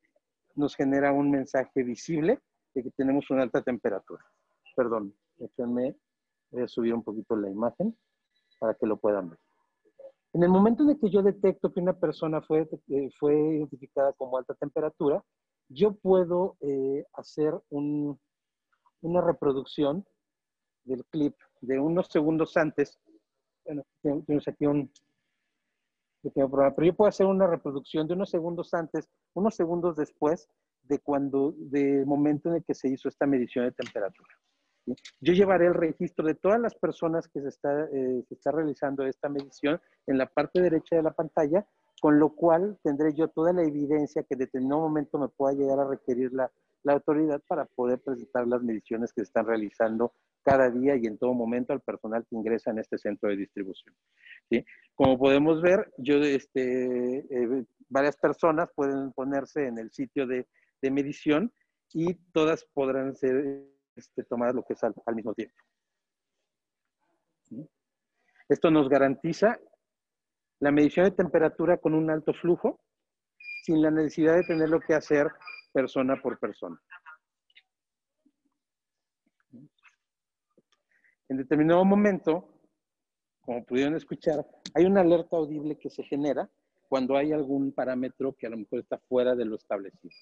nos 0.55 0.75
genera 0.75 1.11
un 1.11 1.31
mensaje 1.31 1.83
visible 1.83 2.39
de 2.73 2.83
que 2.83 2.91
tenemos 2.91 3.29
una 3.29 3.43
alta 3.43 3.61
temperatura. 3.61 4.23
Perdón, 4.75 5.15
déjenme 5.37 5.95
voy 6.51 6.63
a 6.63 6.67
subir 6.67 6.93
un 6.93 7.03
poquito 7.03 7.35
la 7.35 7.49
imagen 7.49 7.95
para 8.59 8.73
que 8.73 8.85
lo 8.85 8.97
puedan 8.97 9.29
ver. 9.29 9.39
En 10.33 10.43
el 10.43 10.49
momento 10.49 10.83
en 10.83 10.99
que 10.99 11.09
yo 11.09 11.21
detecto 11.21 11.71
que 11.71 11.79
una 11.79 11.97
persona 11.97 12.41
fue, 12.41 12.67
eh, 12.89 13.09
fue 13.19 13.33
identificada 13.33 14.13
como 14.13 14.37
alta 14.37 14.53
temperatura, 14.55 15.23
yo 15.69 15.93
puedo 15.93 16.57
eh, 16.61 17.05
hacer 17.13 17.53
un, 17.69 18.19
una 19.01 19.21
reproducción 19.21 20.05
del 20.83 21.05
clip 21.05 21.35
de 21.61 21.79
unos 21.79 22.07
segundos 22.07 22.55
antes. 22.57 22.99
Bueno, 23.65 23.83
tenemos 24.01 24.47
aquí 24.47 24.65
un 24.65 24.91
pequeño 26.21 26.49
programa, 26.49 26.75
pero 26.75 26.87
yo 26.87 26.95
puedo 26.95 27.09
hacer 27.09 27.25
una 27.25 27.47
reproducción 27.47 28.07
de 28.07 28.13
unos 28.13 28.29
segundos 28.29 28.73
antes, 28.73 29.09
unos 29.33 29.55
segundos 29.55 29.95
después 29.95 30.47
de 30.83 30.99
cuando, 30.99 31.53
del 31.57 32.05
momento 32.05 32.49
en 32.49 32.55
el 32.55 32.63
que 32.63 32.73
se 32.73 32.89
hizo 32.89 33.09
esta 33.09 33.25
medición 33.25 33.65
de 33.65 33.71
temperatura. 33.71 34.29
Yo 35.19 35.33
llevaré 35.33 35.65
el 35.65 35.73
registro 35.73 36.25
de 36.25 36.35
todas 36.35 36.59
las 36.59 36.75
personas 36.75 37.27
que 37.27 37.41
se 37.41 37.49
está, 37.49 37.85
eh, 37.91 38.23
se 38.27 38.35
está 38.35 38.51
realizando 38.51 39.03
esta 39.03 39.29
medición 39.29 39.81
en 40.05 40.17
la 40.19 40.27
parte 40.27 40.61
derecha 40.61 40.95
de 40.95 41.01
la 41.01 41.11
pantalla, 41.11 41.65
con 42.05 42.19
lo 42.19 42.35
cual 42.35 42.77
tendré 42.83 43.15
yo 43.15 43.29
toda 43.29 43.51
la 43.51 43.63
evidencia 43.63 44.21
que 44.21 44.35
de 44.35 44.45
determinado 44.45 44.81
momento 44.81 45.17
me 45.17 45.27
pueda 45.27 45.55
llegar 45.55 45.79
a 45.79 45.87
requerir 45.87 46.31
la, 46.33 46.51
autoridad 46.85 47.41
para 47.47 47.65
poder 47.65 47.99
presentar 47.99 48.47
las 48.47 48.61
mediciones 48.61 49.11
que 49.11 49.21
se 49.21 49.29
están 49.29 49.47
realizando 49.47 50.13
cada 50.43 50.69
día 50.69 50.95
y 50.95 51.07
en 51.07 51.17
todo 51.17 51.33
momento 51.33 51.73
al 51.73 51.81
personal 51.81 52.23
que 52.29 52.35
ingresa 52.35 52.69
en 52.69 52.77
este 52.77 52.99
centro 52.99 53.29
de 53.29 53.37
distribución. 53.37 53.95
¿sí? 54.51 54.63
Como 54.93 55.17
podemos 55.17 55.63
ver, 55.63 55.91
yo, 55.97 56.17
este, 56.17 57.25
eh, 57.27 57.65
varias 57.89 58.17
personas 58.17 58.69
pueden 58.75 59.11
ponerse 59.11 59.65
en 59.65 59.79
el 59.79 59.89
sitio 59.91 60.27
de, 60.27 60.45
medición 60.83 61.51
y 61.91 62.13
todas 62.33 62.65
podrán 62.65 63.15
ser 63.15 63.65
este, 63.95 64.23
tomadas 64.25 64.53
lo 64.53 64.61
que 64.61 64.73
es 64.73 64.83
al 64.83 65.15
mismo 65.15 65.33
tiempo. 65.33 65.55
Esto 68.47 68.69
nos 68.69 68.89
garantiza 68.89 69.59
la 70.59 70.71
medición 70.71 71.05
de 71.05 71.11
temperatura 71.11 71.77
con 71.77 71.93
un 71.93 72.09
alto 72.09 72.33
flujo, 72.33 72.79
sin 73.63 73.81
la 73.81 73.91
necesidad 73.91 74.35
de 74.35 74.43
tenerlo 74.43 74.79
que 74.79 74.93
hacer 74.93 75.27
persona 75.73 76.21
por 76.21 76.39
persona. 76.39 76.79
En 81.27 81.37
determinado 81.37 81.83
momento, 81.83 82.61
como 83.41 83.65
pudieron 83.65 83.95
escuchar, 83.95 84.45
hay 84.73 84.85
una 84.85 85.01
alerta 85.01 85.37
audible 85.37 85.77
que 85.77 85.89
se 85.89 86.03
genera 86.03 86.49
cuando 86.87 87.17
hay 87.17 87.31
algún 87.31 87.71
parámetro 87.71 88.33
que 88.33 88.47
a 88.47 88.51
lo 88.51 88.57
mejor 88.57 88.79
está 88.79 88.99
fuera 88.99 89.35
de 89.35 89.45
lo 89.45 89.55
establecido. 89.55 90.13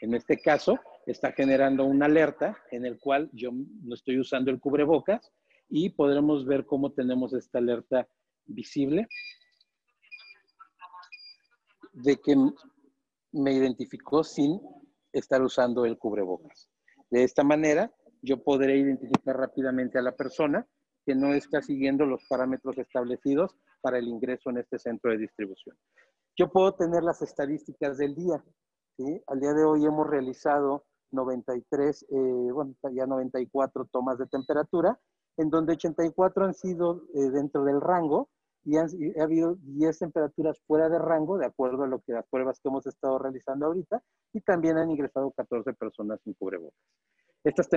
En 0.00 0.14
este 0.14 0.40
caso, 0.40 0.78
está 1.06 1.32
generando 1.32 1.84
una 1.84 2.06
alerta 2.06 2.56
en 2.70 2.84
el 2.84 2.98
cual 2.98 3.30
yo 3.32 3.50
no 3.52 3.94
estoy 3.94 4.18
usando 4.18 4.50
el 4.50 4.58
cubrebocas 4.58 5.32
y 5.68 5.90
podremos 5.90 6.46
ver 6.46 6.66
cómo 6.66 6.92
tenemos 6.92 7.32
esta 7.32 7.58
alerta 7.58 8.08
visible 8.46 9.06
de 11.92 12.16
que 12.16 12.36
me 13.32 13.52
identificó 13.52 14.24
sin 14.24 14.60
estar 15.12 15.42
usando 15.42 15.84
el 15.84 15.98
cubrebocas. 15.98 16.68
De 17.10 17.24
esta 17.24 17.42
manera, 17.42 17.92
yo 18.22 18.42
podré 18.42 18.78
identificar 18.78 19.36
rápidamente 19.36 19.98
a 19.98 20.02
la 20.02 20.12
persona 20.12 20.66
que 21.04 21.14
no 21.14 21.32
está 21.32 21.62
siguiendo 21.62 22.06
los 22.06 22.24
parámetros 22.28 22.78
establecidos 22.78 23.56
para 23.80 23.98
el 23.98 24.08
ingreso 24.08 24.50
en 24.50 24.58
este 24.58 24.78
centro 24.78 25.10
de 25.10 25.18
distribución. 25.18 25.76
Yo 26.36 26.50
puedo 26.50 26.74
tener 26.74 27.02
las 27.02 27.22
estadísticas 27.22 27.98
del 27.98 28.14
día. 28.14 28.44
¿sí? 28.96 29.22
Al 29.26 29.40
día 29.40 29.52
de 29.52 29.64
hoy 29.64 29.84
hemos 29.84 30.06
realizado 30.06 30.84
93, 31.12 32.02
eh, 32.02 32.52
bueno, 32.52 32.74
ya 32.92 33.06
94 33.06 33.86
tomas 33.90 34.18
de 34.18 34.26
temperatura, 34.26 34.98
en 35.36 35.50
donde 35.50 35.72
84 35.72 36.44
han 36.44 36.54
sido 36.54 37.02
eh, 37.14 37.30
dentro 37.30 37.64
del 37.64 37.80
rango 37.80 38.28
y, 38.70 39.18
ha 39.18 39.24
habido 39.24 39.56
10 39.62 39.98
temperaturas 39.98 40.60
fuera 40.66 40.88
de 40.88 40.98
rango, 40.98 41.38
de 41.38 41.46
acuerdo 41.46 41.84
a 41.84 41.88
lo 41.88 42.00
que 42.00 42.12
las 42.12 42.26
pruebas 42.28 42.60
que 42.60 42.68
hemos 42.68 42.86
estado 42.86 43.18
realizando 43.18 43.66
ahorita, 43.66 44.02
y 44.32 44.40
también 44.40 44.78
han 44.78 44.90
ingresado 44.90 45.30
14 45.32 45.72
personas 45.74 46.20
sin 46.22 46.34
cubrebocas. 46.34 46.78
Estas 47.42 47.68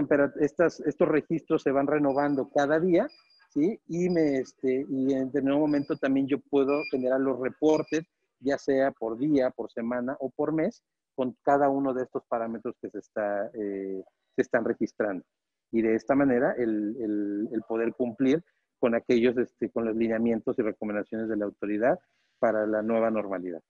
estas, 0.41 0.79
estos 0.81 1.07
registros 1.07 1.63
se 1.63 1.71
van 1.71 1.87
renovando 1.87 2.49
cada 2.53 2.79
día, 2.79 3.07
¿sí? 3.49 3.79
Y, 3.87 4.09
me, 4.09 4.39
este, 4.39 4.85
y 4.89 5.13
en 5.13 5.27
determinado 5.27 5.59
momento 5.59 5.95
también 5.95 6.27
yo 6.27 6.37
puedo 6.39 6.81
generar 6.91 7.21
los 7.21 7.39
reportes, 7.39 8.03
ya 8.39 8.57
sea 8.57 8.91
por 8.91 9.17
día, 9.17 9.51
por 9.51 9.71
semana 9.71 10.17
o 10.19 10.29
por 10.29 10.51
mes, 10.51 10.83
con 11.15 11.37
cada 11.43 11.69
uno 11.69 11.93
de 11.93 12.03
estos 12.03 12.23
parámetros 12.27 12.75
que 12.81 12.89
se, 12.89 12.99
está, 12.99 13.49
eh, 13.53 14.03
se 14.35 14.41
están 14.41 14.65
registrando. 14.65 15.23
Y 15.71 15.81
de 15.81 15.95
esta 15.95 16.13
manera 16.13 16.53
el, 16.57 16.95
el, 16.99 17.49
el 17.51 17.61
poder 17.63 17.93
cumplir 17.93 18.43
con 18.83 18.95
aquellos, 18.95 19.37
este, 19.37 19.69
con 19.69 19.85
los 19.85 19.95
lineamientos 19.95 20.59
y 20.59 20.61
recomendaciones 20.61 21.29
de 21.29 21.37
la 21.37 21.45
autoridad 21.45 21.97
para 22.37 22.67
la 22.67 22.81
nueva 22.81 23.09
normalidad. 23.09 23.61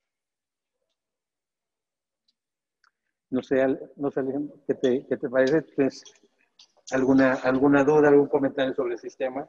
No 3.29 3.43
sé, 3.43 3.63
no 3.95 4.09
sé 4.09 4.23
¿qué, 4.65 4.73
te, 4.73 5.05
¿qué 5.05 5.17
te 5.17 5.29
parece? 5.29 5.61
¿Tienes 5.61 6.03
alguna, 6.89 7.33
alguna 7.33 7.83
duda, 7.83 8.09
algún 8.09 8.25
comentario 8.25 8.73
sobre 8.73 8.93
el 8.93 8.99
sistema? 8.99 9.47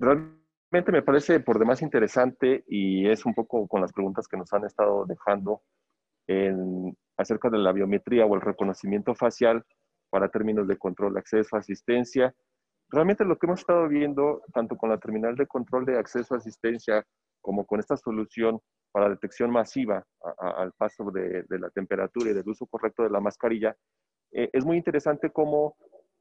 Realmente 0.00 0.90
me 0.90 1.02
parece 1.02 1.38
por 1.38 1.60
demás 1.60 1.80
interesante 1.80 2.64
y 2.66 3.08
es 3.08 3.24
un 3.24 3.34
poco 3.34 3.68
con 3.68 3.82
las 3.82 3.92
preguntas 3.92 4.26
que 4.26 4.36
nos 4.36 4.52
han 4.52 4.64
estado 4.64 5.06
dejando 5.06 5.62
en, 6.26 6.98
acerca 7.16 7.48
de 7.48 7.58
la 7.58 7.70
biometría 7.70 8.26
o 8.26 8.34
el 8.34 8.40
reconocimiento 8.40 9.14
facial 9.14 9.64
para 10.08 10.28
términos 10.28 10.66
de 10.66 10.76
control, 10.76 11.16
acceso, 11.16 11.54
asistencia 11.54 12.34
realmente 12.90 13.24
lo 13.24 13.38
que 13.38 13.46
hemos 13.46 13.60
estado 13.60 13.88
viendo, 13.88 14.42
tanto 14.52 14.76
con 14.76 14.90
la 14.90 14.98
terminal 14.98 15.36
de 15.36 15.46
control 15.46 15.84
de 15.84 15.98
acceso 15.98 16.34
a 16.34 16.38
asistencia 16.38 17.04
como 17.40 17.64
con 17.64 17.80
esta 17.80 17.96
solución 17.96 18.60
para 18.92 19.08
detección 19.08 19.50
masiva 19.50 20.04
al 20.38 20.72
paso 20.72 21.10
de, 21.10 21.44
la 21.48 21.70
temperatura 21.70 22.30
y 22.30 22.34
del 22.34 22.48
uso 22.48 22.66
correcto 22.66 23.04
de 23.04 23.10
la 23.10 23.20
mascarilla, 23.20 23.76
eh, 24.32 24.50
es 24.52 24.64
muy 24.64 24.76
interesante 24.76 25.30
cómo 25.30 25.76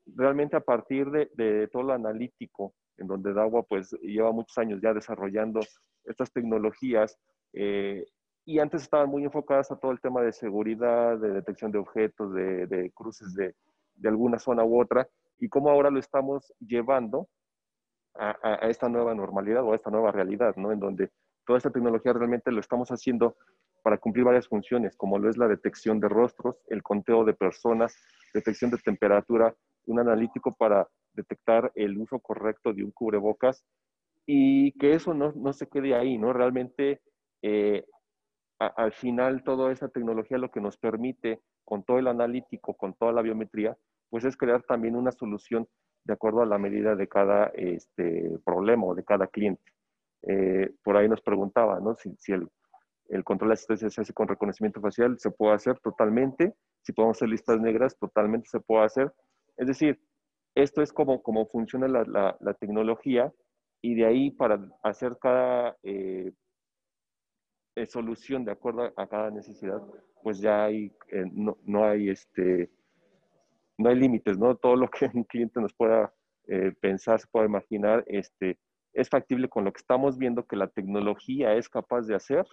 realmente 0.05 0.55
a 0.55 0.62
partir 0.62 1.10
de, 1.10 1.67
todo 1.71 1.84
lo 1.84 1.93
analítico, 1.93 2.73
en 2.97 3.08
donde 3.08 3.34
DAWA 3.34 3.63
pues 3.63 3.91
lleva 4.01 4.32
muchos 4.32 4.58
años 4.58 4.79
ya 4.82 4.93
desarrollando 4.93 5.62
estas 6.05 6.32
tecnologías, 6.32 7.17
eh, 7.53 8.05
y 8.45 8.60
antes 8.60 8.84
estaban 8.84 9.10
muy 9.10 9.23
enfocadas 9.23 9.71
a 9.71 9.77
todo 9.77 9.91
el 9.91 10.01
tema 10.01 10.21
de 10.21 10.32
seguridad, 10.32 11.17
de 11.17 11.32
detección 11.32 11.71
de 11.71 11.79
objetos, 11.79 12.34
de, 12.34 12.67
de 12.67 12.91
cruces 12.91 13.34
de, 13.36 13.55
de 13.95 14.10
alguna 14.10 14.39
zona 14.39 14.63
u 14.63 14.82
otra, 14.82 15.08
y 15.39 15.49
cómo 15.49 15.69
ahora 15.69 15.89
lo 15.89 15.99
estamos 15.99 16.54
llevando 16.60 17.28
a, 18.15 18.67
esta 18.69 18.89
nueva 18.89 19.15
normalidad 19.15 19.63
o 19.63 19.71
a 19.71 19.75
esta 19.75 19.89
nueva 19.89 20.12
realidad, 20.12 20.56
¿no? 20.58 20.71
En 20.71 20.80
donde 20.80 21.10
toda 21.45 21.58
esta 21.58 21.71
tecnología 21.71 22.13
realmente 22.13 22.52
lo 22.52 22.60
estamos 22.60 22.89
haciendo 22.89 23.38
para 23.82 23.97
cumplir 23.97 24.25
varias 24.25 24.47
funciones, 24.47 24.95
como 24.97 25.17
lo 25.17 25.30
es 25.30 25.38
la 25.38 25.47
detección 25.47 25.99
de 25.99 26.10
rostros, 26.10 26.62
el 26.67 26.84
conteo 26.84 27.23
de 27.23 27.34
personas, 27.34 27.95
detección 28.34 28.71
de 28.71 28.78
temperatura, 28.78 29.56
un 29.86 29.99
analítico 29.99 30.54
para 30.54 30.88
detectar 31.13 31.71
el 31.75 31.97
uso 31.97 32.19
correcto 32.19 32.73
de 32.73 32.84
un 32.84 32.91
cubrebocas 32.91 33.63
y 34.25 34.73
que 34.73 34.93
eso 34.93 35.13
no, 35.13 35.32
no 35.36 35.54
se 35.54 35.67
quede 35.67 35.95
ahí, 35.95 36.17
¿no? 36.17 36.34
Realmente 36.34 37.02
eh, 37.41 37.86
al 38.60 38.91
final 38.91 39.43
toda 39.43 39.71
esa 39.71 39.88
tecnología 39.88 40.38
lo 40.38 40.52
que 40.52 40.62
nos 40.62 40.78
permite, 40.78 41.39
con 41.63 41.84
todo 41.84 41.99
el 41.99 42.08
analítico, 42.08 42.73
con 42.73 42.93
toda 42.93 43.13
la 43.13 43.21
biometría, 43.21 43.78
pues 44.10 44.26
es 44.26 44.38
crear 44.38 44.63
también 44.63 44.95
una 44.95 45.12
solución 45.12 45.67
de 46.04 46.13
acuerdo 46.13 46.41
a 46.41 46.45
la 46.45 46.58
medida 46.58 46.95
de 46.95 47.08
cada 47.08 47.48
este, 47.56 48.39
problema 48.43 48.86
o 48.86 48.95
de 48.95 49.04
cada 49.04 49.28
cliente. 49.28 49.63
Eh, 50.24 50.72
por 50.84 50.98
ahí 50.98 51.08
nos 51.08 51.22
preguntaba, 51.22 51.80
¿no? 51.80 51.95
Si, 51.95 52.32
el, 52.32 52.50
control 53.24 53.50
de 53.50 53.54
asistencia 53.54 53.89
se 53.89 54.02
hace 54.02 54.13
con 54.13 54.28
reconocimiento 54.28 54.82
facial, 54.82 55.19
se 55.19 55.32
puede 55.32 55.54
hacer 55.54 55.80
totalmente. 55.80 56.56
Si 56.84 56.93
podemos 56.93 57.17
hacer 57.17 57.30
listas 57.30 57.60
negras, 57.60 57.98
totalmente 57.98 58.50
se 58.50 58.60
puede 58.60 58.86
hacer. 58.86 59.13
Es 59.58 59.67
decir, 59.67 60.02
esto 60.56 60.82
es 60.82 60.91
como, 60.91 61.22
como 61.22 61.45
funciona 61.48 61.88
la, 61.88 62.04
la, 62.04 62.38
la 62.39 62.54
tecnología 62.54 63.32
y 63.82 63.95
de 63.95 64.06
ahí 64.06 64.32
para 64.32 64.60
hacer 64.84 65.17
cada 65.22 65.78
eh, 65.84 66.32
eh, 67.76 67.86
solución 67.86 68.43
de 68.45 68.52
acuerdo 68.52 68.91
a, 68.95 69.08
cada 69.08 69.32
necesidad, 69.32 69.82
pues 70.22 70.39
ya 70.39 70.65
hay, 70.65 70.91
no, 71.32 71.58
no, 71.63 71.86
hay 71.86 72.10
este, 72.10 72.69
no 73.80 73.89
hay 73.89 73.96
límites, 73.96 74.38
¿no? 74.38 74.56
Todo 74.56 74.76
lo 74.76 74.89
que 74.89 75.10
un 75.13 75.24
cliente 75.24 75.60
nos 75.62 75.74
pueda 75.74 76.13
eh, 76.48 76.74
pensar, 76.82 77.20
se 77.20 77.28
pueda 77.28 77.46
imaginar, 77.46 78.04
este, 78.08 78.60
es 78.94 79.10
factible 79.10 79.48
con 79.48 79.63
lo 79.63 79.72
que 79.72 79.80
estamos 79.80 80.18
viendo 80.18 80.46
que 80.46 80.56
la 80.56 80.68
tecnología 80.68 81.56
es 81.56 81.70
capaz 81.70 82.02
de 82.02 82.15
hacer, 82.15 82.46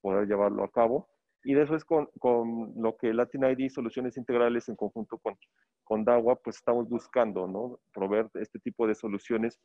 poder 0.00 0.26
llevarlo 0.26 0.64
a 0.64 0.70
cabo. 0.70 1.08
Y 1.42 1.54
de 1.54 1.62
eso 1.62 1.74
es 1.74 1.84
con, 1.84 2.08
con 2.18 2.74
lo 2.76 2.96
que 2.96 3.14
Latin 3.14 3.44
ID 3.44 3.70
Soluciones 3.70 4.16
Integrales 4.16 4.68
en 4.68 4.76
conjunto 4.76 5.18
con, 5.18 5.36
con 5.84 6.04
DAWA, 6.04 6.36
pues 6.36 6.56
estamos 6.56 6.88
buscando, 6.88 7.46
¿no? 7.46 7.78
Proveer 7.94 8.28
este 8.34 8.58
tipo 8.58 8.86
de 8.86 8.94
soluciones 8.94 9.58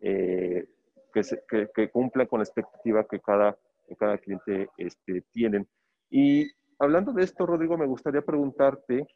eh, 0.00 0.66
que, 1.12 1.68
que, 1.74 1.90
cumplan 1.90 2.26
con 2.26 2.40
la 2.40 2.44
expectativa 2.44 3.06
que 3.06 3.20
cada, 3.20 3.58
cada 3.98 4.16
cliente 4.18 4.68
este, 4.78 5.22
tienen. 5.32 5.68
Y 6.10 6.50
hablando 6.78 7.12
de 7.12 7.24
esto, 7.24 7.44
Rodrigo, 7.44 7.76
me 7.76 7.86
gustaría 7.86 8.22
preguntarte, 8.22 9.06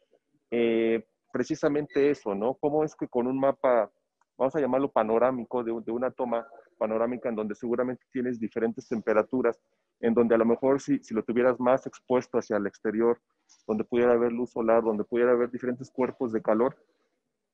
eh, 0.51 1.03
precisamente 1.33 2.11
eso, 2.11 2.35
¿no? 2.35 2.53
¿Cómo 2.53 2.83
es 2.83 2.95
que 2.95 3.07
con 3.07 3.25
un 3.25 3.39
mapa, 3.39 3.91
vamos 4.37 4.55
a 4.55 4.61
llamarlo 4.61 4.91
panorámico, 4.91 5.63
de, 5.63 5.71
una 5.71 6.11
toma 6.11 6.47
panorámica 6.77 7.27
en 7.27 7.35
donde 7.35 7.55
seguramente 7.55 8.05
tienes 8.11 8.39
diferentes 8.39 8.87
temperaturas, 8.87 9.59
en 9.99 10.13
donde 10.13 10.35
a 10.35 10.37
lo 10.37 10.45
mejor 10.45 10.79
si, 10.79 11.01
lo 11.09 11.23
tuvieras 11.23 11.59
más 11.59 11.87
expuesto 11.87 12.37
hacia 12.37 12.57
el 12.57 12.67
exterior, 12.67 13.19
donde 13.67 13.83
pudiera 13.83 14.13
haber 14.13 14.31
luz 14.31 14.51
solar, 14.51 14.83
donde 14.83 15.03
pudiera 15.03 15.31
haber 15.31 15.49
diferentes 15.49 15.89
cuerpos 15.89 16.31
de 16.31 16.41
calor, 16.41 16.77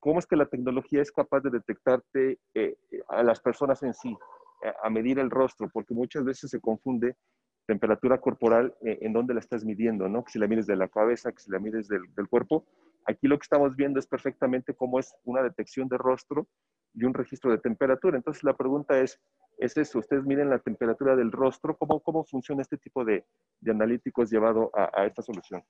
¿cómo 0.01 0.19
es 0.19 0.27
que 0.27 0.35
la 0.35 0.45
tecnología 0.45 1.01
es 1.01 1.11
capaz 1.11 1.39
de 1.39 1.49
detectarte 1.49 2.37
eh, 2.55 2.75
a 3.07 3.23
las 3.23 3.39
personas 3.39 3.81
en 3.83 3.93
sí, 3.93 4.15
a 4.83 4.89
medir 4.89 5.19
el 5.19 5.29
rostro? 5.29 5.69
Porque 5.71 5.93
muchas 5.93 6.25
veces 6.25 6.49
se 6.49 6.59
confunde 6.59 7.15
temperatura 7.65 8.19
corporal 8.19 8.75
eh, 8.81 8.97
en 9.01 9.13
donde 9.13 9.33
la 9.33 9.39
estás 9.39 9.63
midiendo, 9.63 10.09
¿no? 10.09 10.25
Que 10.25 10.33
si 10.33 10.39
la 10.39 10.47
mides 10.47 10.67
de 10.67 10.75
la 10.75 10.89
cabeza, 10.89 11.31
que 11.31 11.39
si 11.39 11.49
la 11.49 11.59
mides 11.59 11.87
del 11.87 12.27
cuerpo, 12.29 12.65
Aquí 13.05 13.27
lo 13.27 13.37
que 13.37 13.43
estamos 13.43 13.75
viendo 13.75 13.99
es 13.99 14.07
perfectamente 14.07 14.73
cómo 14.73 14.99
es 14.99 15.13
una 15.23 15.41
detección 15.41 15.87
de 15.87 15.97
rostro 15.97 16.47
y 16.93 17.05
un 17.05 17.13
registro 17.13 17.51
de 17.51 17.57
temperatura. 17.57 18.17
Entonces 18.17 18.43
la 18.43 18.55
pregunta 18.55 18.99
es, 18.99 19.19
¿es 19.57 19.77
eso? 19.77 19.99
¿Ustedes 19.99 20.25
miden 20.25 20.49
la 20.49 20.59
temperatura 20.59 21.15
del 21.15 21.31
rostro? 21.31 21.75
¿Cómo, 21.77 21.99
cómo 22.01 22.23
funciona 22.23 22.61
este 22.61 22.77
tipo 22.77 23.03
de, 23.05 23.25
de 23.59 23.71
analíticos 23.71 24.29
llevado 24.29 24.71
a, 24.73 25.05
esta 25.05 25.21
solución? 25.21 25.63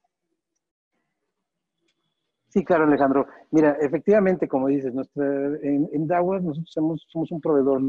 Sí, 2.50 2.66
claro, 2.66 2.86
Alejandro. 2.86 3.28
Mira, 3.52 3.78
efectivamente, 3.80 4.48
como 4.48 4.68
dices, 4.68 4.94
nuestra, 4.94 5.24
en, 5.62 5.88
en 5.92 6.08
nosotros 6.08 6.72
somos, 6.72 7.06
somos 7.08 7.32
un 7.32 7.40
proveedor 7.42 7.82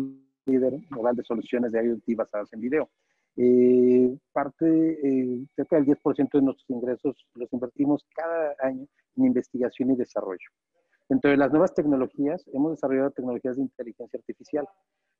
líder 0.47 0.79
global 0.91 1.17
de 1.17 1.25
soluciones 1.25 1.73
de 1.73 1.85
IoT 1.85 2.17
basadas 2.17 2.53
en 2.53 2.61
video. 2.61 2.91
Eh, 3.37 4.17
parte, 4.33 5.47
cerca 5.55 5.77
del 5.77 5.87
10% 5.87 6.39
de 6.39 6.43
nuestros 6.43 6.69
ingresos 6.69 7.27
los 7.35 7.53
invertimos 7.53 8.05
cada 8.15 8.55
año 8.61 8.87
en 9.17 9.25
investigación 9.25 9.91
y 9.93 9.97
desarrollo. 9.97 10.49
Dentro 11.09 11.31
de 11.31 11.37
las 11.37 11.51
nuevas 11.51 11.75
tecnologías, 11.75 12.45
hemos 12.53 12.73
desarrollado 12.73 13.11
tecnologías 13.11 13.57
de 13.57 13.63
inteligencia 13.63 14.19
artificial, 14.19 14.69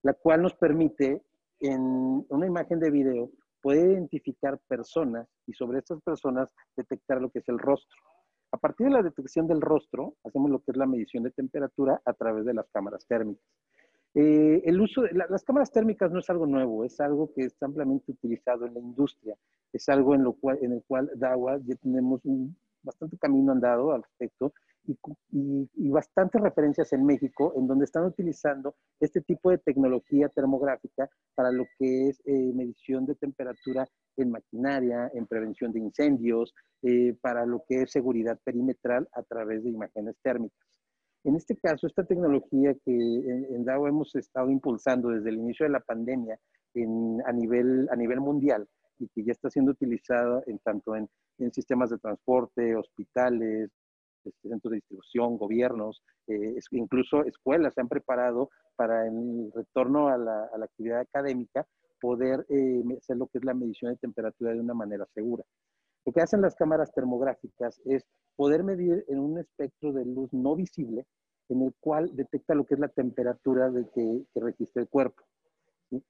la 0.03 0.15
cual 0.15 0.43
nos 0.43 0.55
permite 0.55 1.23
en 1.61 2.25
una 2.29 2.47
imagen 2.47 2.79
de 2.79 2.91
video 2.91 3.31
poder 3.61 3.91
identificar 3.91 4.59
personas 4.69 5.29
y 5.47 5.53
sobre 5.53 5.79
estas 5.79 6.01
personas 6.03 6.55
detectar 6.77 7.21
lo 7.21 7.31
que 7.31 7.41
es 7.41 7.49
el 7.49 7.59
rostro. 7.59 7.97
A 8.53 8.57
partir 8.57 8.87
de 8.87 8.93
la 8.93 9.03
detección 9.03 9.47
del 9.47 9.61
rostro, 9.61 10.15
hacemos 10.25 10.51
lo 10.51 10.61
que 10.61 10.73
es 10.73 10.77
la 10.77 10.87
medición 10.87 11.23
de 11.23 11.31
temperatura 11.31 12.01
a 12.05 12.13
través 12.15 12.45
de 12.45 12.55
las 12.55 12.69
cámaras 12.71 13.07
térmicas. 13.07 13.45
Eh, 14.15 14.63
el 14.65 14.81
uso 14.81 15.03
de 15.03 15.13
las 15.13 15.45
cámaras 15.45 15.71
térmicas 15.71 16.11
no 16.11 16.19
es 16.19 16.29
algo 16.31 16.47
nuevo, 16.47 16.85
es 16.85 16.99
algo 17.01 17.33
que 17.33 17.45
está 17.45 17.67
ampliamente 17.67 18.11
utilizado 18.11 18.67
en 18.67 18.75
la 18.75 18.81
industria, 18.81 19.37
es 19.73 19.89
algo 19.89 20.15
en, 20.15 20.25
lo 20.25 20.33
cual, 20.33 20.59
en 20.63 20.73
el 20.73 20.83
cual 20.87 21.11
DAWA 21.15 21.61
ya 21.65 21.77
tenemos 21.77 22.25
un 22.25 22.57
bastante 22.83 23.17
camino 23.19 23.53
andado 23.53 23.93
al 23.93 24.03
respecto 24.03 24.53
y, 24.87 25.89
bastantes 25.91 26.41
referencias 26.41 26.93
en 26.93 27.05
México 27.05 27.53
en 27.57 27.67
donde 27.67 27.85
están 27.85 28.05
utilizando 28.05 28.75
este 28.99 29.21
tipo 29.21 29.51
de 29.51 29.59
tecnología 29.59 30.29
termográfica 30.29 31.09
para 31.35 31.53
lo 31.53 31.67
que 31.79 32.09
es 32.09 32.21
eh, 32.25 32.53
medición 32.55 33.07
de 33.07 33.15
temperatura 33.15 33.87
en 34.17 34.31
maquinaria, 34.31 35.11
en 35.15 35.27
prevención 35.27 35.73
de 35.73 35.81
incendios, 35.81 36.55
eh, 36.83 37.15
para 37.21 37.45
lo 37.47 37.63
que 37.69 37.83
es 37.83 37.91
seguridad 37.91 38.39
perimetral 38.43 39.09
a 39.13 39.23
través 39.23 39.63
de 39.63 39.71
imágenes 39.71 40.17
térmicas. 40.23 40.80
En 41.25 41.37
este 41.37 41.57
caso, 41.57 41.87
esta 41.87 42.05
tecnología 42.05 42.75
que 42.85 42.93
en, 42.93 43.65
DAO 43.65 43.87
hemos 43.87 44.15
estado 44.15 44.51
impulsando 44.51 45.11
desde 45.11 45.29
el 45.31 45.37
inicio 45.37 45.67
de 45.67 45.73
la 45.73 45.81
pandemia 45.81 46.39
a, 47.27 47.33
nivel, 47.33 47.89
a 47.91 47.97
nivel 47.97 48.21
mundial 48.21 48.67
y 48.99 49.09
que 49.09 49.25
ya 49.25 49.33
está 49.33 49.51
siendo 49.51 49.73
utilizada 49.73 50.43
en 50.47 50.59
tanto 50.61 50.97
en, 50.97 51.09
en 51.39 51.53
sistemas 51.53 51.91
de 51.91 51.99
transporte, 51.99 52.75
hospitales, 52.75 53.71
este, 54.25 54.49
centros 54.49 54.71
de 54.71 54.77
distribución, 54.77 55.39
gobiernos, 55.39 56.03
eh, 56.27 56.59
incluso 56.73 57.25
escuelas 57.25 57.75
se 57.75 57.81
han 57.81 57.89
preparado 57.89 58.51
para 58.77 59.07
en 59.07 59.47
el 59.47 59.53
retorno 59.53 60.09
a 60.09 60.19
la, 60.19 60.51
actividad 60.63 61.01
académica 61.01 61.67
poder 62.01 62.45
eh, 62.49 62.83
hacer 62.99 63.17
lo 63.17 63.27
que 63.29 63.39
es 63.39 63.45
la 63.45 63.55
medición 63.55 63.93
de 63.93 63.99
temperatura 63.99 64.53
de 64.53 64.61
una 64.61 64.75
manera 64.75 65.07
segura. 65.15 65.45
Lo 66.07 66.13
que 66.13 66.21
hacen 66.21 66.41
las 66.41 66.55
cámaras 66.55 66.93
termográficas 66.93 67.81
es 67.85 68.05
poder 68.37 68.65
medir 68.65 69.05
en 69.09 69.19
un 69.19 69.39
espectro 69.39 69.93
de 69.93 70.05
luz 70.05 70.33
no 70.33 70.57
visible 70.57 71.07
en 71.49 71.63
el 71.63 71.75
cual 71.81 72.15
detecta 72.15 72.55
lo 72.55 72.65
que 72.65 72.75
es 72.75 72.81
la 72.81 72.89
temperatura 72.89 73.71
de 73.71 73.89
que, 73.91 74.25
registra 74.35 74.83
el 74.83 74.89
cuerpo. 74.89 75.23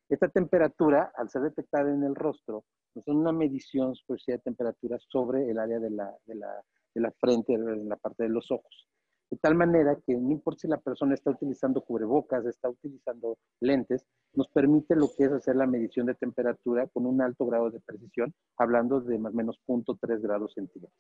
Esta 0.09 0.29
temperatura, 0.29 1.11
al 1.17 1.31
ser 1.31 1.43
detectada 1.43 1.91
en 1.91 2.05
el 2.05 2.15
rostro, 2.15 2.65
es 2.95 3.07
una 3.09 3.33
medición 3.33 3.95
pues, 4.07 4.23
de 4.27 4.39
temperatura 4.39 4.99
sobre 4.99 5.51
el 5.51 5.59
área 5.59 5.81
de 5.81 5.91
la, 5.91 6.15
de 6.27 6.35
la 6.35 6.63
de 6.95 7.01
la 7.01 7.11
frente, 7.13 7.55
en 7.55 7.89
la 7.89 7.97
parte 7.97 8.25
de 8.25 8.29
los 8.29 8.51
ojos. 8.51 8.89
De 9.31 9.37
tal 9.37 9.55
manera 9.55 9.97
que 10.05 10.15
no 10.15 10.33
importa 10.33 10.63
si 10.63 10.69
la 10.69 10.81
persona 10.81 11.15
está 11.15 11.31
utilizando 11.31 11.83
cubrebocas, 11.83 12.45
está 12.47 12.69
utilizando 12.69 13.39
lentes, 13.61 14.05
nos 14.35 14.49
permite 14.49 14.97
lo 14.97 15.09
que 15.17 15.25
es 15.25 15.33
hacer 15.33 15.55
la 15.55 15.67
medición 15.67 16.07
de 16.07 16.15
temperatura 16.15 16.89
con 16.89 17.07
un 17.07 17.23
alto 17.23 17.47
grado 17.47 17.71
de 17.71 17.81
precisión, 17.81 18.35
hablando 18.57 19.01
de 19.01 19.19
más 19.19 19.33
o 19.33 19.37
menos 19.37 19.61
0.3 19.69 20.21
grados 20.21 20.53
centígrados. 20.55 20.95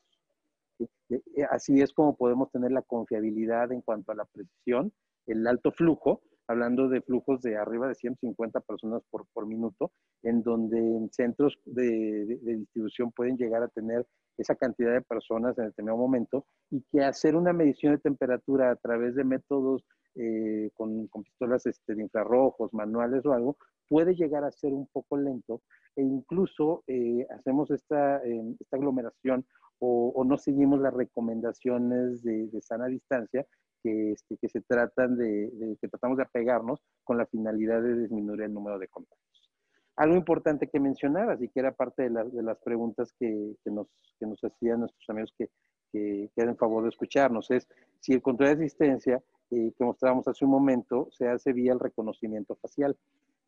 Así 1.51 1.81
es 1.81 1.93
como 1.93 2.17
podemos 2.17 2.51
tener 2.53 2.71
la 2.71 2.83
confiabilidad 2.83 3.73
en 3.73 3.83
cuanto 3.83 4.13
a 4.13 4.15
la 4.15 4.25
precisión, 4.25 4.93
el 5.27 5.47
alto 5.47 5.73
flujo, 5.73 6.23
hablando 6.51 6.89
de 6.89 7.01
flujos 7.01 7.41
de 7.43 7.57
arriba 7.57 7.89
de 7.89 7.95
150 7.95 8.61
personas 8.61 9.03
por, 9.11 9.27
por 9.33 9.47
minuto, 9.47 9.93
en 10.23 10.43
donde 10.43 10.79
en 10.79 11.11
centros 11.13 11.59
de, 11.65 12.39
de 12.43 12.57
distribución 12.57 13.13
pueden 13.13 13.37
llegar 13.37 13.63
a 13.63 13.69
tener 13.69 14.07
esa 14.37 14.55
cantidad 14.55 14.93
de 14.93 15.03
personas 15.03 15.57
en 15.59 15.67
determinado 15.67 15.99
momento 15.99 16.47
y 16.71 16.83
que 16.91 17.05
hacer 17.05 17.37
una 17.37 17.53
medición 17.53 17.93
de 17.93 17.99
temperatura 17.99 18.71
a 18.71 18.77
través 18.77 19.15
de 19.15 19.25
métodos 19.25 19.85
eh, 20.17 20.71
con, 20.75 21.09
pistolas 21.23 21.67
este, 21.67 21.95
de 21.95 22.03
infrarrojos, 22.03 22.75
manuales 22.75 23.25
o 23.27 23.33
algo, 23.33 23.57
puede 23.89 24.15
llegar 24.15 24.45
a 24.45 24.51
ser 24.51 24.73
un 24.73 24.87
poco 24.89 25.17
lento 25.17 25.63
e 25.95 26.03
incluso 26.03 26.83
eh, 26.87 27.27
hacemos 27.31 27.71
esta, 27.71 28.23
em, 28.25 28.57
esta 28.59 28.77
aglomeración 28.77 29.45
o, 29.79 30.25
no 30.27 30.37
seguimos 30.37 30.81
las 30.81 30.93
recomendaciones 30.93 32.23
de, 32.23 32.51
sana 32.61 32.87
distancia 32.87 33.47
que, 33.83 34.13
este, 34.13 34.37
que 34.37 34.49
se 34.49 34.61
tratan 34.61 35.17
de, 35.17 35.51
de, 35.51 35.77
que 35.81 35.89
tratamos 35.89 36.17
de 36.17 36.25
apegarnos 36.25 36.81
con 37.05 37.19
la 37.19 37.27
finalidad 37.27 37.83
de 37.83 38.01
disminuir 38.01 38.43
el 38.43 38.55
número 38.55 38.79
de 38.79 38.89
contactos. 38.89 39.51
Algo 39.97 40.17
importante 40.17 40.69
que 40.69 40.81
mencionabas 40.81 41.43
y 41.43 41.49
que 41.49 41.61
era 41.61 41.73
parte 41.73 42.09
de, 42.09 42.25
de 42.31 42.43
las 42.43 42.59
preguntas 42.59 43.13
que, 43.19 43.55
que, 43.65 43.71
nos, 43.71 43.89
que 44.19 44.27
nos 44.27 44.43
hacían 44.43 44.81
nuestros 44.81 45.09
amigos 45.11 45.35
que, 45.37 45.51
que, 45.93 46.31
que 46.35 46.43
en 46.43 46.57
favor 46.57 46.85
de 46.85 46.91
escucharnos 46.91 47.51
es 47.51 47.69
si 48.01 48.13
el 48.13 48.23
control 48.23 48.57
de 48.57 48.65
asistencia 48.65 49.23
eh, 49.51 49.73
que 49.77 49.85
mostrábamos 49.85 50.29
hace 50.29 50.45
un 50.45 50.53
momento 50.53 51.09
se 51.11 51.29
hace 51.29 51.53
vía 51.53 51.73
el 51.73 51.81
reconocimiento 51.81 52.57
facial. 52.57 52.97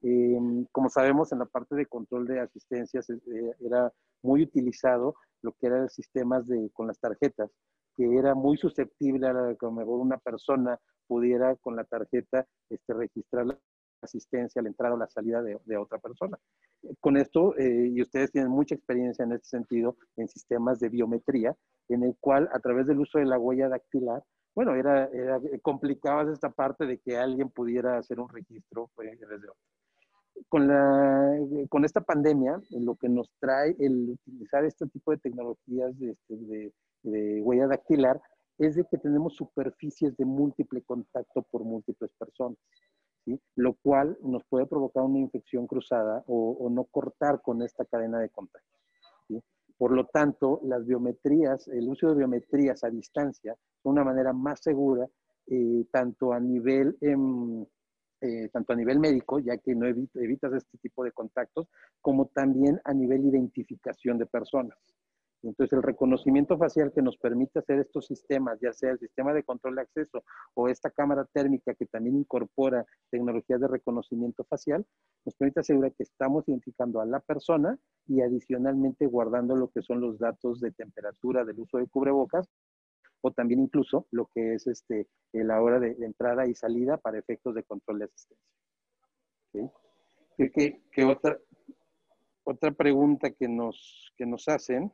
Em, 0.03 0.67
como 0.73 0.91
sabemos, 0.91 1.31
en 1.31 1.39
la 1.39 1.45
parte 1.45 1.77
de 1.77 1.87
control 1.87 2.27
de 2.27 2.41
asistencia 2.41 3.01
eh, 3.09 3.53
era 3.61 3.93
muy 4.23 4.43
utilizado 4.43 5.15
lo 5.43 5.53
que 5.53 5.69
eran 5.69 5.89
sistemas 5.89 6.49
de, 6.49 6.71
con 6.73 6.89
las 6.89 6.99
tarjetas, 6.99 7.51
que 7.97 8.17
era 8.17 8.35
muy 8.35 8.57
susceptible 8.57 9.27
a 9.27 9.55
que 9.59 9.67
mejor 9.67 10.01
una 10.01 10.19
persona 10.19 10.79
pudiera 11.07 11.57
con 11.57 11.77
la 11.77 11.85
tarjeta 11.85 12.47
este, 12.71 12.95
registrar 12.95 13.47
la 13.47 13.59
asistencia 14.03 14.61
a 14.61 14.63
la 14.63 14.69
entrada 14.69 14.95
o 14.95 14.99
la 14.99 15.09
salida 15.09 15.43
de, 15.43 15.77
otra 15.77 15.99
persona. 15.99 16.39
Con 17.01 17.17
esto, 17.17 17.57
eh, 17.57 17.89
y 17.93 18.03
ustedes 18.03 18.33
tienen 18.33 18.51
mucha 18.51 18.75
experiencia 18.75 19.25
en 19.25 19.33
este 19.33 19.49
sentido 19.49 19.97
en 20.17 20.29
sistemas 20.29 20.81
de 20.81 20.89
biometría, 20.89 21.57
en 21.89 22.03
el 22.03 22.17
cual 22.19 22.49
a 22.53 22.59
través 22.59 22.87
del 22.87 22.99
uso 22.99 23.19
de 23.19 23.27
la 23.27 23.39
huella 23.39 23.69
dactilar, 23.69 24.25
bueno, 24.55 24.75
era, 24.75 25.07
era 25.07 25.41
complicabas 25.63 26.29
esta 26.29 26.51
parte 26.51 26.85
de 26.87 26.99
que 26.99 27.17
alguien 27.17 27.49
pudiera 27.49 27.97
hacer 27.97 28.21
un 28.21 28.29
registro 28.29 28.91
pues, 28.95 29.19
desde 29.19 29.49
Con, 30.49 30.69
la, 30.69 31.39
con 31.69 31.85
esta 31.85 32.01
pandemia, 32.01 32.61
lo 32.71 32.97
que 32.97 33.09
nos 33.09 33.31
trae 33.41 33.77
el 33.79 34.11
utilizar 34.11 34.65
este 34.65 34.87
tipo 34.87 35.11
de 35.11 35.19
tecnologías 35.19 35.99
de, 35.99 36.11
este, 36.11 36.37
de, 36.37 36.73
de 37.03 37.43
huella 37.43 37.67
dactilar 37.67 38.21
es 38.59 38.77
de 38.77 38.85
que 38.91 38.99
tenemos 38.99 39.35
superficies 39.35 40.17
de 40.17 40.25
múltiple 40.25 40.83
contacto 40.83 41.43
por 41.43 41.65
múltiples 41.65 42.11
personas 42.19 42.59
lo 43.57 43.75
cual 43.75 44.19
nos 44.23 44.45
puede 44.45 44.67
provocar 44.67 45.05
una 45.05 45.19
infección 45.19 45.67
cruzada 45.67 46.25
o, 46.27 46.69
no 46.71 46.85
cortar 46.85 47.41
con 47.43 47.63
esta 47.63 47.85
cadena 47.85 48.19
de 48.19 48.31
contagios. 48.31 48.71
Por 49.79 49.93
lo 49.93 50.07
tanto, 50.07 50.61
las 50.63 50.87
biometrías, 50.87 51.67
el 51.69 51.89
uso 51.89 52.09
de 52.09 52.17
biometrías 52.17 52.85
a 52.85 52.91
distancia, 52.91 53.53
es 53.53 53.85
una 53.85 54.05
manera 54.05 54.33
más 54.33 54.61
segura, 54.63 55.09
eh, 55.49 55.85
tanto, 55.91 56.33
a 56.33 56.39
nivel, 56.39 56.97
em, 57.01 57.65
eh, 58.23 58.49
tanto 58.53 58.73
a 58.73 58.77
nivel 58.77 59.01
médico, 59.01 59.41
ya 59.41 59.59
que 59.59 59.75
no 59.75 59.87
evitas 59.87 60.53
este 60.53 60.79
tipo 60.79 61.03
de 61.03 61.11
contactos, 61.11 61.67
como 62.01 62.27
también 62.27 62.81
a 62.85 62.95
nivel 62.95 63.25
identificación 63.27 64.17
de 64.17 64.27
personas. 64.27 64.79
Entonces, 65.43 65.73
el 65.73 65.83
reconocimiento 65.83 66.57
facial 66.57 66.93
que 66.95 67.03
nos 67.03 67.17
permite 67.17 67.59
hacer 67.59 67.81
estos 67.81 68.07
sistemas, 68.07 68.61
ya 68.61 68.73
sea 68.73 68.93
el 68.93 69.01
sistema 69.01 69.35
de 69.35 69.43
control 69.43 69.75
de 69.75 69.83
acceso 69.83 70.23
o 70.55 70.69
esta 70.69 70.91
cámara 70.91 71.25
térmica 71.33 71.75
que 71.75 71.87
también 71.87 72.17
incorpora 72.17 72.87
tecnologías 73.11 73.61
de 73.61 73.67
reconocimiento 73.67 74.45
facial, 74.45 74.87
nos 75.25 75.35
permite 75.35 75.61
asegurar 75.61 75.93
que 75.95 76.05
estamos 76.05 76.49
identificando 76.49 77.01
a 77.01 77.07
la 77.07 77.19
persona 77.19 77.77
y 78.07 78.21
adicionalmente 78.21 79.07
guardando 79.07 79.57
lo 79.57 79.69
que 79.69 79.83
son 79.83 80.01
los 80.01 80.19
datos 80.19 80.61
de 80.61 80.71
temperatura 80.71 81.45
del 81.45 81.59
uso 81.59 81.79
de 81.79 81.89
cubrebocas 81.89 82.49
o 83.23 83.31
también 83.31 83.61
incluso 83.61 84.07
lo 84.11 84.29
que 84.35 84.55
es 84.55 84.67
este, 84.67 85.09
la 85.33 85.63
hora 85.63 85.81
de, 85.81 85.97
entrada 86.01 86.47
y 86.47 86.55
salida 86.55 86.99
para 86.99 87.19
efectos 87.19 87.55
de 87.55 87.63
control 87.63 88.01
de 88.01 88.05
asistencia. 88.05 88.47
¿Qué, 90.37 91.05
otra, 91.05 91.39
otra 92.45 92.73
pregunta 92.73 93.31
que 93.31 93.49
nos, 93.49 94.13
que 94.17 94.27
nos 94.27 94.49
hacen 94.49 94.93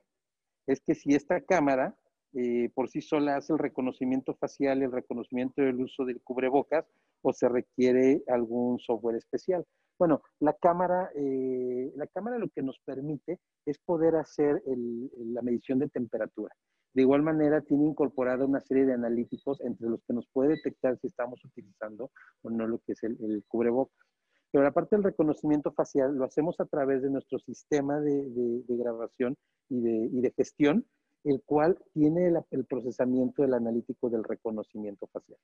es 0.67 0.81
que 0.81 0.95
si 0.95 1.15
esta 1.15 1.41
cámara 1.41 1.97
eh, 2.35 2.71
por 2.75 2.91
sí 2.91 3.01
sola 3.01 3.37
hace 3.37 3.55
el 3.55 3.59
reconocimiento 3.59 4.35
facial, 4.35 4.83
el 4.83 4.93
reconocimiento 4.93 5.63
del 5.63 5.81
uso 5.81 6.05
del 6.05 6.21
cubrebocas, 6.21 6.85
o 7.23 7.33
se 7.33 7.49
requiere 7.49 8.23
algún 8.29 8.79
software 8.79 9.17
especial. 9.17 9.65
Bueno, 9.99 10.23
la 10.39 10.53
cámara, 10.53 11.11
eh, 11.17 11.91
la 11.97 12.07
cámara 12.07 12.39
lo 12.39 12.49
que 12.49 12.63
nos 12.63 12.79
permite 12.85 13.41
es 13.67 13.79
poder 13.79 14.15
hacer 14.17 14.63
la 14.67 15.43
medición 15.43 15.81
de 15.81 15.89
temperatura. 15.89 16.55
De 16.99 17.03
igual 17.03 17.23
manera, 17.23 17.61
tiene 17.61 17.85
incorporada 17.85 18.45
una 18.45 18.61
serie 18.61 18.85
de 18.85 18.93
analíticos 18.93 19.61
entre 19.61 19.89
los 19.89 20.03
que 20.03 20.15
nos 20.15 20.27
puede 20.33 20.57
detectar 20.57 20.99
si 20.99 21.07
estamos 21.07 21.45
utilizando 21.45 22.11
o 22.43 22.51
no 22.51 22.67
lo 22.67 22.81
que 22.81 22.95
es 22.95 23.05
el, 23.05 23.17
el 23.21 23.45
cubrebocas. 23.47 24.05
Pero 24.51 24.65
la 24.65 24.73
parte 24.73 24.97
del 24.97 25.05
reconocimiento 25.05 25.71
facial 25.71 26.17
lo 26.17 26.25
hacemos 26.25 26.59
a 26.59 26.67
través 26.67 27.03
de 27.03 27.11
nuestro 27.11 27.39
sistema 27.39 28.01
de, 28.01 28.65
grabación 28.67 29.37
y 29.69 29.81
de, 29.81 30.33
gestión, 30.33 30.87
el 31.23 31.41
cual 31.45 31.79
tiene 31.95 32.33
el 32.51 32.65
procesamiento 32.65 33.43
del 33.43 33.55
analítico 33.55 34.11
del 34.11 34.25
reconocimiento 34.25 35.07
facial. 35.07 35.39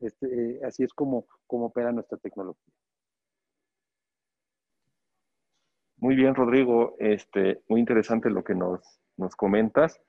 Este, 0.00 0.26
eh, 0.54 0.60
así 0.64 0.82
es 0.82 0.94
como, 0.94 1.26
como 1.46 1.66
opera 1.66 1.92
nuestra 1.92 2.16
tecnología. 2.16 2.72
Muy 5.98 6.16
bien, 6.16 6.34
Rodrigo. 6.34 6.96
Este, 6.98 7.62
muy 7.68 7.80
interesante 7.80 8.30
lo 8.30 8.42
que 8.42 8.54
nos, 8.54 8.80
nos 9.16 9.34
comentas. 9.36 10.00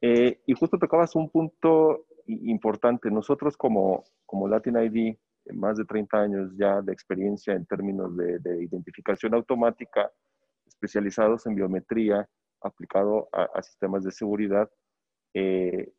Eh, 0.00 0.40
y 0.46 0.54
justo 0.54 0.78
tocabas 0.78 1.14
un 1.16 1.30
punto 1.30 2.06
importante. 2.26 3.10
Nosotros 3.10 3.56
como, 3.56 4.04
como 4.26 4.48
Latin 4.48 4.76
ID 4.76 5.16
más 5.54 5.76
de 5.76 5.84
30 5.84 6.18
años 6.18 6.50
ya 6.56 6.82
de 6.82 6.92
experiencia 6.92 7.54
en 7.54 7.66
términos 7.66 8.16
de, 8.16 8.62
identificación 8.62 9.34
automática 9.34 10.10
especializados 10.66 11.46
en 11.46 11.54
biometría 11.54 12.28
aplicado 12.60 13.28
a, 13.32 13.62
sistemas 13.62 14.04
de 14.04 14.10
seguridad, 14.10 14.68
eh, 15.32 15.92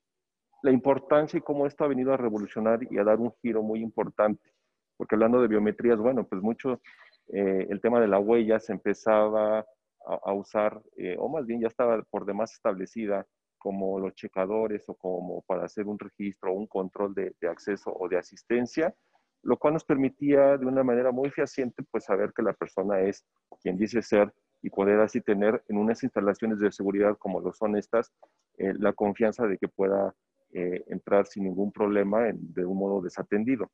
la 0.62 0.72
importancia 0.72 1.38
y 1.38 1.42
cómo 1.42 1.66
esto 1.66 1.86
ha 1.86 1.88
venido 1.88 2.14
a 2.14 2.18
revolucionar 2.18 2.80
y 2.92 2.98
a 2.98 3.04
dar 3.04 3.18
un 3.18 3.34
giro 3.42 3.64
muy 3.64 3.82
importante. 3.82 4.52
Porque 4.98 5.16
hablando 5.16 5.42
de 5.42 5.48
biometrías, 5.48 6.00
bueno, 6.00 6.28
pues 6.28 6.42
mucho 6.42 6.82
eh, 7.30 7.68
el 7.70 7.80
tema 7.80 8.02
de 8.02 8.10
la 8.10 8.20
huella 8.20 8.60
se 8.60 8.74
empezaba 8.74 9.66
a, 10.06 10.34
usar, 10.34 10.82
eh, 10.98 11.16
o 11.20 11.30
más 11.30 11.46
bien 11.46 11.62
ya 11.62 11.68
estaba 11.68 12.02
por 12.10 12.26
demás 12.26 12.54
establecida 12.54 13.26
como 13.58 14.00
los 14.00 14.16
checadores 14.16 14.88
o 14.88 14.96
como 14.96 15.42
para 15.42 15.66
hacer 15.66 15.86
un 15.86 16.00
registro 16.00 16.52
o 16.52 16.56
un 16.56 16.68
control 16.68 17.14
de, 17.14 17.36
acceso 17.48 17.94
o 17.94 18.08
de 18.08 18.18
asistencia, 18.18 18.96
lo 19.44 19.58
cual 19.58 19.74
nos 19.74 19.84
permitía 19.84 20.58
de 20.58 20.66
una 20.66 20.84
manera 20.84 21.12
muy 21.12 21.30
fehaciente 21.30 21.84
pues 21.92 22.06
saber 22.06 22.32
que 22.34 22.42
la 22.42 22.54
persona 22.54 23.02
es 23.02 23.26
quien 23.62 23.78
dice 23.78 24.02
ser 24.02 24.34
y 24.62 24.70
poder 24.70 25.00
así 25.00 25.22
tener 25.22 25.64
en 25.68 25.78
unas 25.78 26.04
instalaciones 26.04 26.60
de 26.60 26.72
seguridad 26.72 27.18
como 27.18 27.40
lo 27.40 27.54
son 27.54 27.76
estas, 27.78 28.12
eh, 28.58 28.74
la 28.78 28.94
confianza 28.94 29.46
de 29.46 29.58
que 29.58 29.68
pueda 29.68 30.14
eh, 30.52 30.84
entrar 30.88 31.28
sin 31.28 31.44
ningún 31.44 31.72
problema 31.72 32.24
de 32.34 32.66
un 32.66 32.78
modo 32.78 33.02
desatendido. 33.02 33.70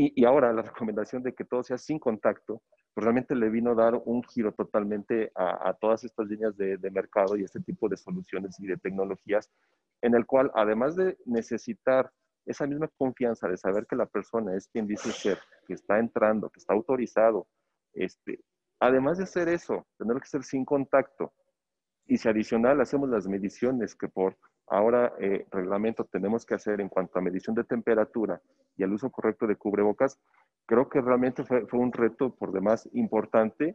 Y, 0.00 0.24
ahora 0.24 0.52
la 0.52 0.62
recomendación 0.62 1.24
de 1.24 1.34
que 1.34 1.44
todo 1.44 1.64
sea 1.64 1.76
sin 1.76 1.98
contacto, 1.98 2.62
pues 2.98 3.04
realmente 3.04 3.36
le 3.36 3.48
vino 3.48 3.70
a 3.70 3.74
dar 3.76 4.02
un 4.06 4.24
giro 4.24 4.50
totalmente 4.50 5.30
a, 5.36 5.72
todas 5.74 6.02
estas 6.02 6.26
líneas 6.26 6.56
de, 6.56 6.78
de, 6.78 6.90
mercado 6.90 7.36
y 7.36 7.44
este 7.44 7.60
tipo 7.60 7.88
de 7.88 7.96
soluciones 7.96 8.58
y 8.58 8.66
de 8.66 8.76
tecnologías, 8.76 9.48
en 10.02 10.16
el 10.16 10.26
cual 10.26 10.50
además 10.52 10.96
de 10.96 11.16
necesitar 11.24 12.10
esa 12.44 12.66
misma 12.66 12.88
confianza 12.98 13.46
de 13.46 13.56
saber 13.56 13.86
que 13.86 13.94
la 13.94 14.06
persona 14.06 14.56
es 14.56 14.66
quien 14.66 14.88
dice 14.88 15.12
ser, 15.12 15.38
que 15.68 15.74
está 15.74 16.00
entrando, 16.00 16.50
que 16.50 16.58
está 16.58 16.74
autorizado, 16.74 17.46
este, 17.92 18.40
además 18.80 19.18
de 19.18 19.24
hacer 19.24 19.48
eso, 19.48 19.86
tener 19.96 20.18
que 20.20 20.26
ser 20.26 20.42
sin 20.42 20.64
contacto, 20.64 21.32
y 22.04 22.18
si 22.18 22.28
adicional 22.28 22.80
hacemos 22.80 23.08
las 23.08 23.28
mediciones 23.28 23.94
que 23.94 24.08
por 24.08 24.36
ahora 24.66 25.12
eh, 25.20 25.46
reglamento 25.52 26.04
tenemos 26.04 26.44
que 26.44 26.56
hacer 26.56 26.80
en 26.80 26.88
cuanto 26.88 27.16
a 27.16 27.22
medición 27.22 27.54
de 27.54 27.62
temperatura 27.62 28.42
y 28.76 28.82
al 28.82 28.92
uso 28.92 29.08
correcto 29.08 29.46
de 29.46 29.54
cubrebocas, 29.54 30.18
creo 30.68 30.88
que 30.88 31.00
realmente 31.00 31.44
fue, 31.44 31.66
fue, 31.66 31.80
un 31.80 31.92
reto 31.92 32.30
por 32.36 32.52
demás 32.52 32.88
importante 32.92 33.74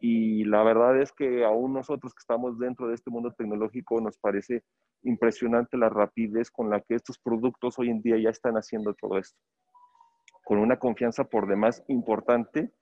y 0.00 0.44
la 0.44 0.62
verdad 0.62 0.98
es 1.00 1.12
que 1.12 1.44
aún 1.44 1.72
nosotros 1.74 2.14
que 2.14 2.20
estamos 2.20 2.58
dentro 2.58 2.86
de 2.86 2.94
este 2.94 3.10
mundo 3.10 3.34
tecnológico 3.36 4.00
nos 4.00 4.16
parece 4.16 4.62
impresionante 5.02 5.76
la 5.76 5.88
rapidez 5.88 6.50
con 6.50 6.70
la 6.70 6.80
que 6.80 6.94
estos 6.94 7.18
productos 7.18 7.78
hoy 7.78 7.90
en 7.90 8.00
día 8.00 8.16
ya 8.18 8.30
están 8.30 8.54
haciendo 8.54 8.94
todo 8.94 9.18
esto. 9.18 9.38
Con 10.44 10.58
una 10.58 10.78
confianza 10.78 11.24
por 11.24 11.48
demás 11.48 11.84
importante 11.88 12.72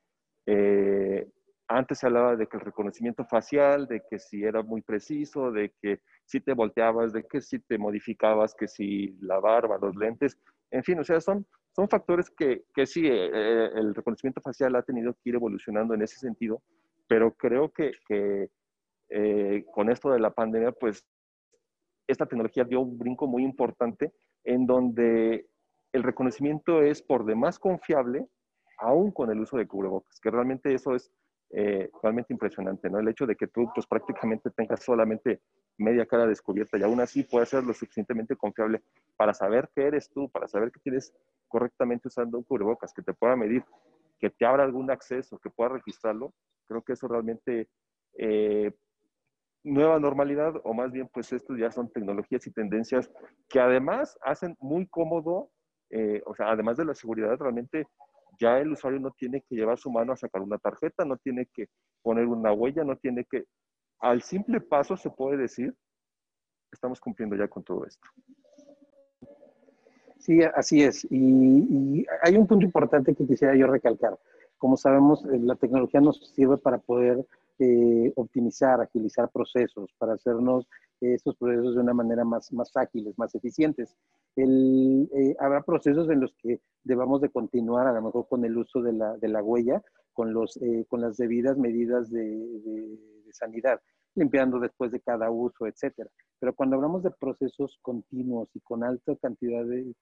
eh, 0.47 1.27
antes 1.69 1.99
se 1.99 2.07
hablaba 2.07 2.37
de 2.37 2.47
que 2.47 2.57
el 2.57 2.63
reconocimiento 2.65 3.25
facial, 3.25 3.89
de 3.89 4.03
que 4.09 4.19
si 4.19 4.45
era 4.45 4.63
muy 4.63 4.83
preciso, 4.83 5.51
de 5.51 5.75
que 5.83 6.01
si 6.25 6.41
te 6.41 6.53
volteabas, 6.53 7.13
de 7.13 7.25
que 7.25 7.41
si 7.41 7.59
te 7.59 7.77
modificabas, 7.79 8.55
que 8.55 8.69
si 8.69 9.17
la 9.21 9.41
barba, 9.41 9.79
los 9.81 9.97
lentes, 9.97 10.39
en 10.71 10.85
fin, 10.85 10.99
o 11.01 11.05
sea, 11.05 11.21
son, 11.21 11.47
son 11.77 11.91
factores 11.91 12.31
que, 12.31 12.65
que 12.75 12.87
sí, 12.87 13.07
eh, 13.07 13.31
eh, 13.35 13.71
el 13.75 13.95
reconocimiento 13.95 14.41
facial 14.41 14.75
ha 14.77 14.83
tenido 14.83 15.13
que 15.13 15.29
ir 15.29 15.35
evolucionando 15.35 15.93
en 15.93 16.01
ese 16.01 16.17
sentido, 16.17 16.63
pero 17.07 17.35
creo 17.35 17.71
que, 17.71 17.93
que 18.09 18.49
eh, 19.11 19.63
con 19.75 19.91
esto 19.91 20.11
de 20.11 20.19
la 20.19 20.31
pandemia, 20.31 20.73
pues 20.73 21.07
esta 22.07 22.25
tecnología 22.25 22.65
dio 22.65 22.81
un 22.81 22.97
brinco 22.97 23.27
muy 23.27 23.45
importante 23.45 24.15
en 24.45 24.67
donde 24.67 25.51
el 25.93 26.03
reconocimiento 26.03 26.81
es 26.81 27.03
por 27.03 27.27
demás 27.27 27.59
confiable, 27.59 28.27
aún 28.79 29.11
con 29.11 29.31
el 29.31 29.41
uso 29.41 29.59
de 29.59 29.67
cubrebocas, 29.67 30.19
que 30.19 30.31
realmente 30.31 30.73
eso 30.73 30.95
es 30.95 31.13
realmente 32.03 32.33
impresionante, 32.33 32.91
¿no? 32.91 32.99
El 32.99 33.09
hecho 33.09 33.25
de 33.25 33.37
que 33.37 33.47
tú 33.47 33.71
pues 33.73 33.87
prácticamente 33.87 34.51
tengas 34.51 34.83
solamente 34.83 35.41
media 35.79 36.05
cara 36.05 36.27
descubierta 36.27 36.77
y 36.77 36.83
aún 36.83 37.01
así 37.01 37.23
puede 37.23 37.47
ser 37.47 37.63
lo 37.63 37.73
suficientemente 37.73 38.35
confiable 38.35 38.83
para 39.17 39.33
saber 39.33 39.71
qué 39.75 39.83
eres 39.87 40.11
tú, 40.11 40.29
para 40.29 40.49
saber 40.49 40.73
que 40.73 40.81
tienes 40.81 41.15
correctamente 41.57 42.09
usando 42.09 42.37
un 42.37 42.45
cubrebocas, 42.45 42.93
que 42.93 43.01
te 43.01 43.15
pueda 43.15 43.35
medir, 43.35 43.65
que 44.19 44.29
te 44.29 44.45
abra 44.45 44.63
algún 44.63 44.91
acceso, 44.91 45.39
que 45.39 45.49
pueda 45.49 45.71
registrarlo, 45.71 46.35
creo 46.69 46.83
que 46.83 46.93
eso 46.93 47.09
realmente 47.09 47.71
eh, 48.19 48.73
nueva 49.65 49.99
normalidad 49.99 50.53
o 50.65 50.75
más 50.75 50.93
bien 50.93 51.09
pues 51.11 51.33
esto 51.33 51.57
ya 51.57 51.71
son 51.71 51.91
tecnologías 51.91 52.47
y 52.47 52.53
tendencias 52.53 53.11
que 53.49 53.59
además 53.59 54.19
hacen 54.21 54.55
muy 54.61 54.87
cómodo, 54.87 55.51
eh, 55.89 56.21
o 56.27 56.35
sea, 56.35 56.51
además 56.51 56.77
de 56.77 56.85
la 56.85 56.95
seguridad, 56.95 57.39
realmente 57.39 57.87
ya 58.39 58.59
el 58.59 58.73
usuario 58.73 59.01
no 59.01 59.13
tiene 59.13 59.41
que 59.41 59.55
llevar 59.55 59.79
su 59.79 59.91
mano 59.91 60.13
a 60.13 60.17
sacar 60.17 60.43
una 60.43 60.59
tarjeta, 60.59 61.07
no 61.07 61.17
tiene 61.17 61.47
que 61.55 61.69
poner 62.03 62.27
una 62.27 62.53
huella, 62.53 62.85
no 62.85 62.97
tiene 62.97 63.25
que... 63.25 63.47
Al 64.01 64.21
simple 64.21 64.61
paso 64.61 64.95
se 64.95 65.09
puede 65.09 65.39
decir, 65.39 65.75
estamos 66.71 67.01
cumpliendo 67.01 67.35
ya 67.35 67.49
con 67.49 67.65
todo 67.65 67.87
esto. 67.87 68.07
Sí, 70.27 70.43
así 70.43 70.83
es. 70.83 71.07
Y, 71.09 72.05
hay 72.21 72.37
un 72.37 72.49
punto 72.49 72.65
importante 72.67 73.15
que 73.15 73.25
quisiera 73.25 73.55
yo 73.55 73.69
recalcar. 73.69 74.19
Como 74.59 74.77
sabemos, 74.77 75.25
eh, 75.27 75.39
la 75.39 75.55
tecnología 75.55 76.01
nos 76.01 76.19
sirve 76.35 76.57
para 76.57 76.79
poder 76.79 77.25
eh, 77.61 78.13
optimizar, 78.17 78.81
agilizar 78.81 79.31
procesos, 79.31 79.89
para 79.99 80.15
hacernos 80.15 80.67
estos 81.01 81.37
procesos 81.37 81.77
de 81.77 81.81
una 81.81 81.95
manera 81.95 82.25
más, 82.25 82.53
más 82.53 82.77
ágiles, 82.77 83.17
más 83.17 83.37
eficientes. 83.37 83.95
Eh, 84.35 85.37
habrá 85.39 85.63
procesos 85.63 86.11
en 86.11 86.21
los 86.23 86.35
que 86.43 86.61
debamos 86.83 87.21
de 87.21 87.31
continuar, 87.31 87.87
a 87.87 87.93
lo 87.93 88.03
mejor 88.03 88.27
con 88.29 88.45
el 88.45 88.59
uso 88.59 88.83
de 88.83 88.95
la, 88.95 89.17
de 89.19 89.29
la 89.29 89.45
huella, 89.45 89.81
con, 90.13 90.33
los, 90.33 90.57
eh, 90.57 90.87
con 90.89 91.03
las 91.03 91.19
debidas 91.19 91.57
medidas 91.57 92.11
de 92.11 92.99
sanidad 93.31 93.81
limpiando 94.17 94.59
después 94.59 94.91
de 94.91 95.01
cada 95.01 95.31
uso, 95.31 95.67
etcétera. 95.67 96.11
Pero 96.41 96.55
cuando 96.55 96.77
hablamos 96.77 97.03
de 97.03 97.11
procesos 97.11 97.79
continuos 97.83 98.49
y 98.55 98.61
con 98.61 98.83
alta 98.83 99.15
cantidad 99.17 99.65
de, 99.65 99.95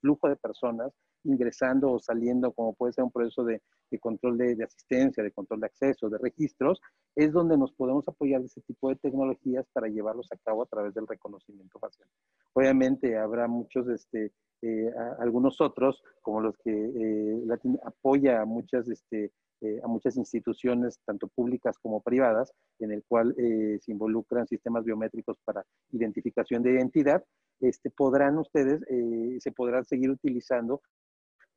flujo 0.00 0.28
de 0.28 0.36
personas 0.36 0.92
ingresando 1.24 1.92
o 1.92 1.98
saliendo, 1.98 2.52
como 2.52 2.74
puede 2.74 2.92
ser 2.92 3.04
un 3.04 3.10
proceso 3.10 3.44
de, 3.44 3.60
control 4.00 4.38
de, 4.38 4.64
asistencia, 4.64 5.22
de 5.22 5.32
control 5.32 5.60
de 5.60 5.66
acceso, 5.66 6.08
de 6.08 6.18
registros, 6.18 6.80
es 7.14 7.32
donde 7.32 7.58
nos 7.58 7.72
podemos 7.72 8.06
apoyar 8.08 8.40
de 8.40 8.46
ese 8.46 8.60
tipo 8.62 8.88
de 8.88 8.96
tecnologías 8.96 9.66
para 9.72 9.88
llevarlos 9.88 10.28
a 10.32 10.36
cabo 10.36 10.62
a 10.62 10.66
través 10.66 10.94
del 10.94 11.06
reconocimiento 11.06 11.78
facial. 11.78 12.08
Obviamente 12.52 13.16
habrá 13.18 13.48
muchos, 13.48 13.88
este, 13.88 14.32
eh, 14.62 14.90
algunos 15.18 15.60
otros, 15.60 16.02
como 16.22 16.40
los 16.40 16.56
que 16.58 16.70
eh, 16.72 17.42
apoya 17.84 18.42
a 18.42 18.44
muchas 18.44 18.88
este, 18.88 19.32
eh, 19.62 19.80
a 19.82 19.88
muchas 19.88 20.18
instituciones, 20.18 21.00
tanto 21.06 21.28
públicas 21.28 21.78
como 21.78 22.02
privadas, 22.02 22.52
en 22.78 22.92
el 22.92 23.02
cual 23.08 23.34
eh, 23.38 23.78
se 23.80 23.90
involucran 23.90 24.46
sistemas 24.46 24.84
biométricos 24.84 25.38
para 25.46 25.64
identificación 25.92 26.62
de 26.62 26.72
identidad, 26.72 27.24
este, 27.60 27.88
podrán 27.90 28.36
ustedes, 28.36 28.82
eh, 28.90 29.38
se 29.40 29.52
podrán 29.52 29.86
seguir 29.86 30.10
utilizando 30.10 30.82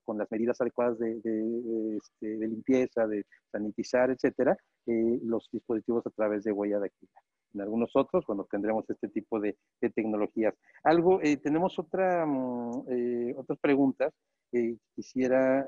con 0.06 0.18
las 0.18 0.32
medidas 0.32 0.62
adecuadas 0.62 0.98
de, 0.98 1.98
este, 1.98 2.48
limpieza, 2.48 3.06
de 3.06 3.26
sanitizar, 3.52 4.10
etcétera, 4.10 4.58
los 4.86 5.50
dispositivos 5.52 6.08
a 6.08 6.10
través 6.10 6.44
de 6.46 6.54
huella 6.54 6.80
dactilar. 6.80 7.22
En 7.54 7.62
algunos 7.62 7.92
otros, 7.96 8.26
bueno, 8.26 8.48
tendremos 8.50 8.90
este 8.90 9.10
tipo 9.10 9.40
de, 9.40 9.58
tecnologías. 9.94 10.56
Algo, 10.84 11.20
tenemos 11.44 11.78
otra, 11.78 12.26
mm, 12.26 13.36
otras 13.38 13.60
preguntas 13.60 14.12
que 14.52 14.78
quisiera 14.96 15.68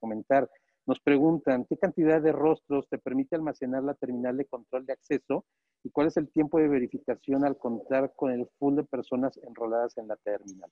comentar. 0.00 0.48
Nos 0.86 0.98
preguntan, 1.00 1.64
¿qué 1.68 1.76
cantidad 1.76 2.20
de 2.20 2.32
rostros 2.32 2.88
te 2.88 2.98
permite 2.98 3.36
almacenar 3.36 3.84
la 3.84 3.94
terminal 3.94 4.36
de 4.36 4.46
control 4.46 4.84
de 4.84 4.94
acceso 4.94 5.44
y 5.84 5.90
cuál 5.90 6.08
es 6.08 6.16
el 6.16 6.28
tiempo 6.28 6.58
de 6.58 6.68
verificación 6.68 7.44
al 7.44 7.56
contar 7.56 8.12
con 8.16 8.32
el 8.32 8.48
pool 8.58 8.76
de 8.76 8.84
personas 8.84 9.38
enroladas 9.38 9.96
en 9.98 10.08
la 10.08 10.16
terminal? 10.16 10.70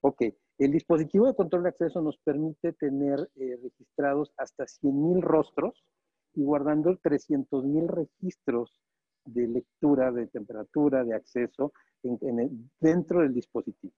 Ok, 0.00 0.22
el 0.56 0.72
dispositivo 0.72 1.26
de 1.26 1.34
control 1.34 1.64
de 1.64 1.68
acceso 1.70 2.00
nos 2.00 2.16
permite 2.18 2.72
tener 2.72 3.30
eh, 3.36 3.58
registrados 3.62 4.32
hasta 4.38 4.64
100.000 4.64 5.20
rostros 5.20 5.84
y 6.34 6.42
guardando 6.42 6.96
300.000 6.96 7.86
registros 7.86 8.72
de 9.26 9.46
lectura, 9.46 10.10
de 10.10 10.26
temperatura, 10.28 11.04
de 11.04 11.14
acceso 11.14 11.74
dentro 12.80 13.20
del 13.20 13.34
dispositivo. 13.34 13.92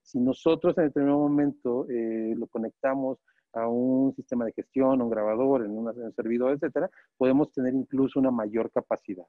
Si 0.00 0.20
nosotros 0.20 0.78
en 0.78 0.84
determinado 0.84 1.18
momento 1.18 1.86
eh, 1.90 2.34
lo 2.36 2.46
conectamos 2.46 3.18
a 3.52 3.68
un 3.68 4.14
sistema 4.14 4.44
de 4.44 4.52
gestión, 4.52 5.02
un 5.02 5.10
grabador, 5.10 5.64
en, 5.64 5.70
un 5.70 6.12
servidor, 6.14 6.52
etcétera, 6.52 6.90
podemos 7.16 7.50
tener 7.52 7.74
incluso 7.74 8.18
una 8.18 8.30
mayor 8.30 8.70
capacidad. 8.70 9.26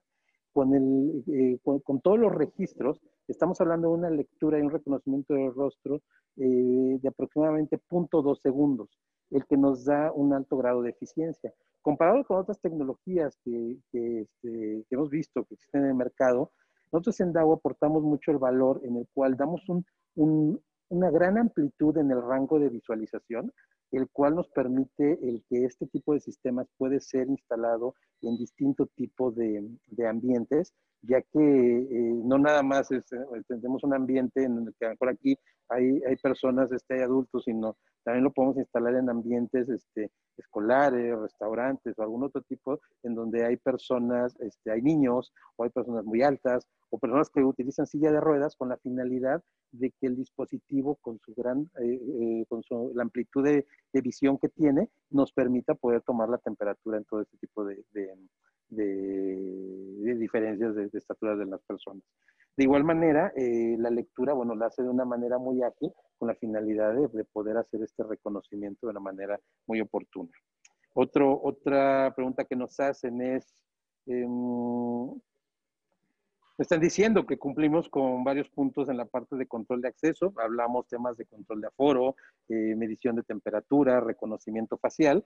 Con, 0.52 0.74
el, 0.74 1.24
eh, 1.28 1.60
con, 1.64 2.02
todos 2.02 2.20
los 2.20 2.34
registros, 2.34 3.00
estamos 3.28 3.62
hablando 3.62 3.90
de 3.90 3.94
una 3.94 4.10
lectura 4.10 4.58
y 4.58 4.62
un 4.62 4.72
reconocimiento 4.72 5.36
del 5.36 5.54
rostro 5.54 6.02
eh, 6.38 7.00
de 7.02 7.08
aproximadamente 7.08 7.80
0.2 7.90 8.42
segundos, 8.42 8.90
el 9.30 9.46
que 9.46 9.58
nos 9.58 9.86
da 9.86 10.12
un 10.12 10.34
alto 10.34 10.58
grado 10.58 10.82
de 10.82 10.90
eficiencia. 10.90 11.54
Comparado 11.82 12.26
con 12.26 12.38
otras 12.38 12.60
tecnologías 12.60 13.38
que, 13.44 13.78
que, 13.92 14.22
este, 14.22 14.86
hemos 14.90 15.10
visto 15.10 15.46
que 15.46 15.54
existen 15.54 15.84
en 15.84 15.90
el 15.90 15.96
mercado, 15.96 16.52
nosotros 16.92 17.20
en 17.20 17.32
DAO 17.32 17.54
aportamos 17.54 18.04
mucho 18.04 18.32
el 18.32 18.40
valor 18.40 18.82
en 18.84 18.98
el 18.98 19.08
cual 19.14 19.38
damos 19.38 19.62
un, 19.70 19.86
una 20.90 21.12
gran 21.12 21.38
amplitud 21.38 21.98
en 21.98 22.12
el 22.12 22.22
rango 22.22 22.60
de 22.60 22.70
visualización, 22.70 23.52
el 23.92 24.08
cual 24.10 24.36
nos 24.36 24.48
permite 24.50 25.20
el 25.28 25.44
que 25.50 25.66
este 25.66 25.88
tipo 25.88 26.14
de 26.14 26.20
sistemas 26.20 26.68
puede 26.78 27.00
ser 27.00 27.28
instalado 27.28 27.96
en 28.22 28.38
distinto 28.38 28.88
tipo 28.88 29.32
de, 29.32 29.68
de 29.88 30.08
ambientes, 30.08 30.74
ya 31.02 31.22
que 31.22 31.40
eh, 31.40 32.22
no 32.24 32.38
nada 32.38 32.64
más 32.64 32.92
es, 32.92 33.12
eh, 33.14 33.18
tenemos 33.48 33.84
un 33.84 33.94
ambiente 33.94 34.44
en 34.44 34.68
el 34.68 34.76
que 34.80 34.96
por 34.98 35.10
aquí 35.10 35.38
hay, 35.70 36.02
hay 36.04 36.16
personas, 36.18 36.72
este, 36.72 36.96
hay 36.96 37.02
adultos, 37.02 37.44
sino 37.46 37.78
también 38.04 38.24
lo 38.24 38.32
podemos 38.32 38.58
instalar 38.58 38.96
en 38.96 39.10
ambientes 39.10 39.70
este, 39.70 40.12
escolares, 40.38 41.18
restaurantes 41.20 41.98
o 41.98 42.02
algún 42.02 42.24
otro 42.24 42.42
tipo 42.42 42.80
en 43.04 43.14
donde 43.14 43.46
hay 43.46 43.58
personas, 43.58 44.36
este, 44.40 44.72
hay 44.72 44.82
niños 44.82 45.34
o 45.58 45.64
hay 45.64 45.70
personas 45.70 46.06
muy 46.06 46.22
altas 46.22 46.68
o 46.90 46.98
personas 46.98 47.30
que 47.30 47.44
utilizan 47.44 47.86
silla 47.86 48.12
de 48.12 48.20
ruedas 48.20 48.56
con 48.56 48.70
la 48.70 48.78
finalidad 48.78 49.44
de 49.72 49.92
que 49.92 50.08
el 50.08 50.16
dispositivo 50.16 50.96
con 50.96 51.20
su 51.20 51.34
gran, 51.36 51.70
eh, 51.80 52.02
eh, 52.02 52.46
con 52.50 52.64
su, 52.64 52.92
la 52.96 53.04
amplitud 53.04 53.44
de, 53.44 53.66
visión 54.02 54.38
que 54.38 54.50
tiene, 54.50 54.90
nos 55.10 55.32
permita 55.34 55.76
poder 55.76 56.02
tomar 56.02 56.30
la 56.30 56.38
temperatura 56.38 56.98
en 56.98 57.06
todo 57.06 57.22
este 57.22 57.38
tipo 57.38 57.66
de, 57.66 57.84
de, 57.92 58.16
de 58.70 60.16
diferencias 60.16 60.76
de, 60.76 60.90
estatura 60.94 61.36
de 61.36 61.46
las 61.46 61.62
personas. 61.62 62.04
De 62.56 62.64
igual 62.64 62.84
manera, 62.84 63.32
eh, 63.36 63.78
la 63.80 63.90
lectura, 63.90 64.34
bueno, 64.34 64.54
la 64.56 64.68
hace 64.68 64.84
de 64.84 64.90
una 64.90 65.06
manera 65.06 65.38
muy 65.38 65.64
ágil 65.64 65.92
con 66.18 66.28
la 66.28 66.36
finalidad 66.36 66.94
de, 66.94 67.24
poder 67.26 67.58
hacer 67.58 67.82
este 67.84 68.04
reconocimiento 68.04 68.86
de 68.86 68.92
una 68.92 69.00
manera 69.00 69.40
muy 69.66 69.80
oportuna. 69.80 70.30
Otro, 70.94 71.40
otra 71.42 72.12
pregunta 72.16 72.44
que 72.44 72.56
nos 72.56 72.80
hacen 72.80 73.22
es, 73.22 73.56
eh, 74.08 74.28
están 76.58 76.82
diciendo 76.82 77.26
que 77.26 77.38
cumplimos 77.38 77.88
con 77.88 78.26
varios 78.26 78.50
puntos 78.50 78.90
en 78.90 78.98
la 78.98 79.06
parte 79.06 79.38
de 79.38 79.48
control 79.48 79.82
de 79.82 79.88
acceso. 79.88 80.34
Hablamos 80.36 80.88
temas 80.88 81.16
de 81.16 81.26
control 81.26 81.62
de 81.62 81.68
aforo, 81.68 82.18
eh, 82.50 82.76
medición 82.76 83.16
de 83.16 83.24
temperatura, 83.24 84.02
reconocimiento 84.02 84.78
facial. 84.78 85.24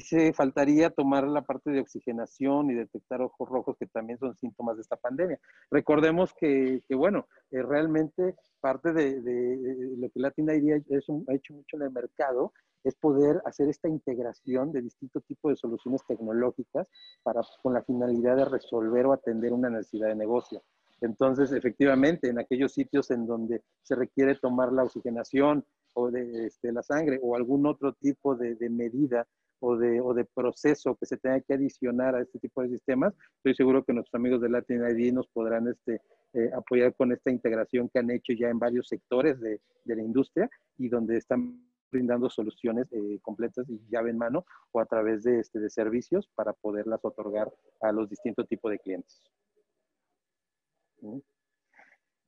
Se 0.00 0.32
faltaría 0.32 0.90
tomar 0.90 1.26
la 1.26 1.42
parte 1.42 1.70
de 1.70 1.80
oxigenación 1.80 2.70
y 2.70 2.74
detectar 2.74 3.22
ojos 3.22 3.48
rojos, 3.48 3.76
que 3.78 3.86
también 3.86 4.18
son 4.18 4.36
síntomas 4.36 4.76
de 4.76 4.82
esta 4.82 4.96
pandemia. 4.96 5.38
Recordemos 5.70 6.34
que, 6.34 6.82
que 6.88 6.94
bueno, 6.94 7.26
eh, 7.50 7.62
realmente 7.62 8.34
parte 8.60 8.92
de, 8.92 9.20
de, 9.20 9.96
lo 9.96 10.08
que 10.10 10.20
Latin 10.20 10.50
ID 10.50 10.72
ha 10.72 11.34
hecho 11.34 11.52
mucho 11.52 11.76
en 11.76 11.82
el 11.82 11.90
mercado 11.90 12.52
es 12.84 12.94
poder 12.96 13.40
hacer 13.46 13.68
esta 13.68 13.88
integración 13.88 14.70
de 14.70 14.82
distintos 14.82 15.24
tipos 15.24 15.52
de 15.52 15.56
soluciones 15.56 16.02
tecnológicas 16.06 16.88
para, 17.22 17.40
con 17.62 17.72
la 17.72 17.82
finalidad 17.82 18.36
de 18.36 18.44
resolver 18.44 19.06
o 19.06 19.12
atender 19.14 19.52
una 19.52 19.70
necesidad 19.70 20.08
de 20.08 20.14
negocio. 20.14 20.62
Entonces, 21.00 21.52
efectivamente, 21.52 22.28
en 22.28 22.38
aquellos 22.38 22.72
sitios 22.72 23.10
en 23.10 23.26
donde 23.26 23.62
se 23.82 23.94
requiere 23.94 24.36
tomar 24.36 24.72
la 24.72 24.84
oxigenación 24.84 25.64
o 25.94 26.10
de 26.10 26.46
este, 26.46 26.72
la 26.72 26.82
sangre 26.82 27.18
o 27.22 27.36
algún 27.36 27.66
otro 27.66 27.94
tipo 27.94 28.36
de, 28.36 28.56
medida 28.70 29.26
o 29.64 29.76
de, 29.76 30.00
o 30.00 30.12
de, 30.12 30.24
proceso 30.24 30.96
que 30.96 31.06
se 31.06 31.16
tenga 31.16 31.40
que 31.40 31.54
adicionar 31.54 32.14
a 32.14 32.22
este 32.22 32.38
tipo 32.38 32.62
de 32.62 32.68
sistemas, 32.68 33.14
estoy 33.36 33.54
seguro 33.54 33.84
que 33.84 33.92
nuestros 33.92 34.14
amigos 34.14 34.40
de 34.40 34.50
Latin 34.50 34.82
ID 34.84 35.12
nos 35.12 35.26
podrán 35.28 35.68
este, 35.68 36.00
eh, 36.34 36.50
apoyar 36.54 36.94
con 36.94 37.12
esta 37.12 37.30
integración 37.30 37.88
que 37.88 37.98
han 37.98 38.10
hecho 38.10 38.32
ya 38.32 38.48
en 38.48 38.58
varios 38.58 38.88
sectores 38.88 39.40
de, 39.40 39.60
de 39.84 39.96
la 39.96 40.02
industria 40.02 40.50
y 40.78 40.88
donde 40.88 41.16
están 41.16 41.60
brindando 41.90 42.28
soluciones 42.28 42.86
eh, 42.92 43.20
completas 43.22 43.68
y 43.70 43.80
llave 43.88 44.10
en 44.10 44.18
mano 44.18 44.44
o 44.72 44.80
a 44.80 44.86
través 44.86 45.22
de, 45.22 45.38
este, 45.38 45.60
de 45.60 45.70
servicios 45.70 46.28
para 46.34 46.52
poderlas 46.52 47.00
otorgar 47.04 47.52
a 47.80 47.92
los 47.92 48.08
distintos 48.10 48.48
tipos 48.48 48.70
de 48.72 48.78
clientes. 48.80 49.22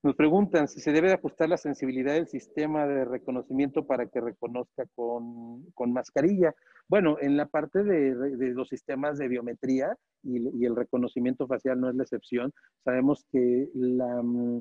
Nos 0.02 0.14
preguntan 0.14 0.68
si 0.68 0.80
se 0.80 0.92
debe 0.92 1.12
ajustar 1.12 1.48
la 1.48 1.56
sensibilidad 1.56 2.14
del 2.14 2.28
sistema 2.28 2.86
de 2.86 3.04
reconocimiento 3.04 3.86
para 3.86 4.06
que 4.06 4.20
reconozca 4.20 4.84
con, 4.94 5.64
con 5.72 5.92
mascarilla. 5.92 6.54
Bueno, 6.88 7.16
en 7.20 7.36
la 7.36 7.46
parte 7.46 7.82
de, 7.82 8.14
de 8.14 8.50
los 8.50 8.68
sistemas 8.68 9.18
de 9.18 9.28
biometría 9.28 9.96
y, 10.22 10.38
y, 10.56 10.64
el 10.64 10.76
reconocimiento 10.76 11.46
facial 11.46 11.80
no 11.80 11.88
es 11.88 11.96
la 11.96 12.04
excepción. 12.04 12.52
Sabemos 12.84 13.24
que 13.32 13.68
la 13.74 14.22
mm, 14.22 14.60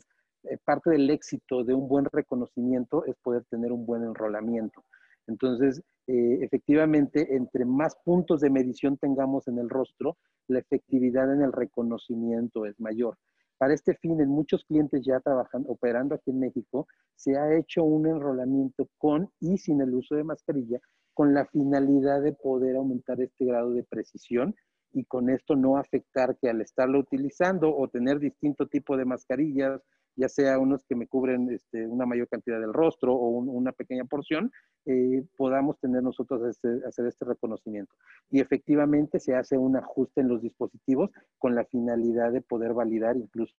eh, 0.49 0.57
parte 0.63 0.91
del 0.91 1.09
éxito 1.09 1.63
de 1.63 1.73
un 1.73 1.88
buen 1.88 2.05
reconocimiento 2.05 3.05
es 3.05 3.15
poder 3.17 3.43
tener 3.45 3.71
un 3.71 3.86
buen 3.86 4.03
enrolamiento. 4.03 4.83
Entonces, 5.27 5.81
eh, 6.07 6.39
efectivamente, 6.41 7.36
entre 7.36 7.65
más 7.65 7.95
puntos 8.03 8.41
de 8.41 8.49
medición 8.49 8.97
tengamos 8.97 9.47
en 9.47 9.57
el 9.57 9.69
rostro, 9.69 10.17
la 10.47 10.59
efectividad 10.59 11.33
en 11.33 11.41
el 11.41 11.51
reconocimiento 11.51 12.65
es 12.65 12.79
mayor. 12.79 13.17
Para 13.58 13.74
este 13.74 13.95
fin, 13.95 14.20
en 14.20 14.30
muchos 14.30 14.66
clientes 14.66 15.01
ya 15.06 15.20
trabajando, 15.20 15.70
operando 15.70 16.16
aquí 16.16 16.32
en 16.32 16.39
México, 16.39 16.88
se 17.16 17.38
ha 17.38 17.56
hecho 17.58 17.84
un 17.84 18.08
enrolamiento 18.08 18.89
con 18.97 19.32
y 19.39 19.58
sin 19.58 19.82
el 19.82 19.93
uso 19.93 20.16
de 20.16 20.24
mascarilla, 20.24 20.80
con 21.14 21.34
la 21.34 21.45
finalidad 21.45 22.22
de 22.22 22.34
poder 22.34 22.76
aumentar 22.76 23.22
este 23.22 23.45
grado 23.45 23.72
de 23.72 23.84
precisión 23.84 24.56
y 24.91 25.06
con 25.06 25.30
esto 25.30 25.56
no 25.56 25.78
afectar 25.78 26.38
que 26.38 26.49
al 26.49 26.62
estarlo 26.62 26.99
utilizando 26.99 27.76
o 27.76 27.88
tener 27.88 28.20
distinto 28.20 28.68
tipo 28.68 28.97
de 28.97 29.06
mascarillas, 29.06 29.82
ya 30.16 30.30
sea 30.30 30.59
unos 30.59 30.84
que 30.86 30.95
me 30.95 31.07
cubren 31.07 31.49
este, 31.51 31.88
una 31.88 32.05
mayor 32.05 32.28
cantidad 32.28 32.59
del 32.59 32.74
rostro 32.74 33.13
o 33.13 33.30
una 33.30 33.72
pequeña 33.72 34.05
porción, 34.05 34.51
eh, 34.86 35.24
podamos 35.38 35.80
tener 35.80 36.03
nosotros 36.03 36.43
este, 36.47 36.86
hacer 36.88 37.07
este 37.07 37.26
reconocimiento. 37.26 37.93
Y 38.30 38.39
efectivamente 38.39 39.20
se 39.20 39.36
hace 39.36 39.57
un 39.57 39.76
ajuste 39.78 40.22
en 40.22 40.28
los 40.28 40.41
dispositivos 40.41 41.11
con 41.38 41.55
la 41.55 41.66
finalidad 41.66 42.32
de 42.32 42.41
poder 42.41 42.74
validar 42.74 43.18
incluso 43.18 43.53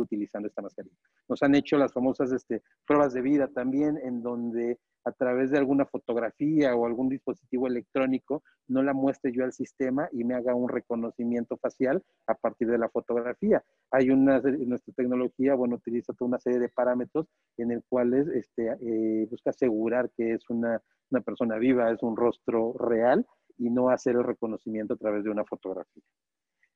utilizando 0.00 0.48
esta 0.48 0.62
mascarilla. 0.62 0.96
Nos 1.28 1.42
han 1.42 1.54
hecho 1.54 1.76
las 1.76 1.92
famosas 1.92 2.32
este, 2.32 2.62
pruebas 2.86 3.12
de 3.12 3.22
vida 3.22 3.48
también, 3.48 3.98
en 4.02 4.22
donde 4.22 4.78
a 5.04 5.12
través 5.12 5.50
de 5.50 5.58
alguna 5.58 5.86
fotografía 5.86 6.74
o 6.74 6.86
algún 6.86 7.08
dispositivo 7.08 7.66
electrónico 7.66 8.42
no 8.66 8.82
la 8.82 8.92
muestre 8.92 9.32
yo 9.32 9.44
al 9.44 9.52
sistema 9.52 10.08
y 10.12 10.24
me 10.24 10.34
haga 10.34 10.54
un 10.54 10.68
reconocimiento 10.68 11.56
facial 11.56 12.02
a 12.26 12.34
partir 12.34 12.68
de 12.68 12.78
la 12.78 12.88
fotografía. 12.88 13.62
Hay 13.90 14.10
una, 14.10 14.40
nuestra 14.40 14.92
tecnología, 14.94 15.54
bueno, 15.54 15.76
utiliza 15.76 16.12
toda 16.12 16.28
una 16.28 16.38
serie 16.38 16.58
de 16.58 16.68
parámetros 16.68 17.26
en 17.56 17.70
el 17.72 17.82
cual 17.88 18.12
este, 18.34 18.76
eh, 18.80 19.26
busca 19.30 19.50
asegurar 19.50 20.10
que 20.16 20.34
es 20.34 20.50
una, 20.50 20.82
una 21.10 21.20
persona 21.22 21.56
viva, 21.56 21.90
es 21.90 22.02
un 22.02 22.16
rostro 22.16 22.74
real 22.74 23.26
y 23.56 23.70
no 23.70 23.90
hacer 23.90 24.14
el 24.14 24.24
reconocimiento 24.24 24.94
a 24.94 24.98
través 24.98 25.24
de 25.24 25.30
una 25.30 25.44
fotografía. 25.44 26.02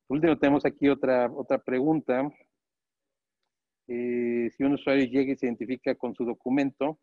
Por 0.07 0.17
último, 0.17 0.39
tenemos 0.39 0.65
aquí 0.67 0.89
otra, 0.89 1.31
otra 1.35 1.59
pregunta. 1.59 2.29
Eh, 3.95 4.51
si 4.57 4.65
un 4.65 4.73
usuario 4.73 5.05
llega 5.05 5.33
y 5.33 5.37
se 5.37 5.45
identifica 5.45 5.95
con 5.95 6.15
su 6.15 6.25
documento, 6.25 6.99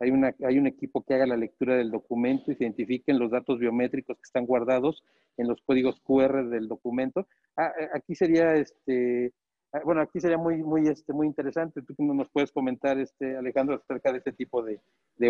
hay, 0.00 0.10
una, 0.10 0.34
hay 0.44 0.58
un 0.58 0.66
equipo 0.66 1.04
que 1.04 1.14
haga 1.14 1.26
la 1.26 1.36
lectura 1.36 1.76
del 1.76 1.92
documento 1.92 2.50
y 2.50 2.56
se 2.56 2.64
identifiquen 2.64 3.20
los 3.20 3.30
datos 3.30 3.60
biométricos 3.60 4.16
que 4.16 4.24
están 4.24 4.44
guardados 4.44 5.04
en 5.36 5.46
los 5.46 5.60
códigos 5.62 6.00
QR 6.00 6.48
del 6.48 6.66
documento. 6.66 7.28
Ah, 7.56 7.72
eh, 7.78 7.88
aquí 7.94 8.16
sería, 8.16 8.54
este, 8.54 9.32
ah, 9.72 9.82
bueno, 9.84 10.00
aquí 10.00 10.18
sería 10.18 10.36
muy, 10.36 10.56
muy, 10.56 10.88
este, 10.88 11.12
muy 11.12 11.28
interesante. 11.28 11.82
¿Tú 11.82 11.94
nos 11.98 12.28
puedes 12.30 12.50
comentar, 12.50 12.98
este, 12.98 13.36
Alejandro, 13.36 13.76
acerca 13.76 14.10
de 14.10 14.18
este 14.18 14.32
tipo 14.32 14.64
de, 14.64 14.80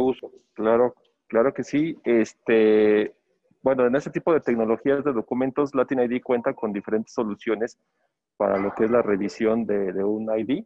uso? 0.00 0.32
Claro, 0.54 0.94
claro 1.26 1.52
que 1.52 1.64
sí. 1.64 1.98
Este, 2.02 3.12
bueno, 3.62 3.86
en 3.86 3.94
ese 3.94 4.08
tipo 4.08 4.32
de 4.32 4.40
tecnologías 4.40 5.04
de 5.04 5.12
documentos, 5.12 5.74
Latin 5.74 6.00
ID 6.00 6.22
cuenta 6.22 6.54
con 6.54 6.72
diferentes 6.72 7.12
soluciones 7.12 7.78
para 8.38 8.56
lo 8.56 8.74
que 8.74 8.86
es 8.86 8.90
la 8.90 9.02
revisión 9.02 9.66
de, 9.66 9.92
de 9.92 10.02
un 10.02 10.30
ID. 10.34 10.64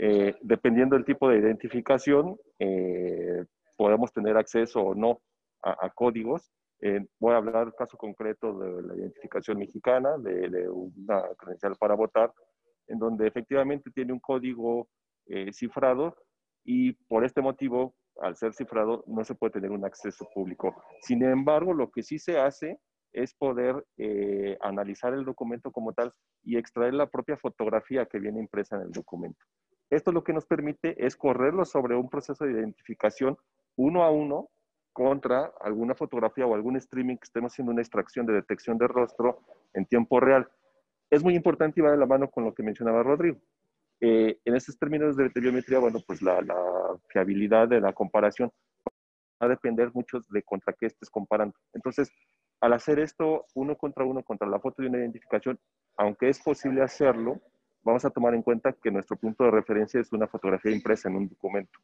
Eh, 0.00 0.36
dependiendo 0.42 0.94
del 0.94 1.04
tipo 1.04 1.28
de 1.28 1.38
identificación, 1.38 2.36
eh, 2.60 3.44
podemos 3.76 4.12
tener 4.12 4.36
acceso 4.36 4.80
o 4.80 4.94
no 4.94 5.20
a, 5.62 5.90
códigos. 5.90 6.52
Eh, 6.80 7.04
voy 7.18 7.34
a 7.34 7.38
hablar 7.38 7.74
caso 7.76 7.96
concreto 7.96 8.56
de 8.56 8.82
la 8.82 8.94
identificación 8.94 9.58
mexicana, 9.58 10.16
de, 10.18 10.68
una 10.68 11.22
credencial 11.36 11.74
para 11.76 11.96
votar, 11.96 12.32
en 12.86 13.00
donde 13.00 13.26
efectivamente 13.26 13.90
tiene 13.90 14.12
un 14.12 14.20
código 14.20 14.88
cifrado 15.52 16.16
y 16.64 16.92
por 17.06 17.22
este 17.22 17.42
motivo, 17.42 17.94
al 18.22 18.36
ser 18.36 18.54
cifrado, 18.54 19.04
no 19.06 19.24
se 19.24 19.34
puede 19.34 19.52
tener 19.52 19.70
un 19.70 19.84
acceso 19.84 20.26
público. 20.32 20.74
Sin 21.02 21.22
embargo, 21.22 21.74
lo 21.74 21.90
que 21.90 22.02
sí 22.02 22.18
se 22.18 22.38
hace 22.38 22.78
es 23.12 23.34
poder 23.34 23.84
analizar 24.60 25.12
el 25.12 25.24
documento 25.24 25.70
como 25.70 25.92
tal 25.92 26.12
y 26.44 26.56
extraer 26.56 26.94
la 26.94 27.08
propia 27.08 27.36
fotografía 27.36 28.06
que 28.06 28.20
viene 28.20 28.40
impresa 28.40 28.76
en 28.76 28.82
el 28.82 28.92
documento. 28.92 29.44
Esto 29.90 30.12
lo 30.12 30.22
que 30.22 30.32
nos 30.32 30.46
permite 30.46 31.04
es 31.04 31.16
correrlo 31.16 31.64
sobre 31.64 31.96
un 31.96 32.08
proceso 32.08 32.44
de 32.44 32.52
identificación 32.52 33.38
uno 33.76 34.04
a 34.04 34.10
uno 34.10 34.50
contra 34.92 35.52
alguna 35.60 35.94
fotografía 35.94 36.46
o 36.46 36.54
algún 36.54 36.76
streaming 36.76 37.16
que 37.16 37.24
estemos 37.24 37.52
haciendo 37.52 37.72
una 37.72 37.82
extracción 37.82 38.26
de 38.26 38.34
detección 38.34 38.76
de 38.78 38.88
rostro 38.88 39.40
en 39.72 39.86
tiempo 39.86 40.18
real. 40.18 40.48
Es 41.08 41.22
muy 41.22 41.36
importante 41.36 41.80
y 41.80 41.82
va 41.82 41.92
de 41.92 41.96
la 41.96 42.06
mano 42.06 42.28
con 42.28 42.44
lo 42.44 42.52
que 42.52 42.62
mencionaba 42.62 43.02
Rodrigo. 43.02 43.38
Eh, 44.00 44.38
en 44.44 44.56
estos 44.56 44.78
términos 44.78 45.16
de, 45.16 45.28
biometría, 45.34 45.78
bueno, 45.78 46.00
pues 46.06 46.20
la, 46.20 46.40
la, 46.42 46.56
fiabilidad 47.08 47.68
de 47.68 47.80
la 47.80 47.92
comparación 47.92 48.50
va 49.40 49.46
a 49.46 49.48
depender 49.48 49.90
mucho 49.94 50.20
de 50.28 50.42
contra 50.42 50.72
qué 50.72 50.86
estés 50.86 51.10
comparando. 51.10 51.54
Entonces, 51.72 52.10
al 52.60 52.72
hacer 52.72 52.98
esto 52.98 53.46
uno 53.54 53.76
contra 53.76 54.04
uno, 54.04 54.22
contra 54.22 54.48
la 54.48 54.60
foto 54.60 54.82
de 54.82 54.88
una 54.88 54.98
identificación, 54.98 55.58
aunque 55.96 56.28
es 56.28 56.40
posible 56.40 56.82
hacerlo, 56.82 57.40
vamos 57.88 58.04
a 58.04 58.10
tomar 58.10 58.34
en 58.34 58.42
cuenta 58.42 58.72
que 58.72 58.90
nuestro 58.90 59.16
punto 59.16 59.44
de 59.44 59.50
referencia 59.50 60.00
es 60.00 60.12
una 60.12 60.26
fotografía 60.26 60.72
impresa 60.72 61.08
en 61.08 61.16
un 61.16 61.28
documento. 61.28 61.78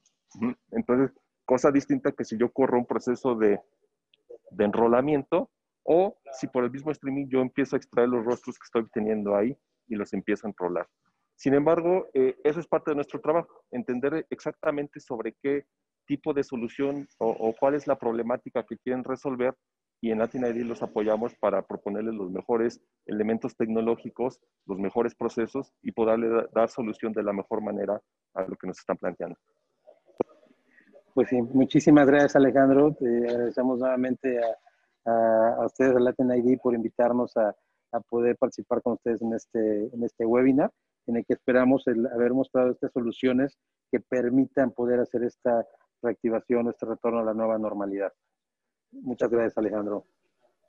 Entonces, 0.70 1.12
Cosa 1.44 1.70
distinta 1.70 2.12
que 2.12 2.24
si 2.24 2.38
yo 2.38 2.50
corro 2.50 2.78
un 2.78 2.86
proceso 2.86 3.34
de, 3.34 3.61
de 4.50 4.64
enrolamiento 4.64 5.50
o 5.82 6.16
si 6.32 6.46
por 6.46 6.64
el 6.64 6.70
mismo 6.70 6.90
streaming 6.90 7.26
yo 7.28 7.40
empiezo 7.40 7.76
a 7.76 7.78
extraer 7.78 8.09
los 8.09 8.24
rostros 8.24 8.59
que 8.59 8.64
estoy 8.64 8.88
teniendo 8.88 9.36
ahí 9.36 9.57
y 9.86 9.94
los 9.94 10.14
empiezo 10.14 10.46
a 10.46 10.50
enrolar. 10.50 10.88
Sin 11.36 11.52
embargo, 11.52 12.09
eh, 12.14 12.36
eso 12.44 12.61
es 12.61 12.66
parte 12.66 12.92
de 12.92 12.94
nuestro 12.94 13.20
trabajo, 13.20 13.64
entender 13.70 14.26
exactamente 14.30 15.00
sobre 15.00 15.34
qué 15.42 15.66
tipo 16.07 16.32
de 16.32 16.44
solución 16.44 17.09
o, 17.18 17.28
o, 17.28 17.55
cuál 17.55 17.74
es 17.74 17.86
la 17.86 17.98
problemática 17.98 18.64
que 18.64 18.78
quieren 18.78 19.05
resolver 19.05 19.55
y 20.05 20.11
en 20.11 20.18
Latin 20.18 20.44
ID 20.44 20.66
los 20.66 20.82
apoyamos 20.82 21.34
para 21.36 21.62
proponerles 21.62 22.14
los 22.14 22.30
mejores 22.30 22.78
elementos 23.07 23.57
tecnológicos, 23.57 24.38
los 24.66 24.78
mejores 24.78 25.14
procesos 25.14 25.72
y 25.80 25.92
poderle 25.92 26.46
dar 26.52 26.68
solución 26.68 27.14
de 27.14 27.22
la 27.22 27.32
mejor 27.32 27.62
manera 27.62 27.98
a 28.34 28.42
lo 28.42 28.55
que 28.55 28.66
nos 28.66 28.78
están 28.78 28.98
planteando. 28.98 29.38
Pues 31.14 31.30
sí, 31.30 31.40
muchísimas 31.40 32.07
gracias 32.07 32.36
Alejandro. 32.36 32.94
Te 33.00 33.30
agradecemos 33.30 33.78
nuevamente 33.78 34.38
a, 34.44 35.11
a, 35.11 35.55
a 35.62 35.64
ustedes, 35.64 35.96
a 35.96 36.00
Latin 36.00 36.32
ID, 36.32 36.59
por 36.62 36.74
invitarnos 36.74 37.34
a, 37.38 37.55
poder 38.11 38.36
participar 38.36 38.82
con 38.82 38.94
ustedes 38.94 39.22
en 39.22 39.32
este, 39.32 39.86
en 39.86 40.05
este 40.05 40.26
webinar, 40.26 40.70
en 41.07 41.16
el 41.16 41.24
que 41.24 41.32
esperamos 41.32 41.84
haber 41.86 42.34
mostrado 42.34 42.72
estas 42.72 42.92
soluciones 42.92 43.57
que 43.90 44.00
permitan 44.00 44.70
poder 44.72 45.00
hacer 45.00 45.22
esta 45.22 45.64
reactivación, 46.02 46.68
este 46.68 46.84
retorno 46.84 47.20
a 47.20 47.24
la 47.24 47.32
nueva 47.32 47.57
normalidad. 47.57 48.12
Muchas 49.03 49.30
gracias, 49.30 49.59
Alejandro. 49.59 50.05